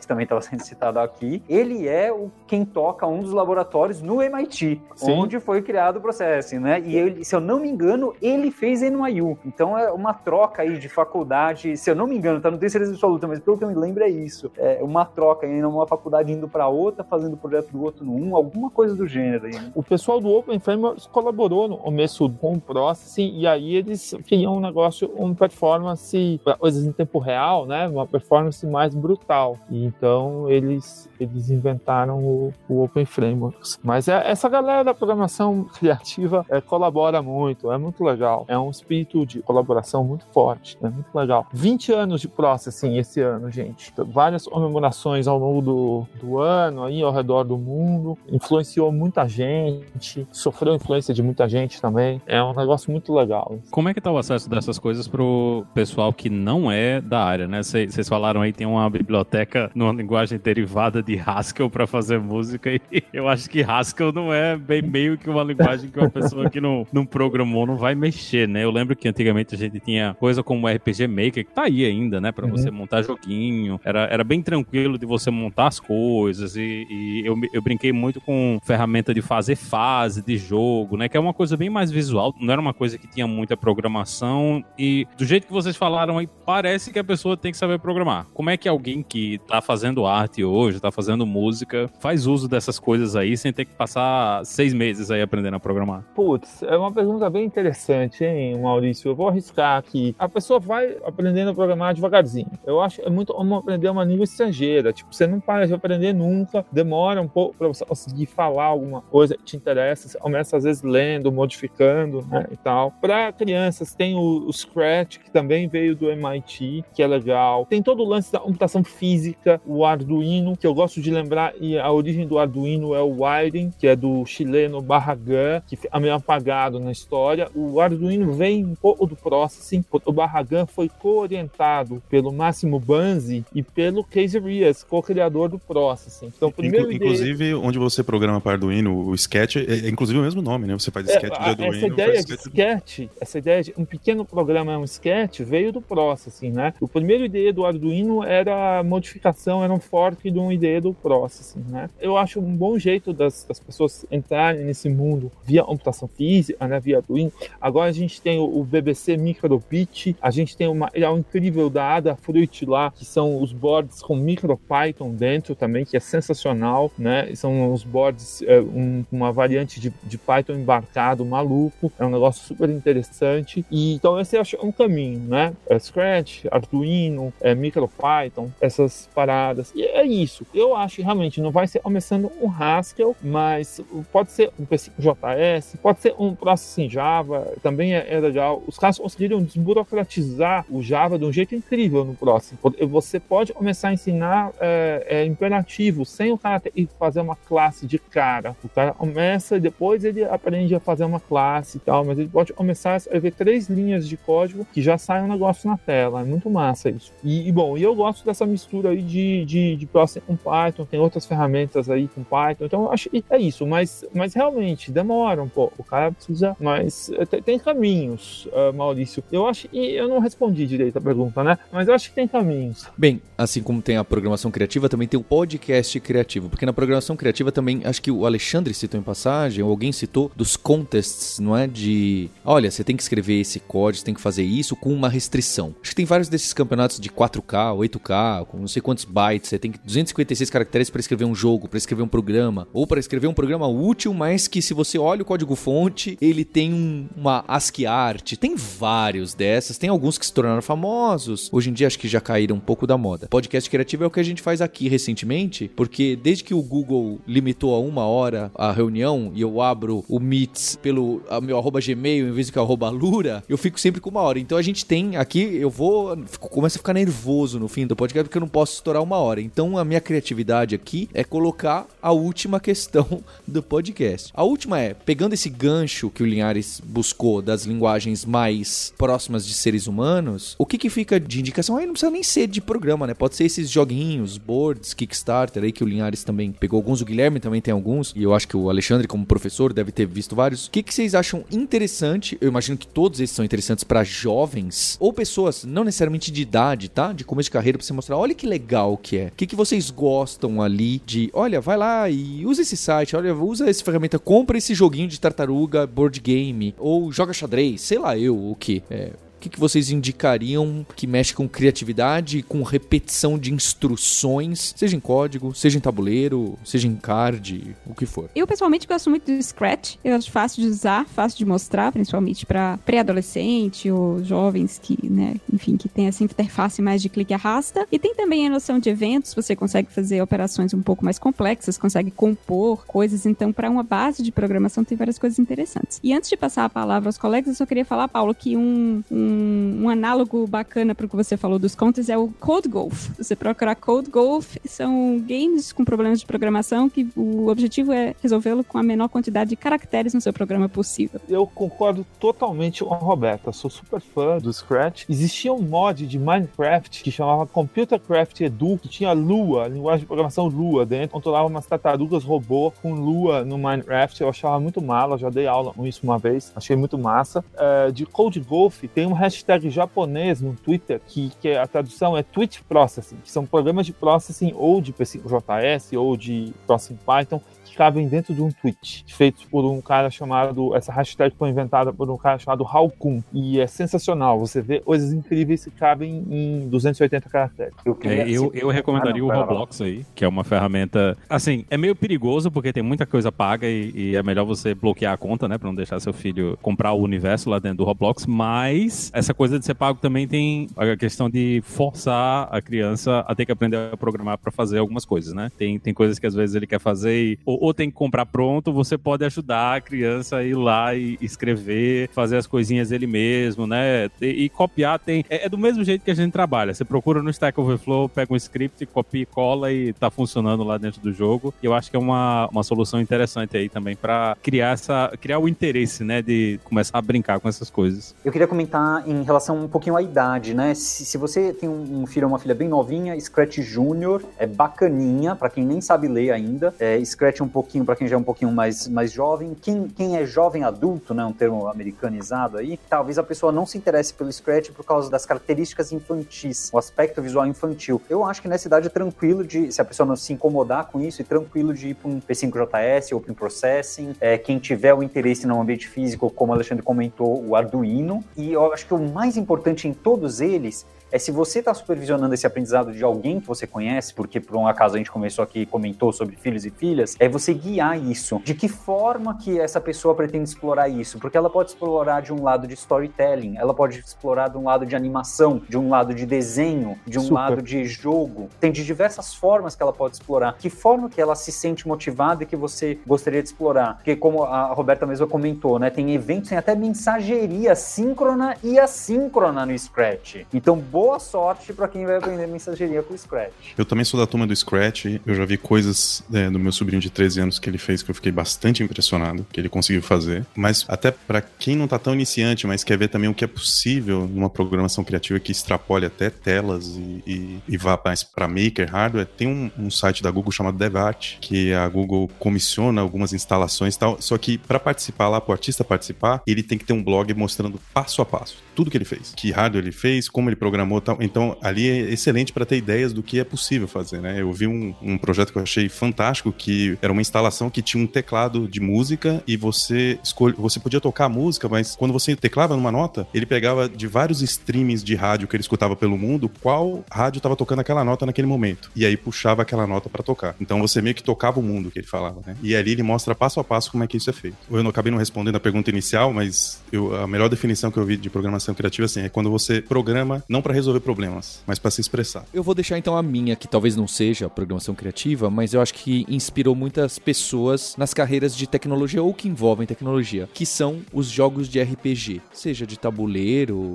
que 0.00 0.06
também 0.06 0.24
estava 0.24 0.40
sendo 0.40 0.60
citado 0.62 0.98
aqui, 0.98 1.42
ele 1.48 1.86
é 1.88 2.12
o 2.12 2.30
quem 2.46 2.64
toca 2.64 3.06
um 3.06 3.20
dos 3.20 3.32
laboratórios 3.32 4.00
no 4.00 4.22
MIT, 4.22 4.80
Sim. 4.94 5.12
onde 5.12 5.40
foi 5.40 5.62
criado 5.62 5.96
o 5.96 6.00
Processing, 6.00 6.58
né? 6.58 6.80
E 6.80 6.96
ele, 6.96 7.24
se 7.24 7.34
eu 7.34 7.40
não 7.40 7.60
me 7.60 7.68
engano, 7.68 8.14
ele 8.22 8.50
fez 8.50 8.82
NYU. 8.82 9.38
Então 9.44 9.76
é 9.76 9.90
uma 9.92 10.14
troca 10.14 10.62
aí 10.62 10.78
de 10.78 10.88
faculdade, 10.88 11.76
se 11.76 11.90
eu 11.90 11.94
não 11.94 12.06
me 12.06 12.16
engano, 12.16 12.40
tá? 12.40 12.50
Não 12.50 12.58
tenho 12.58 12.70
certeza 12.70 12.92
absoluta, 12.92 13.26
mas 13.26 13.40
pelo 13.40 13.58
que 13.58 13.64
eu 13.64 13.68
me 13.68 13.74
lembro 13.74 14.04
é 14.04 14.08
isso. 14.08 14.50
É 14.56 14.78
uma 14.82 15.04
troca 15.04 15.46
aí, 15.46 15.64
uma 15.64 15.86
faculdade 15.86 16.32
indo 16.32 16.48
para 16.48 16.68
outra, 16.68 17.04
fazendo 17.04 17.34
o 17.34 17.36
projeto 17.36 17.70
do 17.70 17.82
outro 17.82 18.04
no 18.04 18.14
um, 18.16 18.36
alguma 18.36 18.70
coisa 18.70 18.94
do 18.94 19.06
gênero 19.06 19.46
aí. 19.46 19.52
né? 19.52 19.72
O 19.74 19.82
pessoal 19.82 20.20
do 20.20 20.28
Open 20.28 20.55
Frameworks 20.58 21.06
colaborou 21.06 21.68
no 21.68 21.76
começo 21.76 22.28
com 22.40 22.54
o 22.54 22.60
Processing 22.60 23.38
e 23.38 23.46
aí 23.46 23.74
eles 23.74 24.14
queriam 24.26 24.56
um 24.56 24.60
negócio, 24.60 25.10
uma 25.14 25.34
performance, 25.34 26.40
coisas 26.58 26.84
em 26.84 26.92
tempo 26.92 27.18
real, 27.18 27.66
né? 27.66 27.88
Uma 27.88 28.06
performance 28.06 28.66
mais 28.66 28.94
brutal. 28.94 29.56
E 29.70 29.84
então 29.84 30.48
eles, 30.48 31.08
eles 31.20 31.50
inventaram 31.50 32.18
o, 32.18 32.52
o 32.68 32.82
Open 32.82 33.04
Frameworks. 33.04 33.78
Mas 33.82 34.08
é, 34.08 34.30
essa 34.30 34.48
galera 34.48 34.84
da 34.84 34.94
programação 34.94 35.64
criativa 35.78 36.44
é, 36.48 36.60
colabora 36.60 37.22
muito, 37.22 37.70
é 37.70 37.78
muito 37.78 38.04
legal. 38.04 38.44
É 38.48 38.58
um 38.58 38.70
espírito 38.70 39.24
de 39.26 39.40
colaboração 39.42 40.04
muito 40.04 40.24
forte, 40.26 40.78
é 40.82 40.88
muito 40.88 41.14
legal. 41.14 41.46
20 41.52 41.92
anos 41.92 42.20
de 42.20 42.28
Processing 42.28 42.96
esse 42.96 43.20
ano, 43.20 43.50
gente. 43.50 43.92
Várias 43.96 44.46
comemorações 44.46 45.26
ao 45.26 45.38
longo 45.38 45.62
do, 45.62 46.06
do 46.20 46.38
ano, 46.38 46.84
aí 46.84 47.02
ao 47.02 47.12
redor 47.12 47.44
do 47.44 47.56
mundo. 47.56 48.16
Influenciou 48.30 48.92
muita 48.92 49.26
gente, 49.28 50.26
sofreu 50.46 50.74
influência 50.74 51.12
de 51.12 51.22
muita 51.22 51.48
gente 51.48 51.80
também. 51.80 52.20
É 52.26 52.40
um 52.42 52.54
negócio 52.54 52.90
muito 52.90 53.12
legal. 53.14 53.58
Como 53.70 53.88
é 53.88 53.94
que 53.94 54.00
tá 54.00 54.10
o 54.12 54.18
acesso 54.18 54.48
dessas 54.48 54.78
coisas 54.78 55.08
pro 55.08 55.64
pessoal 55.74 56.12
que 56.12 56.30
não 56.30 56.70
é 56.70 57.00
da 57.00 57.22
área, 57.24 57.48
né? 57.48 57.62
Vocês 57.62 58.08
falaram 58.08 58.40
aí 58.42 58.52
tem 58.52 58.66
uma 58.66 58.88
biblioteca 58.88 59.70
numa 59.74 59.92
linguagem 59.92 60.38
derivada 60.38 61.02
de 61.02 61.18
Haskell 61.18 61.68
para 61.68 61.86
fazer 61.86 62.20
música 62.20 62.70
e 62.70 62.80
eu 63.12 63.28
acho 63.28 63.50
que 63.50 63.62
Haskell 63.62 64.12
não 64.12 64.32
é 64.32 64.56
bem 64.56 64.82
meio 64.82 65.18
que 65.18 65.28
uma 65.28 65.42
linguagem 65.42 65.90
que 65.90 65.98
uma 65.98 66.08
pessoa 66.10 66.48
que 66.48 66.60
não, 66.60 66.86
não 66.92 67.04
programou 67.04 67.66
não 67.66 67.76
vai 67.76 67.94
mexer, 67.94 68.46
né? 68.48 68.62
Eu 68.62 68.70
lembro 68.70 68.94
que 68.94 69.08
antigamente 69.08 69.54
a 69.54 69.58
gente 69.58 69.80
tinha 69.80 70.14
coisa 70.20 70.42
como 70.42 70.68
RPG 70.68 71.08
Maker, 71.08 71.44
que 71.44 71.52
tá 71.54 71.62
aí 71.64 71.84
ainda, 71.84 72.20
né? 72.20 72.30
Pra 72.32 72.46
Uhum. 72.46 72.52
você 72.52 72.70
montar 72.70 73.02
joguinho. 73.02 73.80
Era, 73.84 74.04
era 74.04 74.22
bem 74.22 74.40
tranquilo 74.40 74.96
de 74.96 75.04
você 75.04 75.30
montar 75.30 75.66
as 75.66 75.80
coisas 75.80 76.54
e, 76.56 76.86
e 76.88 77.22
eu, 77.24 77.34
eu 77.52 77.60
brinquei 77.60 77.92
muito 77.92 78.20
com 78.20 78.58
ferramenta 78.64 79.12
de 79.12 79.20
fazer 79.20 79.56
fase 79.56 80.22
de 80.22 80.35
jogo, 80.36 80.96
né? 80.96 81.08
Que 81.08 81.16
é 81.16 81.20
uma 81.20 81.34
coisa 81.34 81.56
bem 81.56 81.70
mais 81.70 81.90
visual, 81.90 82.34
não 82.40 82.52
era 82.52 82.60
uma 82.60 82.74
coisa 82.74 82.98
que 82.98 83.06
tinha 83.06 83.26
muita 83.26 83.56
programação 83.56 84.64
e 84.78 85.06
do 85.16 85.24
jeito 85.24 85.46
que 85.46 85.52
vocês 85.52 85.76
falaram 85.76 86.18
aí, 86.18 86.28
parece 86.44 86.92
que 86.92 86.98
a 86.98 87.04
pessoa 87.04 87.36
tem 87.36 87.52
que 87.52 87.58
saber 87.58 87.78
programar. 87.78 88.26
Como 88.34 88.50
é 88.50 88.56
que 88.56 88.68
alguém 88.68 89.02
que 89.02 89.38
tá 89.46 89.60
fazendo 89.60 90.06
arte 90.06 90.44
hoje, 90.44 90.80
tá 90.80 90.90
fazendo 90.90 91.26
música, 91.26 91.90
faz 91.98 92.26
uso 92.26 92.48
dessas 92.48 92.78
coisas 92.78 93.16
aí 93.16 93.36
sem 93.36 93.52
ter 93.52 93.64
que 93.64 93.74
passar 93.74 94.44
seis 94.44 94.72
meses 94.72 95.10
aí 95.10 95.22
aprendendo 95.22 95.56
a 95.56 95.60
programar? 95.60 96.04
Putz, 96.14 96.62
é 96.62 96.76
uma 96.76 96.92
pergunta 96.92 97.28
bem 97.30 97.44
interessante, 97.44 98.24
hein, 98.24 98.58
Maurício? 98.60 99.10
Eu 99.10 99.16
vou 99.16 99.28
arriscar 99.28 99.78
aqui. 99.78 100.14
A 100.18 100.28
pessoa 100.28 100.58
vai 100.58 100.96
aprendendo 101.04 101.50
a 101.50 101.54
programar 101.54 101.94
devagarzinho. 101.94 102.50
Eu 102.64 102.80
acho 102.80 103.00
que 103.00 103.06
é 103.06 103.10
muito 103.10 103.32
como 103.32 103.56
aprender 103.56 103.88
uma 103.88 104.04
língua 104.04 104.24
estrangeira. 104.24 104.92
Tipo, 104.92 105.14
você 105.14 105.26
não 105.26 105.40
para 105.40 105.66
de 105.66 105.74
aprender 105.74 106.12
nunca, 106.12 106.64
demora 106.72 107.20
um 107.20 107.28
pouco 107.28 107.54
para 107.56 107.68
você 107.68 107.84
conseguir 107.84 108.26
falar 108.26 108.64
alguma 108.64 109.00
coisa 109.02 109.36
que 109.36 109.44
te 109.44 109.56
interessa. 109.56 110.15
Começa, 110.20 110.56
às 110.56 110.64
vezes, 110.64 110.82
lendo, 110.82 111.30
modificando, 111.32 112.26
né, 112.30 112.46
e 112.50 112.56
tal. 112.56 112.92
Para 113.00 113.32
crianças, 113.32 113.94
tem 113.94 114.14
o, 114.14 114.46
o 114.46 114.52
Scratch, 114.52 115.18
que 115.18 115.30
também 115.30 115.68
veio 115.68 115.94
do 115.94 116.10
MIT, 116.10 116.84
que 116.94 117.02
é 117.02 117.06
legal. 117.06 117.66
Tem 117.66 117.82
todo 117.82 118.02
o 118.02 118.08
lance 118.08 118.32
da 118.32 118.38
computação 118.38 118.82
física, 118.82 119.60
o 119.66 119.84
Arduino, 119.84 120.56
que 120.56 120.66
eu 120.66 120.74
gosto 120.74 121.00
de 121.00 121.10
lembrar, 121.10 121.54
e 121.60 121.78
a 121.78 121.90
origem 121.90 122.26
do 122.26 122.38
Arduino 122.38 122.94
é 122.94 123.02
o 123.02 123.22
Wiring, 123.22 123.72
que 123.78 123.86
é 123.86 123.96
do 123.96 124.24
chileno 124.26 124.80
Barragan, 124.80 125.62
que 125.66 125.78
é 125.90 126.00
meio 126.00 126.14
apagado 126.14 126.78
na 126.80 126.92
história. 126.92 127.48
O 127.54 127.80
Arduino 127.80 128.32
vem 128.32 128.64
um 128.64 128.74
pouco 128.74 129.06
do 129.06 129.16
Processing. 129.16 129.84
O 130.04 130.12
Barragan 130.12 130.66
foi 130.66 130.88
co-orientado 130.88 132.02
pelo 132.08 132.32
Máximo 132.32 132.78
Banzi 132.78 133.44
e 133.54 133.62
pelo 133.62 134.04
Casey 134.04 134.40
Rias, 134.40 134.82
co-criador 134.82 135.48
do 135.48 135.58
Processing. 135.58 136.32
Então, 136.36 136.50
primeiro 136.50 136.92
Inclu- 136.92 137.06
inclusive, 137.08 137.54
onde 137.54 137.78
você 137.78 138.02
programa 138.02 138.40
para 138.40 138.52
Arduino, 138.52 139.06
o 139.08 139.14
Sketch, 139.14 139.56
é, 139.56 139.60
é 139.60 139.88
inclusive 140.06 140.18
o 140.18 140.22
mesmo 140.22 140.42
nome, 140.42 140.66
né? 140.66 140.74
Você 140.74 140.90
faz 140.90 141.08
É, 141.08 141.12
Sketch 141.16 141.32
de 141.38 141.48
Arduino. 141.50 141.74
essa 141.76 141.86
ideia 141.86 142.22
de 142.24 142.34
sketch- 142.34 143.08
essa 143.20 143.38
ideia 143.38 143.62
de 143.62 143.74
um 143.76 143.84
pequeno 143.84 144.24
programa 144.24 144.72
é 144.72 144.78
um 144.78 144.84
sketch, 144.84 145.40
veio 145.40 145.72
do 145.72 145.80
Processing, 145.80 146.50
né? 146.50 146.72
O 146.80 146.88
primeiro 146.88 147.24
IDE 147.24 147.52
do 147.52 147.64
Arduino 147.66 148.22
era 148.24 148.78
a 148.80 148.82
modificação, 148.82 149.62
era 149.64 149.72
um 149.72 149.80
fork 149.80 150.30
de 150.30 150.38
um 150.38 150.50
IDE 150.52 150.80
do 150.80 150.94
Processing, 150.94 151.64
né? 151.68 151.88
Eu 152.00 152.16
acho 152.16 152.40
um 152.40 152.56
bom 152.56 152.78
jeito 152.78 153.12
das, 153.12 153.44
das 153.44 153.58
pessoas 153.60 154.04
entrarem 154.10 154.64
nesse 154.64 154.88
mundo 154.88 155.30
via 155.44 155.64
computação 155.64 156.08
física, 156.08 156.66
né? 156.66 156.78
Via 156.80 156.98
Arduino. 156.98 157.32
Agora 157.60 157.88
a 157.88 157.92
gente 157.92 158.20
tem 158.20 158.38
o, 158.38 158.44
o 158.60 158.64
BBC 158.64 159.16
Microbit, 159.16 160.16
a 160.20 160.30
gente 160.30 160.56
tem 160.56 160.68
uma 160.68 160.90
é 160.94 161.08
um 161.08 161.18
incrível 161.18 161.68
da 161.70 161.96
Ada 161.96 162.16
Fruit 162.16 162.64
lá, 162.66 162.90
que 162.90 163.04
são 163.04 163.42
os 163.42 163.52
boards 163.52 164.02
com 164.02 164.16
MicroPython 164.16 165.10
dentro 165.14 165.54
também, 165.54 165.84
que 165.84 165.96
é 165.96 166.00
sensacional, 166.00 166.90
né? 166.98 167.28
São 167.34 167.72
os 167.72 167.82
boards, 167.84 168.42
é, 168.42 168.60
um- 168.60 169.04
uma 169.10 169.32
variante 169.32 169.80
de, 169.80 169.92
de 170.02 170.18
Python 170.18 170.54
embarcado 170.54 171.24
maluco, 171.24 171.92
é 171.98 172.04
um 172.04 172.10
negócio 172.10 172.44
super 172.44 172.68
interessante. 172.68 173.64
E 173.70 173.94
então 173.94 174.20
esse 174.20 174.36
acho 174.36 174.56
um 174.64 174.72
caminho, 174.72 175.20
né? 175.20 175.52
É 175.68 175.78
Scratch, 175.78 176.44
Arduino, 176.50 177.32
é 177.40 177.54
MicroPython, 177.54 178.50
essas 178.60 179.08
paradas. 179.14 179.72
E 179.74 179.82
é 179.84 180.04
isso. 180.04 180.46
Eu 180.54 180.76
acho 180.76 180.96
que 180.96 181.02
realmente 181.02 181.40
não 181.40 181.50
vai 181.50 181.66
ser 181.66 181.80
começando 181.80 182.30
um 182.40 182.50
Haskell, 182.50 183.16
mas 183.22 183.80
pode 184.12 184.30
ser 184.30 184.50
um 184.58 184.64
P5JS, 184.64 185.76
pode 185.82 186.00
ser 186.00 186.14
um 186.18 186.34
Processing 186.34 186.88
Java, 186.88 187.52
também 187.62 187.94
é, 187.94 188.14
é 188.14 188.20
legal. 188.20 188.62
Os 188.66 188.78
caras 188.78 188.98
conseguiram 188.98 189.42
desburocratizar 189.42 190.64
o 190.70 190.82
Java 190.82 191.18
de 191.18 191.24
um 191.24 191.32
jeito 191.32 191.54
incrível 191.54 192.04
no 192.04 192.14
Processing. 192.14 192.56
Você 192.88 193.20
pode 193.20 193.52
começar 193.52 193.88
a 193.88 193.92
ensinar 193.92 194.52
é, 194.60 195.06
é, 195.08 195.24
imperativo, 195.24 196.04
sem 196.04 196.32
o 196.32 196.38
cara 196.38 196.60
ter 196.60 196.70
que 196.70 196.88
fazer 196.98 197.20
uma 197.20 197.36
classe 197.36 197.86
de 197.86 197.98
cara. 197.98 198.56
O 198.64 198.68
cara 198.68 198.92
começa 198.92 199.56
e 199.56 199.60
depois 199.60 199.85
ele 200.04 200.24
aprende 200.24 200.74
a 200.74 200.80
fazer 200.80 201.04
uma 201.04 201.20
classe 201.20 201.78
e 201.78 201.80
tal, 201.80 202.04
mas 202.04 202.18
ele 202.18 202.28
pode 202.28 202.52
começar 202.52 202.94
a 202.94 202.96
escrever 202.96 203.32
três 203.32 203.68
linhas 203.68 204.08
de 204.08 204.16
código 204.16 204.66
que 204.72 204.82
já 204.82 204.98
sai 204.98 205.22
um 205.22 205.28
negócio 205.28 205.68
na 205.68 205.76
tela. 205.76 206.20
É 206.20 206.24
muito 206.24 206.48
massa 206.50 206.90
isso. 206.90 207.12
E, 207.22 207.48
e, 207.48 207.52
bom, 207.52 207.76
e 207.76 207.82
eu 207.82 207.94
gosto 207.94 208.24
dessa 208.24 208.46
mistura 208.46 208.90
aí 208.90 209.02
de, 209.02 209.44
de, 209.44 209.76
de 209.76 209.86
Processing 209.86 210.20
com 210.26 210.36
Python, 210.36 210.84
tem 210.84 211.00
outras 211.00 211.26
ferramentas 211.26 211.90
aí 211.90 212.08
com 212.08 212.22
Python, 212.22 212.64
então 212.64 212.82
eu 212.84 212.92
acho 212.92 213.10
que 213.10 213.24
é 213.30 213.38
isso, 213.38 213.66
mas, 213.66 214.04
mas 214.14 214.34
realmente 214.34 214.90
demora 214.90 215.42
um 215.42 215.48
pouco. 215.48 215.74
O 215.78 215.84
cara 215.84 216.12
precisa, 216.12 216.56
mas 216.60 217.10
eh, 217.10 217.26
tem, 217.26 217.42
tem 217.42 217.58
caminhos, 217.58 218.48
ah, 218.52 218.72
Maurício. 218.72 219.22
Eu 219.30 219.46
acho 219.46 219.68
que 219.68 219.94
eu 219.94 220.08
não 220.08 220.18
respondi 220.18 220.66
direito 220.66 220.98
a 220.98 221.00
pergunta, 221.00 221.42
né? 221.42 221.58
Mas 221.72 221.88
eu 221.88 221.94
acho 221.94 222.08
que 222.08 222.14
tem 222.14 222.28
caminhos. 222.28 222.86
Bem, 222.96 223.20
assim 223.36 223.62
como 223.62 223.82
tem 223.82 223.96
a 223.96 224.04
programação 224.04 224.50
criativa, 224.50 224.88
também 224.88 225.08
tem 225.08 225.18
o 225.18 225.22
podcast 225.22 225.98
criativo. 226.00 226.48
Porque 226.48 226.66
na 226.66 226.72
programação 226.72 227.16
criativa 227.16 227.52
também, 227.52 227.82
acho 227.84 228.00
que 228.00 228.10
o 228.10 228.26
Alexandre 228.26 228.72
citou 228.72 228.98
em 228.98 229.02
passagem, 229.02 229.62
ou 229.62 229.75
alguém 229.76 229.92
citou, 229.92 230.30
dos 230.34 230.56
contests, 230.56 231.38
não 231.38 231.56
é? 231.56 231.66
De, 231.66 232.28
olha, 232.44 232.70
você 232.70 232.82
tem 232.82 232.96
que 232.96 233.02
escrever 233.02 233.40
esse 233.40 233.60
código, 233.60 233.98
você 234.00 234.04
tem 234.04 234.14
que 234.14 234.20
fazer 234.20 234.42
isso 234.42 234.74
com 234.74 234.92
uma 234.92 235.08
restrição. 235.08 235.74
Acho 235.82 235.90
que 235.90 235.96
tem 235.96 236.04
vários 236.04 236.28
desses 236.28 236.52
campeonatos 236.52 236.98
de 236.98 237.08
4K, 237.10 237.76
8K, 237.76 238.46
com 238.46 238.58
não 238.58 238.68
sei 238.68 238.80
quantos 238.82 239.04
bytes, 239.04 239.50
você 239.50 239.58
tem 239.58 239.70
que 239.72 239.78
256 239.78 240.50
caracteres 240.50 240.90
para 240.90 241.00
escrever 241.00 241.24
um 241.24 241.34
jogo, 241.34 241.68
para 241.68 241.78
escrever 241.78 242.02
um 242.02 242.08
programa, 242.08 242.66
ou 242.72 242.86
para 242.86 242.98
escrever 243.00 243.26
um 243.26 243.34
programa 243.34 243.66
útil, 243.68 244.12
mas 244.14 244.48
que 244.48 244.62
se 244.62 244.72
você 244.74 244.98
olha 244.98 245.22
o 245.22 245.24
código-fonte, 245.24 246.16
ele 246.20 246.44
tem 246.44 246.72
um- 246.72 247.06
uma 247.16 247.44
ASCII 247.46 247.86
art. 247.86 248.34
Tem 248.36 248.56
vários 248.56 249.34
dessas, 249.34 249.78
tem 249.78 249.90
alguns 249.90 250.18
que 250.18 250.26
se 250.26 250.32
tornaram 250.32 250.62
famosos. 250.62 251.48
Hoje 251.52 251.70
em 251.70 251.72
dia 251.72 251.86
acho 251.86 251.98
que 251.98 252.08
já 252.08 252.20
caíram 252.20 252.56
um 252.56 252.60
pouco 252.60 252.86
da 252.86 252.96
moda. 252.96 253.26
Podcast 253.28 253.68
criativo 253.68 254.04
é 254.04 254.06
o 254.06 254.10
que 254.10 254.20
a 254.20 254.24
gente 254.24 254.40
faz 254.42 254.60
aqui 254.60 254.88
recentemente, 254.88 255.70
porque 255.76 256.16
desde 256.16 256.44
que 256.44 256.54
o 256.54 256.62
Google 256.62 257.18
limitou 257.26 257.74
a 257.74 257.78
uma 257.80 258.06
hora 258.06 258.50
a 258.54 258.72
reunião 258.72 259.30
e 259.34 259.40
eu 259.40 259.60
abro 259.70 260.04
o 260.08 260.20
Meets 260.20 260.76
pelo 260.76 261.22
meu 261.42 261.58
arroba 261.58 261.80
Gmail 261.80 262.28
em 262.28 262.32
vez 262.32 262.48
do 262.48 262.52
que 262.52 262.58
arroba 262.58 262.88
Lura, 262.88 263.42
eu 263.48 263.58
fico 263.58 263.78
sempre 263.78 264.00
com 264.00 264.10
uma 264.10 264.20
hora. 264.20 264.38
Então 264.38 264.56
a 264.58 264.62
gente 264.62 264.84
tem 264.84 265.16
aqui, 265.16 265.56
eu 265.56 265.70
vou. 265.70 266.16
Fico, 266.26 266.48
começo 266.48 266.76
a 266.76 266.80
ficar 266.80 266.92
nervoso 266.92 267.58
no 267.58 267.68
fim 267.68 267.86
do 267.86 267.96
podcast 267.96 268.28
porque 268.28 268.38
eu 268.38 268.40
não 268.40 268.48
posso 268.48 268.74
estourar 268.74 269.02
uma 269.02 269.16
hora. 269.16 269.40
Então 269.40 269.78
a 269.78 269.84
minha 269.84 270.00
criatividade 270.00 270.74
aqui 270.74 271.08
é 271.12 271.24
colocar 271.24 271.86
a 272.00 272.12
última 272.12 272.60
questão 272.60 273.22
do 273.46 273.62
podcast. 273.62 274.30
A 274.34 274.42
última 274.42 274.80
é, 274.80 274.94
pegando 274.94 275.34
esse 275.34 275.48
gancho 275.48 276.10
que 276.10 276.22
o 276.22 276.26
Linhares 276.26 276.80
buscou 276.84 277.42
das 277.42 277.64
linguagens 277.64 278.24
mais 278.24 278.92
próximas 278.96 279.46
de 279.46 279.54
seres 279.54 279.86
humanos, 279.86 280.54
o 280.58 280.66
que 280.66 280.78
que 280.78 280.90
fica 280.90 281.18
de 281.18 281.40
indicação? 281.40 281.76
Aí 281.76 281.86
não 281.86 281.92
precisa 281.92 282.10
nem 282.10 282.22
ser 282.22 282.46
de 282.46 282.60
programa, 282.60 283.06
né? 283.06 283.14
Pode 283.14 283.34
ser 283.34 283.44
esses 283.44 283.70
joguinhos, 283.70 284.38
boards, 284.38 284.94
Kickstarter 284.94 285.62
aí 285.62 285.72
que 285.72 285.82
o 285.82 285.86
Linhares 285.86 286.24
também 286.24 286.52
pegou 286.52 286.76
alguns, 286.76 287.00
o 287.00 287.04
Guilherme 287.04 287.40
também 287.40 287.60
tem 287.60 287.72
alguns, 287.72 288.12
e 288.14 288.22
eu 288.22 288.34
acho 288.34 288.46
que 288.46 288.56
o 288.56 288.68
Alexandre 288.68 289.06
como 289.06 289.24
professor 289.24 289.55
deve 289.72 289.92
ter 289.92 290.06
visto 290.06 290.36
vários. 290.36 290.66
O 290.66 290.70
que 290.70 290.82
que 290.82 290.94
vocês 290.94 291.14
acham 291.14 291.44
interessante? 291.50 292.36
Eu 292.40 292.48
imagino 292.48 292.76
que 292.76 292.86
todos 292.86 293.20
esses 293.20 293.34
são 293.34 293.44
interessantes 293.44 293.84
para 293.84 294.04
jovens 294.04 294.96
ou 295.00 295.12
pessoas 295.12 295.64
não 295.64 295.84
necessariamente 295.84 296.30
de 296.30 296.42
idade, 296.42 296.88
tá? 296.88 297.12
De 297.12 297.24
começo 297.24 297.46
de 297.46 297.52
carreira 297.52 297.78
para 297.78 297.86
você 297.86 297.92
mostrar, 297.92 298.16
olha 298.16 298.34
que 298.34 298.46
legal 298.46 298.96
que 298.96 299.16
é. 299.16 299.26
O 299.28 299.32
que 299.32 299.46
que 299.46 299.56
vocês 299.56 299.90
gostam 299.90 300.62
ali 300.62 301.00
de, 301.04 301.30
olha, 301.32 301.60
vai 301.60 301.76
lá 301.76 302.08
e 302.10 302.44
usa 302.44 302.62
esse 302.62 302.76
site, 302.76 303.16
olha, 303.16 303.34
usa 303.34 303.68
essa 303.68 303.84
ferramenta, 303.84 304.18
compra 304.18 304.58
esse 304.58 304.74
joguinho 304.74 305.08
de 305.08 305.20
tartaruga 305.20 305.86
board 305.86 306.20
game 306.20 306.74
ou 306.78 307.10
joga 307.12 307.32
xadrez, 307.32 307.80
sei 307.80 307.98
lá 307.98 308.16
eu 308.16 308.36
o 308.36 308.54
que. 308.54 308.82
É, 308.90 309.12
que, 309.46 309.50
que 309.50 309.60
vocês 309.60 309.90
indicariam 309.90 310.84
que 310.94 311.06
mexe 311.06 311.34
com 311.34 311.48
criatividade, 311.48 312.42
com 312.42 312.62
repetição 312.62 313.38
de 313.38 313.52
instruções, 313.52 314.74
seja 314.76 314.96
em 314.96 315.00
código, 315.00 315.54
seja 315.54 315.78
em 315.78 315.80
tabuleiro, 315.80 316.58
seja 316.64 316.88
em 316.88 316.96
card, 316.96 317.76
o 317.86 317.94
que 317.94 318.06
for? 318.06 318.28
Eu 318.34 318.46
pessoalmente 318.46 318.86
gosto 318.86 319.08
muito 319.08 319.32
do 319.32 319.42
Scratch. 319.42 319.96
Eu 320.04 320.14
acho 320.14 320.30
fácil 320.30 320.62
de 320.62 320.68
usar, 320.68 321.06
fácil 321.06 321.38
de 321.38 321.44
mostrar, 321.44 321.92
principalmente 321.92 322.44
para 322.44 322.78
pré-adolescente 322.78 323.90
ou 323.90 324.22
jovens 324.22 324.80
que, 324.82 324.98
né, 325.08 325.36
enfim, 325.52 325.76
que 325.76 325.88
tem 325.88 326.06
essa 326.06 326.24
interface 326.24 326.82
mais 326.82 327.00
de 327.00 327.08
clique 327.08 327.32
e 327.32 327.34
arrasta. 327.34 327.86
E 327.90 327.98
tem 327.98 328.14
também 328.14 328.46
a 328.46 328.50
noção 328.50 328.78
de 328.78 328.90
eventos, 328.90 329.34
você 329.34 329.54
consegue 329.54 329.90
fazer 329.90 330.20
operações 330.22 330.74
um 330.74 330.82
pouco 330.82 331.04
mais 331.04 331.18
complexas, 331.18 331.78
consegue 331.78 332.10
compor 332.10 332.86
coisas. 332.86 333.26
Então, 333.26 333.52
para 333.52 333.70
uma 333.70 333.82
base 333.82 334.22
de 334.22 334.32
programação, 334.32 334.84
tem 334.84 334.96
várias 334.96 335.18
coisas 335.18 335.38
interessantes. 335.38 336.00
E 336.02 336.12
antes 336.12 336.28
de 336.28 336.36
passar 336.36 336.64
a 336.64 336.70
palavra 336.70 337.08
aos 337.08 337.18
colegas, 337.18 337.48
eu 337.48 337.54
só 337.54 337.66
queria 337.66 337.84
falar, 337.84 338.08
Paulo, 338.08 338.34
que 338.34 338.56
um, 338.56 339.02
um 339.10 339.35
um, 339.36 339.88
análogo 339.88 340.46
bacana 340.46 340.94
para 340.94 341.06
o 341.06 341.08
que 341.08 341.16
você 341.16 341.36
falou 341.36 341.58
dos 341.58 341.74
contos 341.74 342.08
é 342.08 342.16
o 342.16 342.28
Code 342.28 342.68
Golf. 342.68 343.10
Você 343.16 343.36
procurar 343.36 343.74
Code 343.74 344.10
Golf, 344.10 344.56
são 344.64 345.18
games 345.26 345.72
com 345.72 345.84
problemas 345.84 346.20
de 346.20 346.26
programação 346.26 346.88
que 346.88 347.08
o 347.16 347.48
objetivo 347.48 347.92
é 347.92 348.14
resolvê-lo 348.22 348.64
com 348.64 348.78
a 348.78 348.82
menor 348.82 349.08
quantidade 349.08 349.50
de 349.50 349.56
caracteres 349.56 350.14
no 350.14 350.20
seu 350.20 350.32
programa 350.32 350.68
possível. 350.68 351.20
Eu 351.28 351.46
concordo 351.46 352.06
totalmente 352.18 352.84
com 352.84 352.94
a 352.94 352.98
Roberta. 352.98 353.52
Sou 353.52 353.70
super 353.70 354.00
fã 354.00 354.38
do 354.38 354.52
Scratch. 354.52 355.04
Existia 355.08 355.52
um 355.52 355.62
mod 355.62 356.06
de 356.06 356.18
Minecraft 356.18 357.02
que 357.02 357.10
chamava 357.10 357.46
Computercraft 357.46 358.40
Edu, 358.40 358.78
que 358.78 358.88
tinha 358.88 359.12
Lua, 359.12 359.68
linguagem 359.68 360.00
de 360.00 360.06
programação 360.06 360.46
Lua 360.46 360.84
dentro, 360.84 361.10
controlava 361.10 361.46
umas 361.46 361.66
tartarugas 361.66 362.24
robô 362.24 362.72
com 362.82 362.94
Lua 362.94 363.44
no 363.44 363.58
Minecraft. 363.58 364.20
Eu 364.20 364.28
achava 364.28 364.58
muito 364.60 364.82
mala, 364.82 365.18
já 365.18 365.30
dei 365.30 365.46
aula 365.46 365.72
com 365.72 365.86
isso 365.86 366.00
uma 366.02 366.18
vez, 366.18 366.52
achei 366.54 366.76
muito 366.76 366.98
massa. 366.98 367.44
Uh, 367.54 367.92
de 367.92 368.06
Code 368.06 368.40
Golf 368.40 368.84
tem 368.94 369.06
uma 369.06 369.18
hashtag 369.26 369.68
japonês 369.70 370.40
no 370.40 370.54
Twitter, 370.54 371.00
que, 371.06 371.30
que 371.40 371.50
a 371.54 371.66
tradução 371.66 372.16
é 372.16 372.22
Tweet 372.22 372.62
Processing, 372.64 373.16
que 373.16 373.30
são 373.30 373.44
programas 373.44 373.86
de 373.86 373.92
processing 373.92 374.52
ou 374.54 374.80
de 374.80 374.92
P5JS 374.92 375.98
ou 375.98 376.16
de 376.16 376.52
Processing 376.66 376.96
Python, 376.96 377.40
cabem 377.76 378.08
dentro 378.08 378.34
de 378.34 378.42
um 378.42 378.50
tweet, 378.50 379.04
feito 379.06 379.46
por 379.48 379.64
um 379.64 379.80
cara 379.80 380.10
chamado. 380.10 380.74
Essa 380.74 380.92
hashtag 380.92 381.34
foi 381.36 381.50
inventada 381.50 381.92
por 381.92 382.10
um 382.10 382.16
cara 382.16 382.38
chamado 382.38 382.64
Halkun. 382.64 383.22
E 383.32 383.60
é 383.60 383.66
sensacional. 383.66 384.38
Você 384.40 384.62
vê 384.62 384.80
coisas 384.80 385.12
incríveis 385.12 385.64
que 385.64 385.70
cabem 385.70 386.24
em 386.28 386.68
280 386.68 387.28
caracteres. 387.28 387.74
Eu, 387.84 387.98
é, 388.04 388.28
eu, 388.28 388.50
eu 388.54 388.68
recomendaria 388.68 389.22
ah, 389.22 389.26
não, 389.26 389.34
o 389.34 389.40
Roblox 389.40 389.80
aí, 389.80 390.04
que 390.14 390.24
é 390.24 390.28
uma 390.28 390.44
ferramenta. 390.44 391.16
Assim, 391.28 391.64
é 391.70 391.76
meio 391.76 391.94
perigoso 391.94 392.50
porque 392.50 392.72
tem 392.72 392.82
muita 392.82 393.06
coisa 393.06 393.30
paga 393.30 393.66
e, 393.66 393.92
e, 393.94 394.16
é 394.16 394.22
melhor 394.22 394.44
você 394.44 394.74
bloquear 394.74 395.12
a 395.12 395.16
conta, 395.16 395.46
né? 395.46 395.58
Pra 395.58 395.68
não 395.68 395.74
deixar 395.74 396.00
seu 396.00 396.12
filho 396.12 396.58
comprar 396.62 396.92
o 396.92 397.02
universo 397.02 397.50
lá 397.50 397.58
dentro 397.58 397.78
do 397.78 397.84
Roblox. 397.84 398.26
Mas 398.26 399.10
essa 399.12 399.34
coisa 399.34 399.58
de 399.58 399.64
ser 399.64 399.74
pago 399.74 399.98
também 400.00 400.26
tem 400.26 400.68
a 400.76 400.96
questão 400.96 401.28
de 401.28 401.60
forçar 401.64 402.48
a 402.50 402.60
criança 402.62 403.20
a 403.20 403.34
ter 403.34 403.44
que 403.44 403.52
aprender 403.52 403.76
a 403.92 403.96
programar 403.96 404.38
para 404.38 404.50
fazer 404.50 404.78
algumas 404.78 405.04
coisas, 405.04 405.34
né? 405.34 405.50
Tem, 405.56 405.78
tem 405.78 405.92
coisas 405.92 406.18
que 406.18 406.26
às 406.26 406.34
vezes 406.34 406.56
ele 406.56 406.66
quer 406.66 406.80
fazer 406.80 407.16
e, 407.16 407.38
ou, 407.44 407.58
ou 407.66 407.74
tem 407.74 407.90
que 407.90 407.96
comprar 407.96 408.24
pronto, 408.24 408.72
você 408.72 408.96
pode 408.96 409.24
ajudar 409.24 409.76
a 409.76 409.80
criança 409.80 410.36
a 410.36 410.44
ir 410.44 410.54
lá 410.54 410.94
e 410.94 411.18
escrever, 411.20 412.08
fazer 412.12 412.36
as 412.36 412.46
coisinhas 412.46 412.92
ele 412.92 413.08
mesmo, 413.08 413.66
né? 413.66 414.08
E, 414.20 414.44
e 414.44 414.48
copiar 414.48 415.00
tem. 415.00 415.24
É, 415.28 415.46
é, 415.46 415.48
do 415.48 415.58
mesmo 415.58 415.82
jeito 415.82 416.04
que 416.04 416.10
a 416.10 416.14
gente 416.14 416.30
trabalha. 416.30 416.72
Você 416.72 416.84
procura 416.84 417.20
no 417.20 417.30
Stack 417.30 417.58
Overflow, 417.58 418.08
pega 418.08 418.32
um 418.32 418.36
script, 418.36 418.86
copia 418.86 419.22
e 419.22 419.26
cola 419.26 419.72
e 419.72 419.92
tá 419.92 420.10
funcionando 420.10 420.62
lá 420.62 420.78
dentro 420.78 421.00
do 421.00 421.12
jogo. 421.12 421.52
E 421.60 421.66
eu 421.66 421.74
acho 421.74 421.90
que 421.90 421.96
é 421.96 421.98
uma, 421.98 422.48
uma 422.52 422.62
solução 422.62 423.00
interessante 423.00 423.56
aí 423.56 423.68
também 423.68 423.96
para 423.96 424.36
criar 424.40 424.74
essa. 424.74 425.12
criar 425.20 425.40
o 425.40 425.48
interesse, 425.48 426.04
né? 426.04 426.22
De 426.22 426.60
começar 426.62 426.98
a 426.98 427.02
brincar 427.02 427.40
com 427.40 427.48
essas 427.48 427.68
coisas. 427.68 428.14
Eu 428.24 428.30
queria 428.30 428.46
comentar 428.46 429.08
em 429.08 429.24
relação 429.24 429.64
um 429.64 429.68
pouquinho 429.68 429.96
à 429.96 430.02
idade, 430.02 430.54
né? 430.54 430.72
Se, 430.74 431.04
se 431.04 431.18
você 431.18 431.52
tem 431.52 431.68
um 431.68 432.06
filho 432.06 432.26
ou 432.26 432.32
uma 432.32 432.38
filha 432.38 432.54
bem 432.54 432.68
novinha, 432.68 433.18
Scratch 433.18 433.58
Junior 433.58 434.22
é 434.38 434.46
bacaninha, 434.46 435.34
para 435.34 435.50
quem 435.50 435.64
nem 435.64 435.80
sabe 435.80 436.06
ler 436.06 436.30
ainda. 436.30 436.72
É, 436.78 437.04
Scratch 437.04 437.40
um 437.40 437.48
pouquinho 437.56 437.86
para 437.86 437.96
quem 437.96 438.06
já 438.06 438.16
é 438.16 438.18
um 438.18 438.22
pouquinho 438.22 438.52
mais, 438.52 438.86
mais 438.86 439.10
jovem. 439.10 439.56
Quem, 439.62 439.88
quem 439.88 440.18
é 440.18 440.26
jovem 440.26 440.62
adulto, 440.62 441.14
né, 441.14 441.24
um 441.24 441.32
termo 441.32 441.66
americanizado 441.68 442.58
aí, 442.58 442.78
talvez 442.90 443.18
a 443.18 443.22
pessoa 443.22 443.50
não 443.50 443.64
se 443.64 443.78
interesse 443.78 444.12
pelo 444.12 444.30
Scratch 444.30 444.70
por 444.72 444.84
causa 444.84 445.10
das 445.10 445.24
características 445.24 445.90
infantis, 445.90 446.68
o 446.70 446.76
aspecto 446.76 447.22
visual 447.22 447.46
infantil. 447.46 448.02
Eu 448.10 448.24
acho 448.26 448.42
que 448.42 448.48
nessa 448.48 448.68
idade 448.68 448.88
é 448.88 448.90
tranquilo 448.90 449.42
de, 449.42 449.72
se 449.72 449.80
a 449.80 449.84
pessoa 449.86 450.06
não 450.06 450.16
se 450.16 450.34
incomodar 450.34 450.86
com 450.88 451.00
isso, 451.00 451.22
é 451.22 451.24
tranquilo 451.24 451.72
de 451.72 451.88
ir 451.88 451.94
para 451.94 452.10
um 452.10 452.20
P5JS, 452.20 453.16
Open 453.16 453.34
Processing, 453.34 454.14
é, 454.20 454.36
quem 454.36 454.58
tiver 454.58 454.92
o 454.92 455.02
interesse 455.02 455.46
no 455.46 455.58
ambiente 455.58 455.88
físico, 455.88 456.28
como 456.28 456.52
o 456.52 456.54
Alexandre 456.54 456.84
comentou, 456.84 457.42
o 457.42 457.56
Arduino. 457.56 458.22
E 458.36 458.52
eu 458.52 458.70
acho 458.70 458.86
que 458.86 458.92
o 458.92 458.98
mais 458.98 459.38
importante 459.38 459.88
em 459.88 459.94
todos 459.94 460.42
eles 460.42 460.84
é 461.10 461.18
se 461.18 461.30
você 461.30 461.60
está 461.60 461.72
supervisionando 461.72 462.34
esse 462.34 462.46
aprendizado 462.46 462.92
de 462.92 463.02
alguém 463.04 463.40
que 463.40 463.46
você 463.46 463.66
conhece, 463.66 464.12
porque 464.12 464.40
por 464.40 464.56
um 464.56 464.66
acaso 464.66 464.94
a 464.94 464.98
gente 464.98 465.10
começou 465.10 465.42
aqui 465.42 465.60
e 465.60 465.66
comentou 465.66 466.12
sobre 466.12 466.36
filhos 466.36 466.64
e 466.64 466.70
filhas, 466.70 467.16
é 467.18 467.28
você 467.28 467.54
guiar 467.54 467.98
isso. 467.98 468.40
De 468.44 468.54
que 468.54 468.68
forma 468.68 469.36
que 469.38 469.58
essa 469.58 469.80
pessoa 469.80 470.14
pretende 470.14 470.48
explorar 470.48 470.88
isso? 470.88 471.18
Porque 471.18 471.36
ela 471.36 471.50
pode 471.50 471.70
explorar 471.70 472.22
de 472.22 472.32
um 472.32 472.42
lado 472.42 472.66
de 472.66 472.74
storytelling, 472.74 473.56
ela 473.56 473.74
pode 473.74 474.00
explorar 474.00 474.48
de 474.48 474.58
um 474.58 474.64
lado 474.64 474.84
de 474.84 474.96
animação, 474.96 475.62
de 475.68 475.78
um 475.78 475.88
lado 475.88 476.14
de 476.14 476.26
desenho, 476.26 476.98
de 477.06 477.18
um 477.18 477.22
Super. 477.22 477.34
lado 477.34 477.62
de 477.62 477.84
jogo. 477.84 478.48
Tem 478.60 478.72
de 478.72 478.84
diversas 478.84 479.34
formas 479.34 479.74
que 479.74 479.82
ela 479.82 479.92
pode 479.92 480.14
explorar. 480.14 480.56
Que 480.58 480.70
forma 480.70 481.08
que 481.08 481.20
ela 481.20 481.34
se 481.34 481.52
sente 481.52 481.86
motivada 481.86 482.42
e 482.42 482.46
que 482.46 482.56
você 482.56 482.98
gostaria 483.06 483.42
de 483.42 483.48
explorar? 483.48 483.96
Porque 483.96 484.16
como 484.16 484.42
a 484.42 484.72
Roberta 484.72 485.06
mesma 485.06 485.26
comentou, 485.26 485.78
né, 485.78 485.90
tem 485.90 486.14
eventos, 486.14 486.48
tem 486.48 486.58
até 486.58 486.74
mensageria 486.74 487.74
síncrona 487.74 488.56
e 488.62 488.78
assíncrona 488.78 489.64
no 489.64 489.78
Scratch. 489.78 490.46
Então, 490.52 490.76
boa 490.96 491.20
sorte 491.20 491.74
para 491.74 491.88
quem 491.88 492.06
vai 492.06 492.16
aprender 492.16 492.46
mensageria 492.46 493.02
com 493.02 493.12
o 493.12 493.18
Scratch. 493.18 493.74
Eu 493.76 493.84
também 493.84 494.02
sou 494.02 494.18
da 494.18 494.26
turma 494.26 494.46
do 494.46 494.56
Scratch, 494.56 495.04
eu 495.26 495.34
já 495.34 495.44
vi 495.44 495.58
coisas 495.58 496.24
é, 496.32 496.48
do 496.48 496.58
meu 496.58 496.72
sobrinho 496.72 497.02
de 497.02 497.10
13 497.10 497.40
anos 497.42 497.58
que 497.58 497.68
ele 497.68 497.76
fez 497.76 498.02
que 498.02 498.10
eu 498.10 498.14
fiquei 498.14 498.32
bastante 498.32 498.82
impressionado, 498.82 499.46
que 499.52 499.60
ele 499.60 499.68
conseguiu 499.68 500.00
fazer. 500.00 500.46
Mas 500.56 500.86
até 500.88 501.10
para 501.10 501.42
quem 501.42 501.76
não 501.76 501.86
tá 501.86 501.98
tão 501.98 502.14
iniciante, 502.14 502.66
mas 502.66 502.82
quer 502.82 502.96
ver 502.96 503.08
também 503.08 503.28
o 503.28 503.34
que 503.34 503.44
é 503.44 503.46
possível 503.46 504.26
numa 504.26 504.48
programação 504.48 505.04
criativa 505.04 505.38
que 505.38 505.52
extrapole 505.52 506.06
até 506.06 506.30
telas 506.30 506.86
e, 506.86 507.22
e, 507.26 507.62
e 507.68 507.76
vá 507.76 508.00
mais 508.02 508.24
para 508.24 508.48
maker, 508.48 508.90
hardware, 508.90 509.26
tem 509.26 509.46
um, 509.46 509.70
um, 509.78 509.90
site 509.90 510.22
da 510.22 510.30
Google 510.30 510.50
chamado 510.50 510.78
DevArt, 510.78 511.36
que 511.42 511.74
a 511.74 511.86
Google 511.90 512.30
comissiona 512.38 513.02
algumas 513.02 513.34
instalações 513.34 513.96
e 513.96 513.98
tal, 513.98 514.16
só 514.22 514.38
que 514.38 514.56
para 514.56 514.80
participar 514.80 515.28
lá, 515.28 515.42
pro 515.42 515.52
artista 515.52 515.84
participar, 515.84 516.40
ele 516.46 516.62
tem 516.62 516.78
que 516.78 516.86
ter 516.86 516.94
um 516.94 517.04
blog 517.04 517.34
mostrando 517.34 517.78
passo 517.92 518.22
a 518.22 518.24
passo 518.24 518.64
tudo 518.76 518.90
que 518.90 518.96
ele 518.96 519.06
fez, 519.06 519.32
que 519.34 519.50
hardware 519.50 519.82
ele 519.82 519.90
fez, 519.90 520.28
como 520.28 520.50
ele 520.50 520.54
programou 520.54 520.85
tal. 521.00 521.16
Então, 521.20 521.56
ali 521.60 521.88
é 521.88 522.12
excelente 522.12 522.52
para 522.52 522.64
ter 522.64 522.76
ideias 522.76 523.12
do 523.12 523.22
que 523.22 523.38
é 523.38 523.44
possível 523.44 523.88
fazer, 523.88 524.20
né? 524.20 524.40
Eu 524.40 524.52
vi 524.52 524.66
um, 524.66 524.94
um 525.02 525.18
projeto 525.18 525.52
que 525.52 525.58
eu 525.58 525.62
achei 525.62 525.88
fantástico, 525.88 526.52
que 526.52 526.96
era 527.02 527.12
uma 527.12 527.20
instalação 527.20 527.70
que 527.70 527.82
tinha 527.82 528.02
um 528.02 528.06
teclado 528.06 528.68
de 528.68 528.80
música 528.80 529.42
e 529.46 529.56
você 529.56 530.18
escolhe, 530.22 530.54
você 530.56 530.80
podia 530.80 531.00
tocar 531.00 531.26
a 531.26 531.28
música, 531.28 531.68
mas 531.68 531.96
quando 531.96 532.12
você 532.12 532.34
teclava 532.36 532.76
numa 532.76 532.92
nota, 532.92 533.26
ele 533.34 533.46
pegava 533.46 533.88
de 533.88 534.06
vários 534.06 534.42
streams 534.42 535.04
de 535.04 535.14
rádio 535.14 535.48
que 535.48 535.56
ele 535.56 535.62
escutava 535.62 535.96
pelo 535.96 536.16
mundo, 536.16 536.50
qual 536.62 537.04
rádio 537.10 537.38
estava 537.38 537.56
tocando 537.56 537.80
aquela 537.80 538.04
nota 538.04 538.26
naquele 538.26 538.46
momento. 538.46 538.90
E 538.94 539.04
aí 539.04 539.16
puxava 539.16 539.62
aquela 539.62 539.86
nota 539.86 540.08
para 540.08 540.22
tocar. 540.22 540.54
Então 540.60 540.80
você 540.80 541.00
meio 541.00 541.14
que 541.14 541.22
tocava 541.22 541.60
o 541.60 541.62
mundo 541.62 541.90
que 541.90 541.98
ele 541.98 542.06
falava, 542.06 542.40
né? 542.46 542.56
E 542.62 542.74
ali 542.74 542.92
ele 542.92 543.02
mostra 543.02 543.34
passo 543.34 543.60
a 543.60 543.64
passo 543.64 543.90
como 543.90 544.04
é 544.04 544.06
que 544.06 544.16
isso 544.16 544.30
é 544.30 544.32
feito. 544.32 544.56
Eu 544.70 544.82
não 544.82 544.90
acabei 544.90 545.10
não 545.10 545.18
respondendo 545.18 545.56
a 545.56 545.60
pergunta 545.60 545.90
inicial, 545.90 546.32
mas 546.32 546.82
eu, 546.92 547.14
a 547.16 547.26
melhor 547.26 547.48
definição 547.48 547.90
que 547.90 547.98
eu 547.98 548.04
vi 548.04 548.16
de 548.16 548.30
programação 548.30 548.74
criativa 548.74 549.06
assim, 549.06 549.22
é 549.22 549.28
quando 549.28 549.50
você 549.50 549.80
programa 549.80 550.42
não 550.48 550.62
para 550.62 550.72
resolver 550.76 551.00
problemas, 551.00 551.62
mas 551.66 551.78
para 551.78 551.90
se 551.90 552.00
expressar. 552.00 552.44
Eu 552.52 552.62
vou 552.62 552.74
deixar 552.74 552.98
então 552.98 553.16
a 553.16 553.22
minha, 553.22 553.56
que 553.56 553.66
talvez 553.66 553.96
não 553.96 554.06
seja 554.06 554.48
programação 554.48 554.94
criativa, 554.94 555.50
mas 555.50 555.74
eu 555.74 555.80
acho 555.80 555.94
que 555.94 556.24
inspirou 556.28 556.74
muitas 556.74 557.18
pessoas 557.18 557.94
nas 557.96 558.14
carreiras 558.14 558.54
de 558.56 558.66
tecnologia 558.66 559.22
ou 559.22 559.34
que 559.34 559.48
envolvem 559.48 559.86
tecnologia, 559.86 560.48
que 560.52 560.66
são 560.66 561.00
os 561.12 561.28
jogos 561.28 561.68
de 561.68 561.82
RPG, 561.82 562.40
seja 562.52 562.86
de 562.86 562.98
tabuleiro 562.98 563.94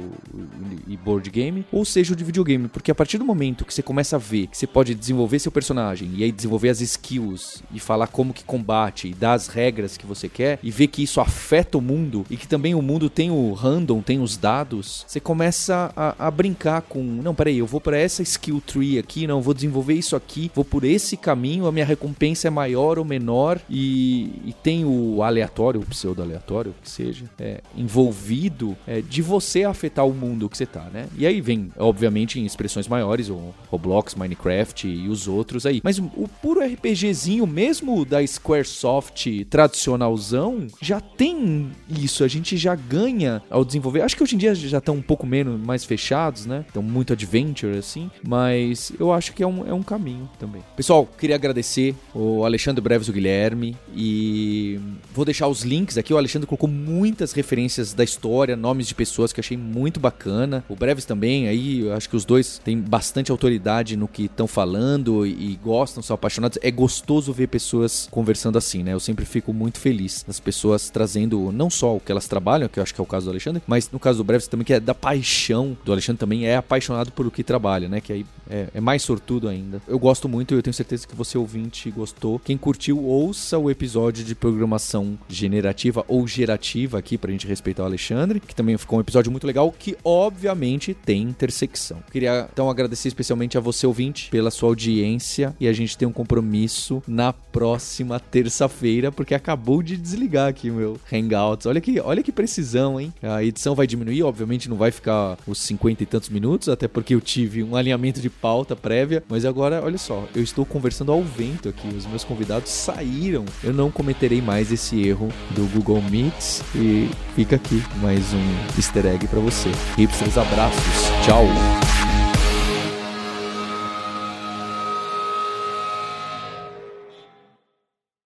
e 0.88 0.98
board 0.98 1.30
game, 1.30 1.66
ou 1.72 1.86
seja 1.86 2.16
de 2.16 2.24
videogame, 2.24 2.68
porque 2.68 2.92
a 2.92 2.96
partir 2.96 3.18
do 3.18 3.26
momento 3.26 3.66
que 3.66 3.74
você 3.74 3.84
começa 3.84 4.16
a 4.16 4.20
ver 4.20 4.48
que 4.48 4.58
você 4.58 4.68
pode 4.68 4.96
desenvolver 4.96 5.40
seu 5.40 5.52
personagem 5.52 6.12
e 6.16 6.24
aí 6.24 6.32
desenvolver 6.32 6.70
as 6.70 6.82
skills 6.82 7.64
e 7.74 7.80
falar 7.80 8.08
como 8.08 8.34
que 8.34 8.44
combate 8.44 9.08
e 9.08 9.14
dar 9.14 9.34
as 9.34 9.48
regras 9.48 9.98
que 9.98 10.06
você 10.06 10.28
quer 10.28 10.60
e 10.64 10.72
ver 10.72 10.88
que 10.88 11.04
isso 11.04 11.22
afeta 11.22 11.78
o 11.78 11.82
mundo 11.82 12.26
e 12.30 12.38
que 12.38 12.48
também 12.48 12.74
o 12.74 12.82
mundo 12.82 13.10
tem 13.10 13.30
o 13.30 13.54
random, 13.54 14.02
tem 14.02 14.20
os 14.20 14.38
dados, 14.38 15.06
você 15.08 15.20
começa 15.20 15.92
a, 15.96 16.28
a 16.28 16.32
brincar 16.32 16.71
com, 16.80 17.04
não, 17.04 17.34
peraí, 17.34 17.58
eu 17.58 17.66
vou 17.66 17.82
para 17.82 17.98
essa 17.98 18.22
skill 18.22 18.62
tree 18.62 19.00
aqui, 19.00 19.26
não, 19.28 19.42
vou 19.42 19.54
desenvolver 19.54 19.96
isso 19.96 20.16
aqui, 20.16 20.52
vou 20.54 20.64
por 20.64 20.84
esse 20.84 21.18
caminho, 21.18 21.66
a 21.66 21.72
minha 21.72 21.86
recompensa 21.86 22.48
é 22.48 22.52
maior 22.52 23.00
ou 23.00 23.04
menor 23.04 23.60
e, 23.70 24.32
e 24.46 24.54
tem 24.64 24.86
o 24.86 25.24
aleatório, 25.24 25.82
o 25.82 25.86
pseudo 25.86 26.22
aleatório, 26.22 26.76
que 26.82 26.90
seja, 26.90 27.26
é, 27.40 27.62
envolvido 27.76 28.78
é, 28.86 29.02
de 29.02 29.22
você 29.22 29.64
afetar 29.64 30.06
o 30.06 30.14
mundo 30.14 30.48
que 30.48 30.58
você 30.58 30.66
tá, 30.66 30.88
né? 30.94 31.08
E 31.18 31.26
aí 31.26 31.42
vem, 31.42 31.72
obviamente, 31.78 32.40
em 32.40 32.46
expressões 32.46 32.88
maiores, 32.88 33.30
o 33.30 33.54
Roblox, 33.70 34.16
Minecraft 34.16 34.88
e 34.88 35.08
os 35.08 35.28
outros 35.28 35.66
aí. 35.66 35.82
Mas 35.84 35.98
o 35.98 36.30
puro 36.42 36.62
RPGzinho, 36.62 37.48
mesmo 37.48 38.06
da 38.06 38.26
Squaresoft 38.26 39.46
tradicionalzão, 39.50 40.68
já 40.82 41.00
tem 41.00 41.72
isso. 41.90 42.24
A 42.24 42.28
gente 42.28 42.58
já 42.58 42.76
ganha 42.76 43.42
ao 43.50 43.66
desenvolver. 43.66 44.02
Acho 44.02 44.16
que 44.16 44.24
hoje 44.24 44.36
em 44.36 44.38
dia 44.38 44.54
já 44.54 44.78
estão 44.78 44.96
um 44.96 45.02
pouco 45.02 45.26
menos, 45.26 45.60
mais 45.60 45.84
fechados, 45.84 46.46
né? 46.46 46.61
Estão 46.68 46.84
muito 46.84 47.14
adventure, 47.14 47.78
assim. 47.78 48.10
Mas 48.26 48.92
eu 49.00 49.12
acho 49.12 49.34
que 49.34 49.44
é 49.44 49.48
um, 49.48 49.68
é 49.68 49.74
um 49.74 49.84
caminho 49.84 50.30
também. 50.40 50.64
Pessoal, 50.76 51.06
queria 51.06 51.36
agradecer 51.36 51.96
o 52.14 52.44
Alexandre 52.46 52.82
Breves, 52.82 53.08
o 53.08 53.14
Guilherme. 53.14 53.76
E 53.96 54.80
vou 55.14 55.26
deixar 55.26 55.48
os 55.48 55.64
links 55.64 55.98
aqui. 55.98 56.14
O 56.14 56.18
Alexandre 56.18 56.48
colocou 56.48 56.70
muitas 56.70 57.34
referências 57.34 57.94
da 57.94 58.04
história, 58.04 58.56
nomes 58.56 58.88
de 58.88 58.96
pessoas 58.96 59.34
que 59.34 59.40
achei 59.40 59.58
muito 59.58 60.00
bacana. 60.00 60.64
O 60.70 60.76
Breves 60.76 61.06
também, 61.06 61.48
aí 61.48 61.90
acho 61.92 62.10
que 62.10 62.16
os 62.16 62.26
dois 62.26 62.60
têm 62.64 62.78
bastante 62.80 63.32
autoridade 63.32 63.96
no 63.96 64.08
que 64.08 64.24
estão 64.26 64.48
falando 64.48 65.26
e, 65.26 65.60
gostam, 65.64 66.02
são 66.04 66.14
apaixonados. 66.16 66.58
É 66.62 66.72
gostoso 66.72 67.34
ver 67.34 67.48
pessoas 67.48 68.08
conversando 68.12 68.58
assim, 68.58 68.84
né? 68.84 68.94
Eu 68.94 69.00
sempre 69.00 69.26
fico 69.26 69.54
muito 69.54 69.80
feliz 69.80 70.24
das 70.28 70.40
pessoas 70.40 70.90
trazendo 70.90 71.52
não 71.52 71.70
só 71.70 71.96
o 71.96 72.00
que 72.00 72.12
elas 72.12 72.28
trabalham, 72.28 72.68
que 72.68 72.80
eu 72.80 72.84
acho 72.84 72.94
que 72.94 73.02
é 73.02 73.04
o 73.04 73.08
caso 73.08 73.26
do 73.26 73.32
Alexandre, 73.32 73.62
mas 73.68 73.90
no 73.92 74.00
caso 74.00 74.18
do 74.20 74.24
Breves 74.24 74.48
também, 74.48 74.66
que 74.66 74.74
é 74.74 74.80
da 74.80 74.94
paixão 74.94 75.78
do 75.84 75.92
Alexandre 75.92 76.20
também, 76.20 76.46
é 76.46 76.51
apaixonado 76.56 77.12
por 77.12 77.26
o 77.26 77.32
que 77.32 77.44
trabalha, 77.44 77.88
né? 77.88 78.02
Que 78.02 78.14
aí 78.14 78.26
é, 78.50 78.68
é 78.76 78.82
mais 78.82 79.02
sortudo 79.02 79.48
ainda. 79.48 79.82
Eu 79.88 79.98
gosto 79.98 80.28
muito 80.28 80.54
e 80.54 80.58
eu 80.58 80.62
tenho 80.62 80.74
certeza 80.74 81.08
que 81.08 81.16
você 81.16 81.38
ouvinte 81.38 81.90
gostou. 81.92 82.40
Quem 82.40 82.58
curtiu, 82.58 83.04
ouça 83.04 83.58
o 83.58 83.70
episódio 83.70 84.24
de 84.24 84.36
programação 84.36 85.18
generativa 85.30 86.04
ou 86.08 86.28
gerativa 86.28 87.00
aqui 87.00 87.18
pra 87.18 87.32
gente 87.32 87.48
respeitar 87.48 87.84
o 87.84 87.86
Alexandre, 87.86 88.40
que 88.40 88.56
também 88.56 88.78
ficou 88.78 88.98
um 88.98 89.02
episódio 89.02 89.32
muito 89.32 89.48
legal, 89.48 89.74
que 89.78 89.98
obviamente 90.04 90.94
tem 90.94 91.22
intersecção. 91.22 92.04
Queria 92.12 92.50
então 92.52 92.70
agradecer 92.70 93.08
especialmente 93.08 93.58
a 93.58 93.62
você 93.62 93.88
ouvinte 93.88 94.30
pela 94.30 94.52
sua 94.52 94.70
audiência 94.70 95.56
e 95.60 95.68
a 95.68 95.74
gente 95.74 95.98
tem 95.98 96.08
um 96.08 96.12
compromisso 96.12 97.02
na 97.08 97.32
próxima 97.34 98.20
terça-feira, 98.20 99.12
porque 99.12 99.34
acabou 99.34 99.82
de 99.82 99.96
desligar 99.98 100.50
aqui 100.50 100.70
meu 100.70 101.00
Hangouts. 101.12 101.66
Olha 101.66 101.80
que, 101.80 102.00
olha 102.00 102.24
que 102.24 102.32
precisão, 102.32 103.00
hein? 103.00 103.14
A 103.22 103.44
edição 103.44 103.76
vai 103.76 103.88
diminuir, 103.88 104.24
obviamente 104.24 104.70
não 104.70 104.78
vai 104.78 104.92
ficar 104.92 105.38
os 105.48 105.60
50 105.60 106.04
e 106.04 106.06
tantos 106.06 106.30
minutos, 106.42 106.70
até 106.70 106.88
porque 106.88 107.14
eu 107.14 107.22
tive 107.22 107.64
um 107.64 107.76
alinhamento 107.76 108.20
de 108.20 108.28
pauta 108.28 108.76
prévia, 108.76 109.24
mas 109.30 109.46
agora, 109.46 109.80
olha 109.84 110.00
só, 110.00 110.28
eu 110.34 110.42
estou 110.42 110.66
conversando 110.66 111.12
ao 111.12 111.22
vento 111.22 111.70
aqui, 111.70 111.88
os 111.90 112.08
meus 112.08 112.24
convidados 112.24 112.72
saíram. 112.72 113.46
Eu 113.64 113.72
não 113.72 113.92
cometerei 113.92 114.42
mais 114.42 114.72
esse 114.72 115.00
erro 115.08 115.30
do 115.52 115.68
Google 115.72 116.02
Meets 116.02 116.64
e 116.74 117.08
fica 117.36 117.58
aqui 117.58 117.84
mais 118.02 118.34
um 118.34 118.76
easter 118.76 119.06
egg 119.06 119.28
para 119.28 119.40
você. 119.40 119.70
Hipsters, 119.96 120.36
abraços. 120.36 120.82
Tchau. 121.24 121.46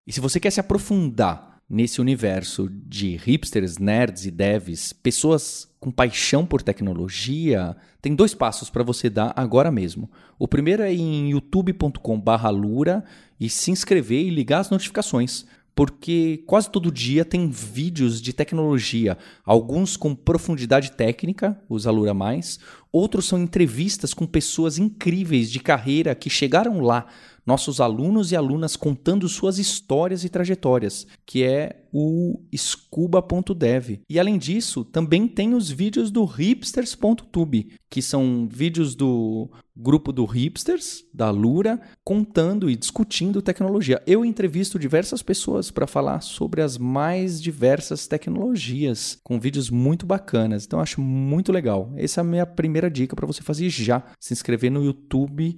E 0.08 0.14
se 0.14 0.22
você 0.22 0.40
quer 0.40 0.52
se 0.52 0.62
aprofundar 0.62 1.60
nesse 1.70 2.00
universo 2.00 2.70
de 2.70 3.18
hipsters, 3.18 3.78
nerds 3.78 4.26
e 4.26 4.32
devs, 4.32 4.94
pessoas 4.94 5.68
com 5.86 5.92
paixão 5.92 6.44
por 6.48 6.64
tecnologia, 6.64 7.78
tem 8.02 8.16
dois 8.16 8.34
passos 8.34 8.72
para 8.72 8.82
você 8.82 9.08
dar 9.08 9.32
agora 9.36 9.70
mesmo. 9.70 10.10
O 10.40 10.48
primeiro 10.48 10.82
é 10.82 10.92
em 10.92 11.30
youtube.com/lura 11.30 13.04
e 13.40 13.48
se 13.52 13.70
inscrever 13.70 14.26
e 14.26 14.32
ligar 14.32 14.62
as 14.62 14.72
notificações 14.72 15.46
porque 15.76 16.42
quase 16.48 16.72
todo 16.72 16.92
dia 16.92 17.26
tem 17.26 17.50
vídeos 17.50 18.22
de 18.22 18.32
tecnologia, 18.32 19.18
alguns 19.46 19.98
com 19.98 20.16
profundidade 20.16 20.94
técnica, 20.94 21.60
os 21.68 21.86
Alura 21.86 22.14
Mais, 22.14 22.60
outros 22.94 23.26
são 23.26 23.38
entrevistas 23.38 24.14
com 24.14 24.26
pessoas 24.26 24.78
incríveis 24.78 25.52
de 25.52 25.60
carreira 25.60 26.16
que 26.16 26.30
chegaram 26.30 26.80
lá, 26.80 27.08
nossos 27.46 27.80
alunos 27.80 28.32
e 28.32 28.36
alunas 28.36 28.76
contando 28.76 29.30
suas 29.30 29.60
histórias 29.60 30.24
e 30.24 30.30
trajetórias, 30.30 31.06
que 31.26 31.44
é 31.44 31.84
o 31.94 32.42
scuba.dev. 32.54 34.02
E 34.10 34.20
além 34.20 34.38
disso, 34.38 34.84
também 34.84 35.28
tem 35.28 35.54
os 35.54 35.70
vídeos 35.70 36.12
do 36.12 36.26
hipsters.tube, 36.26 37.74
que 37.90 38.02
são 38.02 38.50
vídeos 38.52 38.96
do 38.96 39.50
grupo 39.78 40.12
do 40.12 40.26
Hipsters, 40.26 41.04
da 41.14 41.30
Lura, 41.30 41.80
contando 42.04 42.70
e 42.70 42.76
discutindo 42.76 43.42
tecnologia. 43.42 44.02
Eu 44.08 44.26
entrevisto 44.26 44.80
diversas 44.80 45.22
pessoas 45.22 45.70
para 45.70 45.88
falar 45.88 46.22
sobre 46.22 46.62
as 46.62 46.78
mais 46.78 47.42
diversas 47.42 48.08
tecnologias, 48.08 49.18
com 49.24 49.40
vídeos 49.40 49.70
muito 49.70 50.06
bacanas. 50.06 50.66
Então 50.66 50.80
acho 50.80 51.02
muito 51.02 51.52
legal. 51.52 51.94
Essa 51.96 52.20
é 52.20 52.22
a 52.22 52.26
minha 52.26 52.46
primeira 52.46 52.90
dica 52.90 53.16
para 53.16 53.28
você 53.28 53.42
fazer 53.42 53.70
já, 53.70 54.04
se 54.20 54.34
inscrever 54.34 54.72
no 54.72 54.84
YouTube 54.84 55.58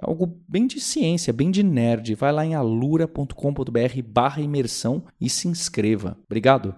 é 0.00 0.06
algo 0.08 0.36
bem 0.48 0.66
de 0.66 0.80
ciência, 0.80 1.32
bem 1.32 1.50
de 1.50 1.62
nerd. 1.62 2.14
Vai 2.14 2.32
lá 2.32 2.44
em 2.44 2.54
alura.com.br 2.54 4.02
barra 4.06 4.42
imersão 4.42 5.04
e 5.20 5.30
se 5.30 5.48
inscreva. 5.48 6.16
Obrigado. 6.26 6.74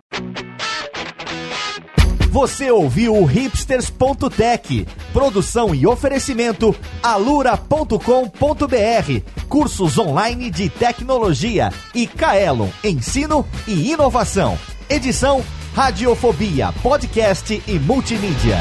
Você 2.30 2.70
ouviu 2.70 3.16
o 3.16 3.24
hipsters.tech, 3.24 4.86
produção 5.10 5.74
e 5.74 5.86
oferecimento 5.86 6.76
alura.com.br, 7.02 7.96
cursos 9.48 9.96
online 9.96 10.50
de 10.50 10.68
tecnologia 10.68 11.70
e 11.94 12.06
Kaelon, 12.06 12.68
ensino 12.84 13.46
e 13.66 13.90
inovação. 13.90 14.58
Edição 14.90 15.42
Radiofobia, 15.74 16.72
podcast 16.82 17.62
e 17.66 17.78
multimídia. 17.78 18.58